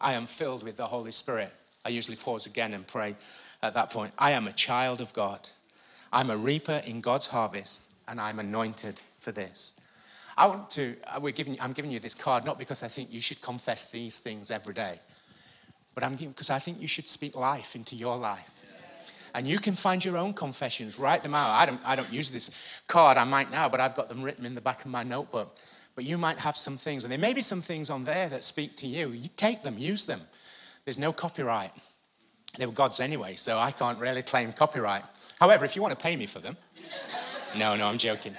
I 0.00 0.14
am 0.14 0.26
filled 0.26 0.62
with 0.62 0.76
the 0.76 0.86
Holy 0.86 1.12
Spirit. 1.12 1.52
I 1.84 1.88
usually 1.88 2.16
pause 2.16 2.46
again 2.46 2.74
and 2.74 2.86
pray 2.86 3.16
at 3.62 3.74
that 3.74 3.90
point. 3.90 4.12
I 4.18 4.32
am 4.32 4.46
a 4.46 4.52
child 4.52 5.00
of 5.00 5.12
God. 5.12 5.48
I'm 6.12 6.30
a 6.30 6.36
reaper 6.36 6.82
in 6.86 7.00
God's 7.00 7.26
harvest, 7.26 7.90
and 8.08 8.20
I'm 8.20 8.38
anointed 8.38 9.00
for 9.16 9.32
this. 9.32 9.74
I 10.36 10.46
want 10.46 10.70
to, 10.70 10.96
uh, 11.06 11.20
we're 11.20 11.32
giving, 11.32 11.60
I'm 11.60 11.72
giving 11.72 11.90
you 11.90 12.00
this 12.00 12.14
card 12.14 12.44
not 12.44 12.58
because 12.58 12.82
I 12.82 12.88
think 12.88 13.12
you 13.12 13.20
should 13.20 13.40
confess 13.40 13.86
these 13.86 14.18
things 14.18 14.50
every 14.50 14.74
day, 14.74 15.00
but 15.94 16.02
I'm 16.02 16.16
because 16.16 16.50
I 16.50 16.58
think 16.58 16.80
you 16.80 16.88
should 16.88 17.08
speak 17.08 17.36
life 17.36 17.76
into 17.76 17.94
your 17.94 18.16
life. 18.16 18.62
And 19.32 19.46
you 19.46 19.60
can 19.60 19.74
find 19.74 20.04
your 20.04 20.16
own 20.16 20.32
confessions, 20.34 20.98
write 20.98 21.22
them 21.22 21.34
out. 21.34 21.50
I 21.50 21.64
don't, 21.64 21.80
I 21.84 21.94
don't 21.94 22.12
use 22.12 22.30
this 22.30 22.80
card, 22.88 23.16
I 23.16 23.24
might 23.24 23.50
now, 23.50 23.68
but 23.68 23.80
I've 23.80 23.94
got 23.94 24.08
them 24.08 24.22
written 24.22 24.44
in 24.44 24.56
the 24.56 24.60
back 24.60 24.84
of 24.84 24.90
my 24.90 25.04
notebook. 25.04 25.56
But 25.94 26.04
you 26.04 26.18
might 26.18 26.38
have 26.38 26.56
some 26.56 26.76
things, 26.76 27.04
and 27.04 27.12
there 27.12 27.18
may 27.18 27.32
be 27.32 27.42
some 27.42 27.60
things 27.60 27.90
on 27.90 28.04
there 28.04 28.28
that 28.28 28.42
speak 28.42 28.76
to 28.76 28.86
you. 28.86 29.10
You 29.10 29.28
take 29.36 29.62
them, 29.62 29.78
use 29.78 30.04
them. 30.04 30.20
There's 30.84 30.98
no 30.98 31.12
copyright. 31.12 31.72
They 32.58 32.66
were 32.66 32.72
God's 32.72 33.00
anyway, 33.00 33.36
so 33.36 33.58
I 33.58 33.70
can't 33.70 33.98
really 33.98 34.22
claim 34.22 34.52
copyright. 34.52 35.04
However, 35.38 35.64
if 35.64 35.76
you 35.76 35.82
want 35.82 35.96
to 35.96 36.02
pay 36.02 36.16
me 36.16 36.26
for 36.26 36.40
them, 36.40 36.56
no, 37.56 37.76
no, 37.76 37.86
I'm 37.86 37.98
joking. 37.98 38.34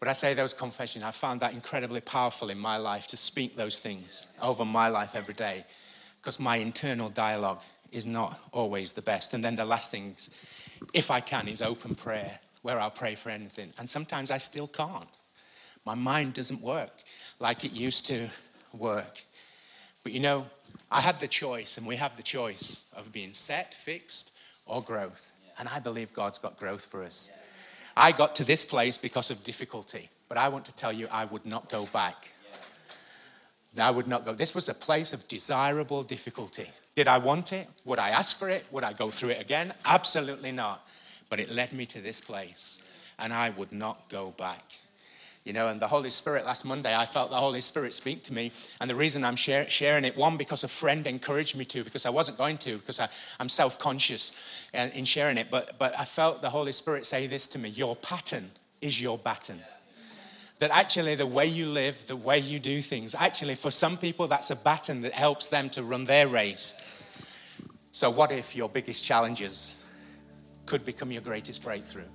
But 0.00 0.08
I 0.08 0.12
say 0.12 0.34
those 0.34 0.52
confessions, 0.52 1.04
I 1.04 1.12
found 1.12 1.40
that 1.40 1.54
incredibly 1.54 2.00
powerful 2.00 2.50
in 2.50 2.58
my 2.58 2.76
life 2.76 3.06
to 3.08 3.16
speak 3.16 3.56
those 3.56 3.78
things 3.78 4.26
over 4.42 4.64
my 4.64 4.88
life 4.88 5.14
every 5.14 5.34
day 5.34 5.64
because 6.20 6.38
my 6.38 6.56
internal 6.56 7.08
dialogue 7.08 7.62
is 7.92 8.04
not 8.04 8.38
always 8.52 8.92
the 8.92 9.02
best. 9.02 9.34
And 9.34 9.44
then 9.44 9.56
the 9.56 9.64
last 9.64 9.90
thing, 9.90 10.16
if 10.92 11.10
I 11.10 11.20
can, 11.20 11.48
is 11.48 11.62
open 11.62 11.94
prayer, 11.94 12.38
where 12.62 12.78
I'll 12.78 12.90
pray 12.90 13.14
for 13.14 13.30
anything. 13.30 13.72
And 13.78 13.88
sometimes 13.88 14.30
I 14.30 14.38
still 14.38 14.66
can't. 14.66 15.20
My 15.86 15.94
mind 15.94 16.34
doesn't 16.34 16.60
work 16.60 17.02
like 17.38 17.64
it 17.64 17.72
used 17.72 18.06
to 18.06 18.28
work. 18.72 19.22
But 20.02 20.12
you 20.12 20.20
know, 20.20 20.46
I 20.94 21.00
had 21.00 21.18
the 21.18 21.26
choice, 21.26 21.76
and 21.76 21.88
we 21.88 21.96
have 21.96 22.16
the 22.16 22.22
choice 22.22 22.84
of 22.94 23.10
being 23.10 23.32
set, 23.32 23.74
fixed, 23.74 24.30
or 24.64 24.80
growth. 24.80 25.32
And 25.58 25.68
I 25.68 25.80
believe 25.80 26.12
God's 26.12 26.38
got 26.38 26.56
growth 26.56 26.86
for 26.86 27.02
us. 27.02 27.30
I 27.96 28.12
got 28.12 28.36
to 28.36 28.44
this 28.44 28.64
place 28.64 28.96
because 28.96 29.32
of 29.32 29.42
difficulty, 29.42 30.08
but 30.28 30.38
I 30.38 30.48
want 30.48 30.64
to 30.66 30.74
tell 30.76 30.92
you, 30.92 31.08
I 31.10 31.24
would 31.24 31.44
not 31.46 31.68
go 31.68 31.86
back. 31.86 32.32
I 33.76 33.90
would 33.90 34.06
not 34.06 34.24
go. 34.24 34.34
This 34.34 34.54
was 34.54 34.68
a 34.68 34.74
place 34.74 35.12
of 35.12 35.26
desirable 35.26 36.04
difficulty. 36.04 36.70
Did 36.94 37.08
I 37.08 37.18
want 37.18 37.52
it? 37.52 37.66
Would 37.84 37.98
I 37.98 38.10
ask 38.10 38.38
for 38.38 38.48
it? 38.48 38.64
Would 38.70 38.84
I 38.84 38.92
go 38.92 39.10
through 39.10 39.30
it 39.30 39.40
again? 39.40 39.74
Absolutely 39.84 40.52
not. 40.52 40.88
But 41.28 41.40
it 41.40 41.50
led 41.50 41.72
me 41.72 41.86
to 41.86 42.00
this 42.00 42.20
place, 42.20 42.78
and 43.18 43.32
I 43.32 43.50
would 43.50 43.72
not 43.72 44.08
go 44.08 44.30
back. 44.38 44.62
You 45.44 45.52
know, 45.52 45.68
and 45.68 45.78
the 45.78 45.86
Holy 45.86 46.08
Spirit, 46.08 46.46
last 46.46 46.64
Monday, 46.64 46.96
I 46.96 47.04
felt 47.04 47.28
the 47.28 47.36
Holy 47.36 47.60
Spirit 47.60 47.92
speak 47.92 48.22
to 48.24 48.32
me. 48.32 48.50
And 48.80 48.88
the 48.88 48.94
reason 48.94 49.24
I'm 49.24 49.36
share, 49.36 49.68
sharing 49.68 50.06
it, 50.06 50.16
one, 50.16 50.38
because 50.38 50.64
a 50.64 50.68
friend 50.68 51.06
encouraged 51.06 51.54
me 51.54 51.66
to, 51.66 51.84
because 51.84 52.06
I 52.06 52.10
wasn't 52.10 52.38
going 52.38 52.56
to, 52.58 52.78
because 52.78 52.98
I, 52.98 53.08
am 53.38 53.50
self 53.50 53.78
conscious 53.78 54.32
uh, 54.74 54.88
in 54.94 55.04
sharing 55.04 55.36
it. 55.36 55.48
But, 55.50 55.78
but 55.78 55.98
I 55.98 56.06
felt 56.06 56.40
the 56.40 56.48
Holy 56.48 56.72
Spirit 56.72 57.04
say 57.04 57.26
this 57.26 57.46
to 57.48 57.58
me 57.58 57.68
Your 57.68 57.94
pattern 57.94 58.50
is 58.80 59.00
your 59.00 59.18
baton. 59.18 59.60
That 60.60 60.70
actually, 60.70 61.14
the 61.14 61.26
way 61.26 61.46
you 61.46 61.66
live, 61.66 62.06
the 62.06 62.16
way 62.16 62.38
you 62.38 62.58
do 62.58 62.80
things, 62.80 63.14
actually, 63.14 63.56
for 63.56 63.70
some 63.70 63.98
people, 63.98 64.28
that's 64.28 64.50
a 64.50 64.56
baton 64.56 65.02
that 65.02 65.12
helps 65.12 65.48
them 65.48 65.68
to 65.70 65.82
run 65.82 66.06
their 66.06 66.26
race. 66.26 66.74
So, 67.92 68.08
what 68.08 68.32
if 68.32 68.56
your 68.56 68.70
biggest 68.70 69.04
challenges 69.04 69.76
could 70.64 70.86
become 70.86 71.12
your 71.12 71.20
greatest 71.20 71.62
breakthrough? 71.62 72.08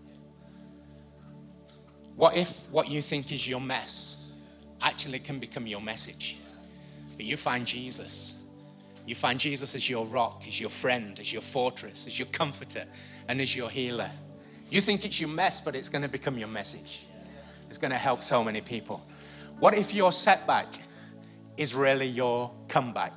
What 2.20 2.36
if 2.36 2.70
what 2.70 2.90
you 2.90 3.02
think 3.02 3.32
is 3.32 3.48
your 3.48 3.62
mess 3.62 4.18
actually 4.82 5.20
can 5.20 5.40
become 5.40 5.66
your 5.66 5.80
message? 5.80 6.36
But 7.16 7.26
you 7.26 7.38
find 7.38 7.66
Jesus. 7.66 8.40
You 9.06 9.16
find 9.16 9.40
Jesus 9.40 9.74
as 9.74 9.90
your 9.90 10.06
rock, 10.06 10.44
as 10.46 10.60
your 10.60 10.70
friend, 10.70 11.18
as 11.18 11.32
your 11.32 11.42
fortress, 11.42 12.06
as 12.08 12.20
your 12.20 12.28
comforter, 12.34 12.84
and 13.30 13.40
as 13.40 13.56
your 13.56 13.70
healer. 13.70 14.12
You 14.70 14.82
think 14.82 15.06
it's 15.06 15.22
your 15.22 15.30
mess, 15.30 15.62
but 15.62 15.76
it's 15.76 15.88
going 15.88 16.02
to 16.02 16.10
become 16.10 16.38
your 16.38 16.50
message. 16.50 17.06
It's 17.70 17.78
going 17.78 17.92
to 17.92 17.98
help 17.98 18.22
so 18.22 18.44
many 18.44 18.60
people. 18.60 19.02
What 19.60 19.74
if 19.74 19.94
your 19.94 20.12
setback 20.12 20.68
is 21.56 21.74
really 21.74 22.08
your 22.08 22.52
comeback? 22.68 23.14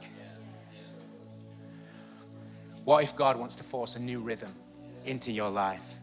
What 2.85 3.03
if 3.03 3.17
God 3.17 3.37
wants 3.37 3.57
to 3.57 3.65
force 3.65 3.97
a 3.97 4.01
new 4.01 4.21
rhythm 4.21 4.55
into 5.05 5.33
your 5.33 5.51
life? 5.51 5.97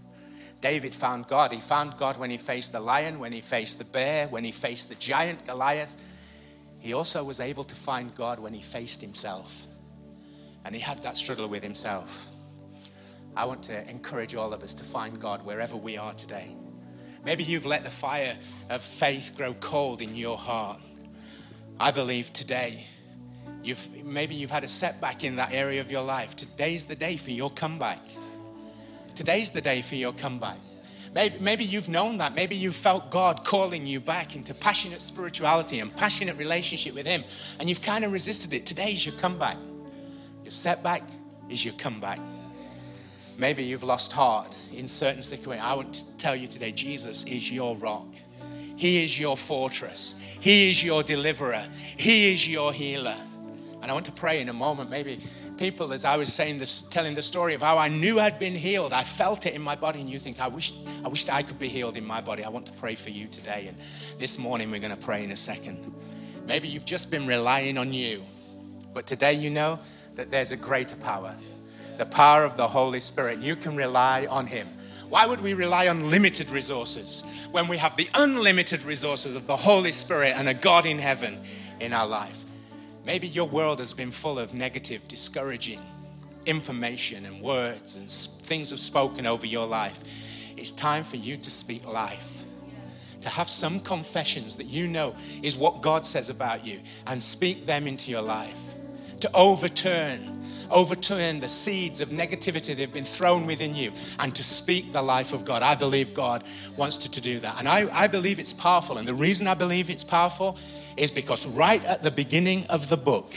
David 0.62 0.94
found 0.94 1.28
God. 1.28 1.54
He 1.54 1.60
found 1.60 1.98
God 1.98 2.18
when 2.18 2.30
he 2.30 2.38
faced 2.38 2.74
the 2.74 2.80
lion, 2.80 3.20
when 3.20 3.32
he 3.32 3.42
faced 3.42 3.78
the 3.78 3.86
bear, 3.86 4.28
when 4.28 4.44
he 4.44 4.52
faced 4.52 4.90
the 4.90 4.96
giant 4.96 5.46
Goliath. 5.46 5.96
He 6.80 6.94
also 6.94 7.24
was 7.24 7.40
able 7.40 7.64
to 7.66 7.76
find 7.76 8.14
God 8.14 8.40
when 8.40 8.54
he 8.54 8.62
faced 8.62 9.02
himself. 9.02 9.66
And 10.66 10.76
he 10.76 10.82
had 10.82 11.02
that 11.04 11.18
struggle 11.18 11.48
with 11.48 11.64
himself. 11.64 12.28
I 13.36 13.46
want 13.46 13.64
to 13.64 13.90
encourage 13.90 14.36
all 14.36 14.54
of 14.54 14.64
us 14.64 14.74
to 14.76 14.84
find 14.84 15.20
God 15.20 15.46
wherever 15.46 15.78
we 15.78 15.98
are 15.98 16.14
today. 16.14 16.56
Maybe 17.24 17.44
you've 17.44 17.66
let 17.66 17.84
the 17.84 17.90
fire 17.90 18.38
of 18.70 18.82
faith 18.82 19.34
grow 19.36 19.54
cold 19.54 20.02
in 20.02 20.16
your 20.16 20.38
heart. 20.38 20.80
I 21.80 21.92
believe 21.92 22.34
today, 22.34 22.86
you've, 23.64 24.04
maybe 24.06 24.36
you've 24.36 24.52
had 24.52 24.64
a 24.64 24.70
setback 24.70 25.24
in 25.24 25.38
that 25.38 25.54
area 25.54 25.80
of 25.80 25.92
your 25.92 26.04
life. 26.04 26.36
Today's 26.36 26.86
the 26.86 26.96
day 26.96 27.18
for 27.18 27.32
your 27.32 27.50
comeback. 27.50 28.00
Today's 29.20 29.50
the 29.50 29.60
day 29.60 29.82
for 29.82 29.96
your 29.96 30.14
comeback. 30.14 30.56
Maybe, 31.14 31.40
maybe 31.40 31.66
you've 31.66 31.90
known 31.90 32.20
that. 32.20 32.36
Maybe 32.36 32.56
you've 32.56 32.74
felt 32.74 33.12
God 33.12 33.44
calling 33.44 33.86
you 33.86 34.00
back 34.00 34.38
into 34.38 34.54
passionate 34.54 35.02
spirituality 35.02 35.82
and 35.82 35.94
passionate 35.94 36.38
relationship 36.38 36.96
with 36.96 37.06
Him, 37.06 37.26
and 37.60 37.68
you've 37.68 37.82
kind 37.82 38.06
of 38.06 38.14
resisted 38.14 38.54
it. 38.54 38.66
Today's 38.66 39.06
your 39.06 39.14
comeback. 39.16 39.58
Your 40.46 40.52
setback 40.52 41.04
is 41.50 41.66
your 41.66 41.74
comeback. 41.74 42.18
Maybe 43.38 43.62
you've 43.62 43.84
lost 43.84 44.14
heart 44.14 44.62
in 44.74 44.88
certain 44.88 45.22
situations. 45.22 45.66
I 45.68 45.74
want 45.74 45.96
to 45.96 46.06
tell 46.16 46.34
you 46.38 46.48
today 46.48 46.72
Jesus 46.72 47.26
is 47.26 47.52
your 47.52 47.76
rock. 47.76 48.08
He 48.78 49.04
is 49.04 49.20
your 49.20 49.36
fortress. 49.36 50.16
He 50.40 50.70
is 50.70 50.82
your 50.82 51.04
deliverer. 51.04 51.66
He 51.98 52.32
is 52.32 52.48
your 52.48 52.72
healer. 52.72 53.18
And 53.82 53.92
I 53.92 53.94
want 53.94 54.06
to 54.06 54.14
pray 54.14 54.40
in 54.40 54.48
a 54.48 54.54
moment, 54.54 54.90
maybe 54.90 55.20
people, 55.60 55.92
as 55.92 56.06
I 56.06 56.16
was 56.16 56.34
saying 56.34 56.58
this, 56.58 56.82
telling 56.84 57.14
the 57.14 57.22
story 57.22 57.54
of 57.54 57.62
how 57.62 57.78
I 57.78 57.90
knew 57.90 58.20
I'd 58.20 58.40
been 58.40 58.56
healed, 58.56 58.94
I 58.94 59.04
felt 59.04 59.46
it 59.46 59.54
in 59.54 59.62
my 59.62 59.76
body, 59.76 60.00
and 60.00 60.10
you 60.10 60.18
think, 60.18 60.40
I 60.40 60.48
wish, 60.48 60.74
I 61.04 61.10
wished 61.10 61.32
I 61.32 61.44
could 61.44 61.60
be 61.60 61.68
healed 61.68 61.98
in 61.98 62.06
my 62.06 62.22
body. 62.22 62.46
I 62.46 62.50
want 62.50 62.66
to 62.68 62.72
pray 62.72 62.96
for 62.96 63.10
you 63.10 63.28
today. 63.28 63.68
And 63.68 63.78
this 64.18 64.40
morning, 64.40 64.72
we're 64.72 64.80
going 64.80 64.96
to 64.96 65.06
pray 65.06 65.24
in 65.24 65.32
a 65.32 65.36
second. 65.36 65.94
Maybe 66.46 66.70
you've 66.70 66.86
just 66.86 67.12
been 67.12 67.28
relying 67.28 67.78
on 67.78 67.92
you, 67.92 68.24
but 68.94 69.06
today 69.06 69.34
you 69.34 69.50
know 69.50 69.80
that 70.16 70.32
there's 70.32 70.54
a 70.54 70.58
greater 70.58 70.96
power 70.96 71.36
the 71.98 72.06
power 72.06 72.46
of 72.46 72.56
the 72.56 72.66
Holy 72.66 73.02
Spirit. 73.02 73.40
You 73.40 73.58
can 73.58 73.76
rely 73.76 74.26
on 74.28 74.48
Him. 74.48 74.70
Why 75.10 75.26
would 75.26 75.42
we 75.42 75.54
rely 75.54 75.90
on 75.90 76.10
limited 76.10 76.50
resources 76.50 77.26
when 77.52 77.68
we 77.68 77.76
have 77.76 77.98
the 77.98 78.08
unlimited 78.14 78.84
resources 78.84 79.36
of 79.36 79.48
the 79.48 79.58
Holy 79.58 79.92
Spirit 79.92 80.34
and 80.38 80.48
a 80.48 80.54
God 80.54 80.86
in 80.86 80.98
heaven 80.98 81.42
in 81.82 81.92
our 81.92 82.08
life? 82.08 82.46
Maybe 83.06 83.28
your 83.28 83.48
world 83.48 83.80
has 83.80 83.94
been 83.94 84.12
full 84.12 84.38
of 84.38 84.54
negative, 84.54 85.08
discouraging 85.08 85.80
information 86.46 87.26
and 87.26 87.42
words 87.42 87.96
and 87.96 88.10
things 88.10 88.72
have 88.72 88.80
spoken 88.80 89.26
over 89.26 89.46
your 89.46 89.66
life. 89.66 90.04
It's 90.58 90.72
time 90.72 91.04
for 91.04 91.18
you 91.18 91.38
to 91.38 91.52
speak 91.52 91.86
life. 91.86 92.44
To 93.22 93.30
have 93.30 93.50
some 93.50 93.80
confessions 93.82 94.56
that 94.56 94.66
you 94.66 94.88
know 94.88 95.16
is 95.44 95.56
what 95.56 95.82
God 95.82 96.06
says 96.06 96.30
about 96.30 96.66
you 96.66 96.80
and 97.08 97.22
speak 97.22 97.66
them 97.66 97.88
into 97.88 98.12
your 98.12 98.22
life. 98.22 98.76
To 99.22 99.30
overturn, 99.34 100.39
overturn 100.72 101.40
the 101.40 101.48
seeds 101.48 102.02
of 102.02 102.10
negativity 102.10 102.68
that 102.68 102.80
have 102.80 102.94
been 102.94 103.06
thrown 103.06 103.46
within 103.46 103.76
you 103.76 103.92
and 104.20 104.34
to 104.36 104.44
speak 104.44 104.92
the 104.92 105.02
life 105.02 105.34
of 105.34 105.46
God. 105.46 105.64
I 105.64 105.76
believe 105.76 106.14
God 106.14 106.44
wants 106.78 106.98
to, 106.98 107.12
to 107.12 107.22
do 107.22 107.40
that. 107.40 107.56
And 107.60 107.68
I, 107.68 107.88
I 107.92 108.08
believe 108.08 108.40
it's 108.40 108.54
powerful. 108.54 108.98
And 108.98 109.08
the 109.08 109.14
reason 109.14 109.48
I 109.48 109.54
believe 109.54 109.90
it's 109.90 110.04
powerful 110.04 110.58
is 110.98 111.12
because 111.12 111.48
right 111.48 111.84
at 111.86 112.04
the 112.04 112.12
beginning 112.12 112.66
of 112.68 112.90
the 112.90 112.98
book, 112.98 113.36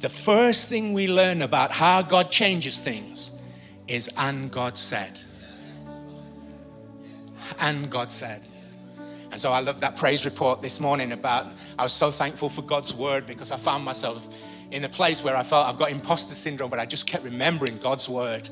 the 0.00 0.08
first 0.08 0.68
thing 0.68 0.92
we 0.92 1.08
learn 1.08 1.42
about 1.42 1.70
how 1.70 2.02
God 2.02 2.30
changes 2.30 2.78
things 2.78 3.32
is, 3.88 4.10
and 4.18 4.50
God 4.50 4.76
said. 4.76 5.20
And 7.60 7.90
God 7.90 8.10
said. 8.10 8.42
And 9.30 9.40
so 9.40 9.52
I 9.52 9.60
love 9.60 9.80
that 9.80 9.96
praise 9.96 10.24
report 10.24 10.62
this 10.62 10.80
morning 10.80 11.12
about, 11.12 11.46
I 11.78 11.82
was 11.82 11.92
so 11.92 12.10
thankful 12.10 12.48
for 12.48 12.62
God's 12.62 12.94
word 12.94 13.26
because 13.26 13.52
I 13.52 13.56
found 13.56 13.84
myself 13.84 14.28
in 14.70 14.84
a 14.84 14.88
place 14.88 15.22
where 15.22 15.36
I 15.36 15.42
felt 15.42 15.66
I've 15.66 15.78
got 15.78 15.90
imposter 15.90 16.34
syndrome, 16.34 16.70
but 16.70 16.78
I 16.78 16.86
just 16.86 17.06
kept 17.06 17.24
remembering 17.24 17.78
God's 17.78 18.08
word 18.08 18.48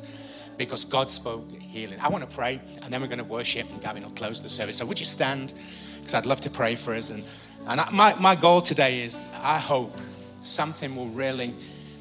because 0.57 0.85
God 0.85 1.11
spoke 1.11 1.51
healing. 1.61 1.99
I 2.01 2.09
want 2.09 2.29
to 2.29 2.35
pray 2.35 2.61
and 2.83 2.93
then 2.93 3.01
we're 3.01 3.09
going 3.09 3.19
to 3.19 3.25
worship 3.25 3.69
and 3.71 3.81
Gavin 3.81 4.03
will 4.03 4.11
close 4.11 4.41
the 4.41 4.49
service. 4.49 4.77
So 4.77 4.87
would 4.87 5.01
you 5.01 5.07
stand? 5.07 5.55
Because 5.97 6.15
I'd 6.15 6.27
love 6.27 6.41
to 6.43 6.51
pray 6.51 6.75
for 6.75 6.95
us. 6.95 7.11
And 7.11 7.25
and 7.67 7.81
my, 7.93 8.15
my 8.21 8.35
goal 8.35 8.61
today 8.61 9.03
is 9.03 9.25
I 9.41 9.59
hope 9.59 9.97
something 10.43 10.95
will 10.95 11.09
really 11.09 11.55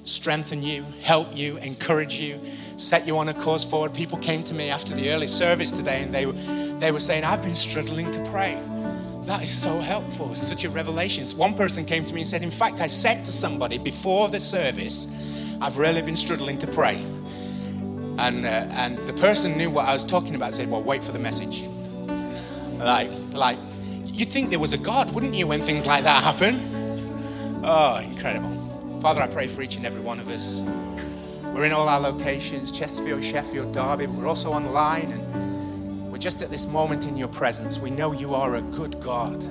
strengthen 0.04 0.62
you, 0.62 0.86
help 1.02 1.38
you, 1.38 1.56
encourage 1.58 2.16
you, 2.16 2.42
set 2.76 3.08
you 3.08 3.18
on 3.18 3.30
a 3.30 3.34
course 3.34 3.64
forward. 3.64 3.94
People 3.94 4.18
came 4.18 4.44
to 4.44 4.54
me 4.54 4.70
after 4.70 4.94
the 4.94 5.10
early 5.12 5.28
service 5.28 5.72
today 5.72 6.04
and 6.04 6.14
they 6.14 6.26
they 6.80 6.92
were 6.92 7.00
saying, 7.00 7.24
I've 7.24 7.42
been 7.42 7.56
struggling 7.56 8.12
to 8.12 8.24
pray. 8.30 8.62
That 9.26 9.44
is 9.44 9.52
so 9.52 9.80
helpful. 9.80 10.32
It's 10.32 10.42
such 10.42 10.66
a 10.66 10.70
revelation. 10.70 11.26
One 11.38 11.54
person 11.54 11.86
came 11.86 12.04
to 12.06 12.14
me 12.14 12.22
and 12.22 12.30
said, 12.30 12.44
In 12.44 12.52
fact, 12.52 12.82
I 12.82 12.88
said 12.88 13.24
to 13.26 13.32
somebody 13.32 13.78
before 13.78 14.30
the 14.30 14.40
service, 14.40 15.08
I've 15.62 15.78
really 15.78 16.02
been 16.02 16.18
struggling 16.18 16.58
to 16.60 16.68
pray. 16.68 16.96
And, 18.18 18.46
uh, 18.46 18.68
and 18.72 18.98
the 19.00 19.14
person 19.14 19.58
knew 19.58 19.70
what 19.70 19.88
I 19.88 19.94
was 19.94 20.04
talking 20.04 20.36
about, 20.36 20.54
said, 20.54 20.70
Well, 20.70 20.84
wait 20.84 21.04
for 21.04 21.12
the 21.12 21.20
message. 21.20 21.64
Like, 22.78 23.12
like, 23.32 23.58
You'd 24.14 24.30
think 24.30 24.52
there 24.52 24.60
was 24.60 24.74
a 24.74 24.78
God, 24.78 25.12
wouldn't 25.12 25.34
you, 25.34 25.48
when 25.48 25.60
things 25.60 25.88
like 25.88 26.04
that 26.04 26.24
happen? 26.24 27.62
Oh, 27.66 27.98
incredible. 27.98 29.00
Father, 29.02 29.22
I 29.22 29.28
pray 29.28 29.48
for 29.48 29.64
each 29.64 29.76
and 29.76 29.88
every 29.88 30.02
one 30.02 30.20
of 30.20 30.30
us. 30.30 30.62
We're 31.42 31.66
in 31.66 31.72
all 31.72 31.90
our 31.90 32.00
locations 32.00 32.72
Chesterfield, 32.72 33.24
Sheffield, 33.24 33.72
Derby, 33.72 34.06
but 34.06 34.16
we're 34.16 34.28
also 34.28 34.52
online 34.52 35.12
and 35.12 35.53
just 36.24 36.42
at 36.42 36.50
this 36.50 36.66
moment 36.68 37.06
in 37.06 37.18
your 37.18 37.28
presence. 37.28 37.80
We 37.80 37.90
know 37.90 38.14
you 38.14 38.34
are 38.34 38.56
a 38.56 38.62
good 38.62 38.98
God. 39.02 39.44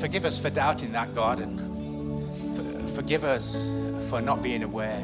Forgive 0.00 0.24
us 0.24 0.38
for 0.38 0.48
doubting 0.48 0.90
that, 0.92 1.14
God, 1.14 1.38
and 1.38 2.88
forgive 2.88 3.24
us 3.24 3.76
for 4.08 4.22
not 4.22 4.42
being 4.42 4.62
aware 4.62 4.98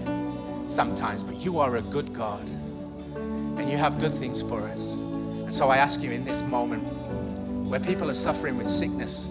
sometimes, 0.66 1.22
but 1.22 1.36
you 1.36 1.58
are 1.58 1.76
a 1.76 1.82
good 1.82 2.14
God 2.14 2.48
and 2.48 3.68
you 3.68 3.76
have 3.76 3.98
good 3.98 4.14
things 4.14 4.40
for 4.40 4.62
us. 4.62 4.94
And 4.94 5.54
so 5.54 5.68
I 5.68 5.76
ask 5.76 6.00
you 6.00 6.10
in 6.10 6.24
this 6.24 6.42
moment 6.44 6.84
where 7.68 7.80
people 7.80 8.08
are 8.08 8.14
suffering 8.14 8.56
with 8.56 8.66
sickness, 8.66 9.28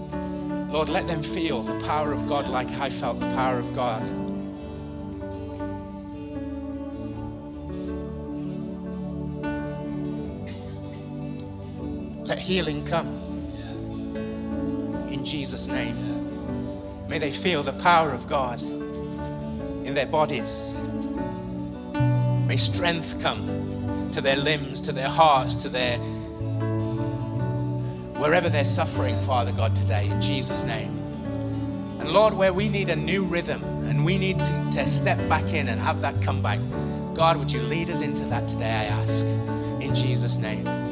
Lord, 0.70 0.90
let 0.90 1.08
them 1.08 1.24
feel 1.24 1.64
the 1.64 1.80
power 1.88 2.14
of 2.14 2.28
God 2.28 2.48
like 2.50 2.70
I 2.74 2.92
felt 2.92 3.20
the 3.20 3.30
power 3.32 3.58
of 3.58 3.74
God. 3.74 4.08
Healing 12.48 12.86
come 12.86 13.08
in 15.10 15.26
Jesus' 15.26 15.68
name. 15.68 15.98
May 17.10 17.20
they 17.20 17.30
feel 17.30 17.62
the 17.62 17.74
power 17.74 18.12
of 18.12 18.26
God 18.26 18.62
in 18.62 19.94
their 19.94 20.06
bodies. 20.06 20.82
May 22.48 22.56
strength 22.56 23.22
come 23.22 24.10
to 24.14 24.22
their 24.22 24.38
limbs, 24.38 24.80
to 24.82 24.94
their 24.94 25.10
hearts, 25.10 25.56
to 25.56 25.68
their 25.68 25.98
wherever 28.18 28.48
they're 28.48 28.64
suffering, 28.64 29.20
Father 29.20 29.52
God, 29.52 29.76
today, 29.76 30.08
in 30.10 30.22
Jesus' 30.22 30.64
name. 30.64 30.98
And 32.00 32.14
Lord, 32.14 32.34
where 32.34 32.54
we 32.54 32.70
need 32.70 32.88
a 32.88 32.96
new 32.96 33.26
rhythm 33.26 33.62
and 33.90 34.06
we 34.06 34.18
need 34.18 34.42
to, 34.42 34.70
to 34.72 34.88
step 34.88 35.18
back 35.28 35.52
in 35.52 35.68
and 35.68 35.82
have 35.82 36.00
that 36.00 36.22
come 36.22 36.42
back, 36.42 36.62
God, 37.14 37.36
would 37.36 37.52
you 37.52 37.62
lead 37.62 37.90
us 37.90 38.00
into 38.00 38.24
that 38.28 38.48
today, 38.48 38.72
I 38.72 38.86
ask, 38.86 39.26
in 39.82 39.94
Jesus' 39.94 40.38
name. 40.38 40.87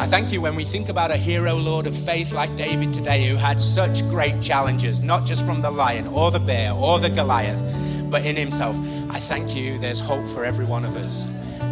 I 0.00 0.06
thank 0.06 0.32
you 0.32 0.40
when 0.40 0.56
we 0.56 0.64
think 0.64 0.88
about 0.88 1.10
a 1.10 1.16
hero, 1.18 1.56
Lord, 1.56 1.86
of 1.86 1.94
faith 1.94 2.32
like 2.32 2.56
David 2.56 2.90
today, 2.90 3.28
who 3.28 3.36
had 3.36 3.60
such 3.60 4.00
great 4.08 4.40
challenges, 4.40 5.02
not 5.02 5.26
just 5.26 5.44
from 5.44 5.60
the 5.60 5.70
lion 5.70 6.06
or 6.06 6.30
the 6.30 6.40
bear 6.40 6.72
or 6.72 6.98
the 6.98 7.10
Goliath, 7.10 8.10
but 8.10 8.24
in 8.24 8.34
himself. 8.34 8.78
I 9.10 9.20
thank 9.20 9.54
you, 9.54 9.78
there's 9.78 10.00
hope 10.00 10.26
for 10.26 10.42
every 10.42 10.64
one 10.64 10.86
of 10.86 10.96
us. 10.96 11.30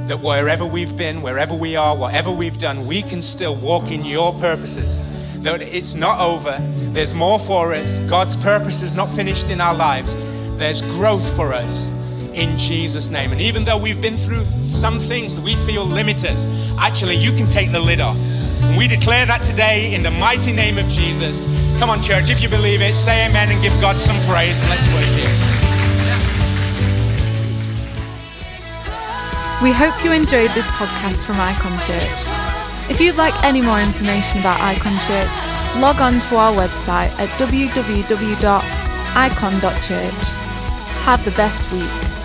That 0.08 0.20
wherever 0.20 0.66
we've 0.66 0.94
been, 0.94 1.22
wherever 1.22 1.54
we 1.54 1.74
are, 1.74 1.96
whatever 1.96 2.30
we've 2.30 2.58
done, 2.58 2.86
we 2.86 3.00
can 3.00 3.22
still 3.22 3.56
walk 3.56 3.90
in 3.90 4.04
your 4.04 4.34
purposes. 4.34 5.02
That 5.40 5.62
it's 5.62 5.94
not 5.94 6.20
over, 6.20 6.58
there's 6.92 7.14
more 7.14 7.38
for 7.38 7.72
us. 7.72 7.98
God's 8.00 8.36
purpose 8.36 8.82
is 8.82 8.92
not 8.92 9.10
finished 9.10 9.48
in 9.48 9.58
our 9.58 9.74
lives, 9.74 10.14
there's 10.58 10.82
growth 10.82 11.34
for 11.34 11.54
us 11.54 11.90
in 12.38 12.56
Jesus' 12.56 13.10
name. 13.10 13.32
And 13.32 13.40
even 13.40 13.64
though 13.64 13.76
we've 13.76 14.00
been 14.00 14.16
through 14.16 14.44
some 14.62 15.00
things 15.00 15.34
that 15.36 15.42
we 15.42 15.56
feel 15.56 15.84
limit 15.84 16.24
us, 16.24 16.46
actually, 16.78 17.16
you 17.16 17.32
can 17.32 17.46
take 17.48 17.72
the 17.72 17.80
lid 17.80 18.00
off. 18.00 18.18
And 18.62 18.76
we 18.76 18.86
declare 18.86 19.26
that 19.26 19.42
today 19.42 19.94
in 19.94 20.02
the 20.02 20.10
mighty 20.12 20.52
name 20.52 20.78
of 20.78 20.88
Jesus. 20.88 21.48
Come 21.78 21.90
on, 21.90 22.02
church, 22.02 22.30
if 22.30 22.42
you 22.42 22.48
believe 22.48 22.80
it, 22.80 22.94
say 22.94 23.26
amen 23.26 23.50
and 23.50 23.62
give 23.62 23.72
God 23.80 23.98
some 23.98 24.16
praise 24.26 24.62
let's 24.68 24.86
worship. 24.94 25.28
We 29.62 29.72
hope 29.72 30.04
you 30.04 30.12
enjoyed 30.12 30.52
this 30.52 30.66
podcast 30.78 31.24
from 31.24 31.40
IKON 31.40 31.76
Church. 31.86 32.90
If 32.90 33.00
you'd 33.00 33.16
like 33.16 33.34
any 33.42 33.60
more 33.60 33.80
information 33.80 34.38
about 34.38 34.60
IKON 34.60 34.96
Church, 35.08 35.82
log 35.82 36.00
on 36.00 36.20
to 36.20 36.36
our 36.36 36.52
website 36.52 37.10
at 37.18 37.28
www.ikon.church. 37.40 38.38
Have 41.04 41.24
the 41.24 41.32
best 41.32 41.72
week. 41.72 42.17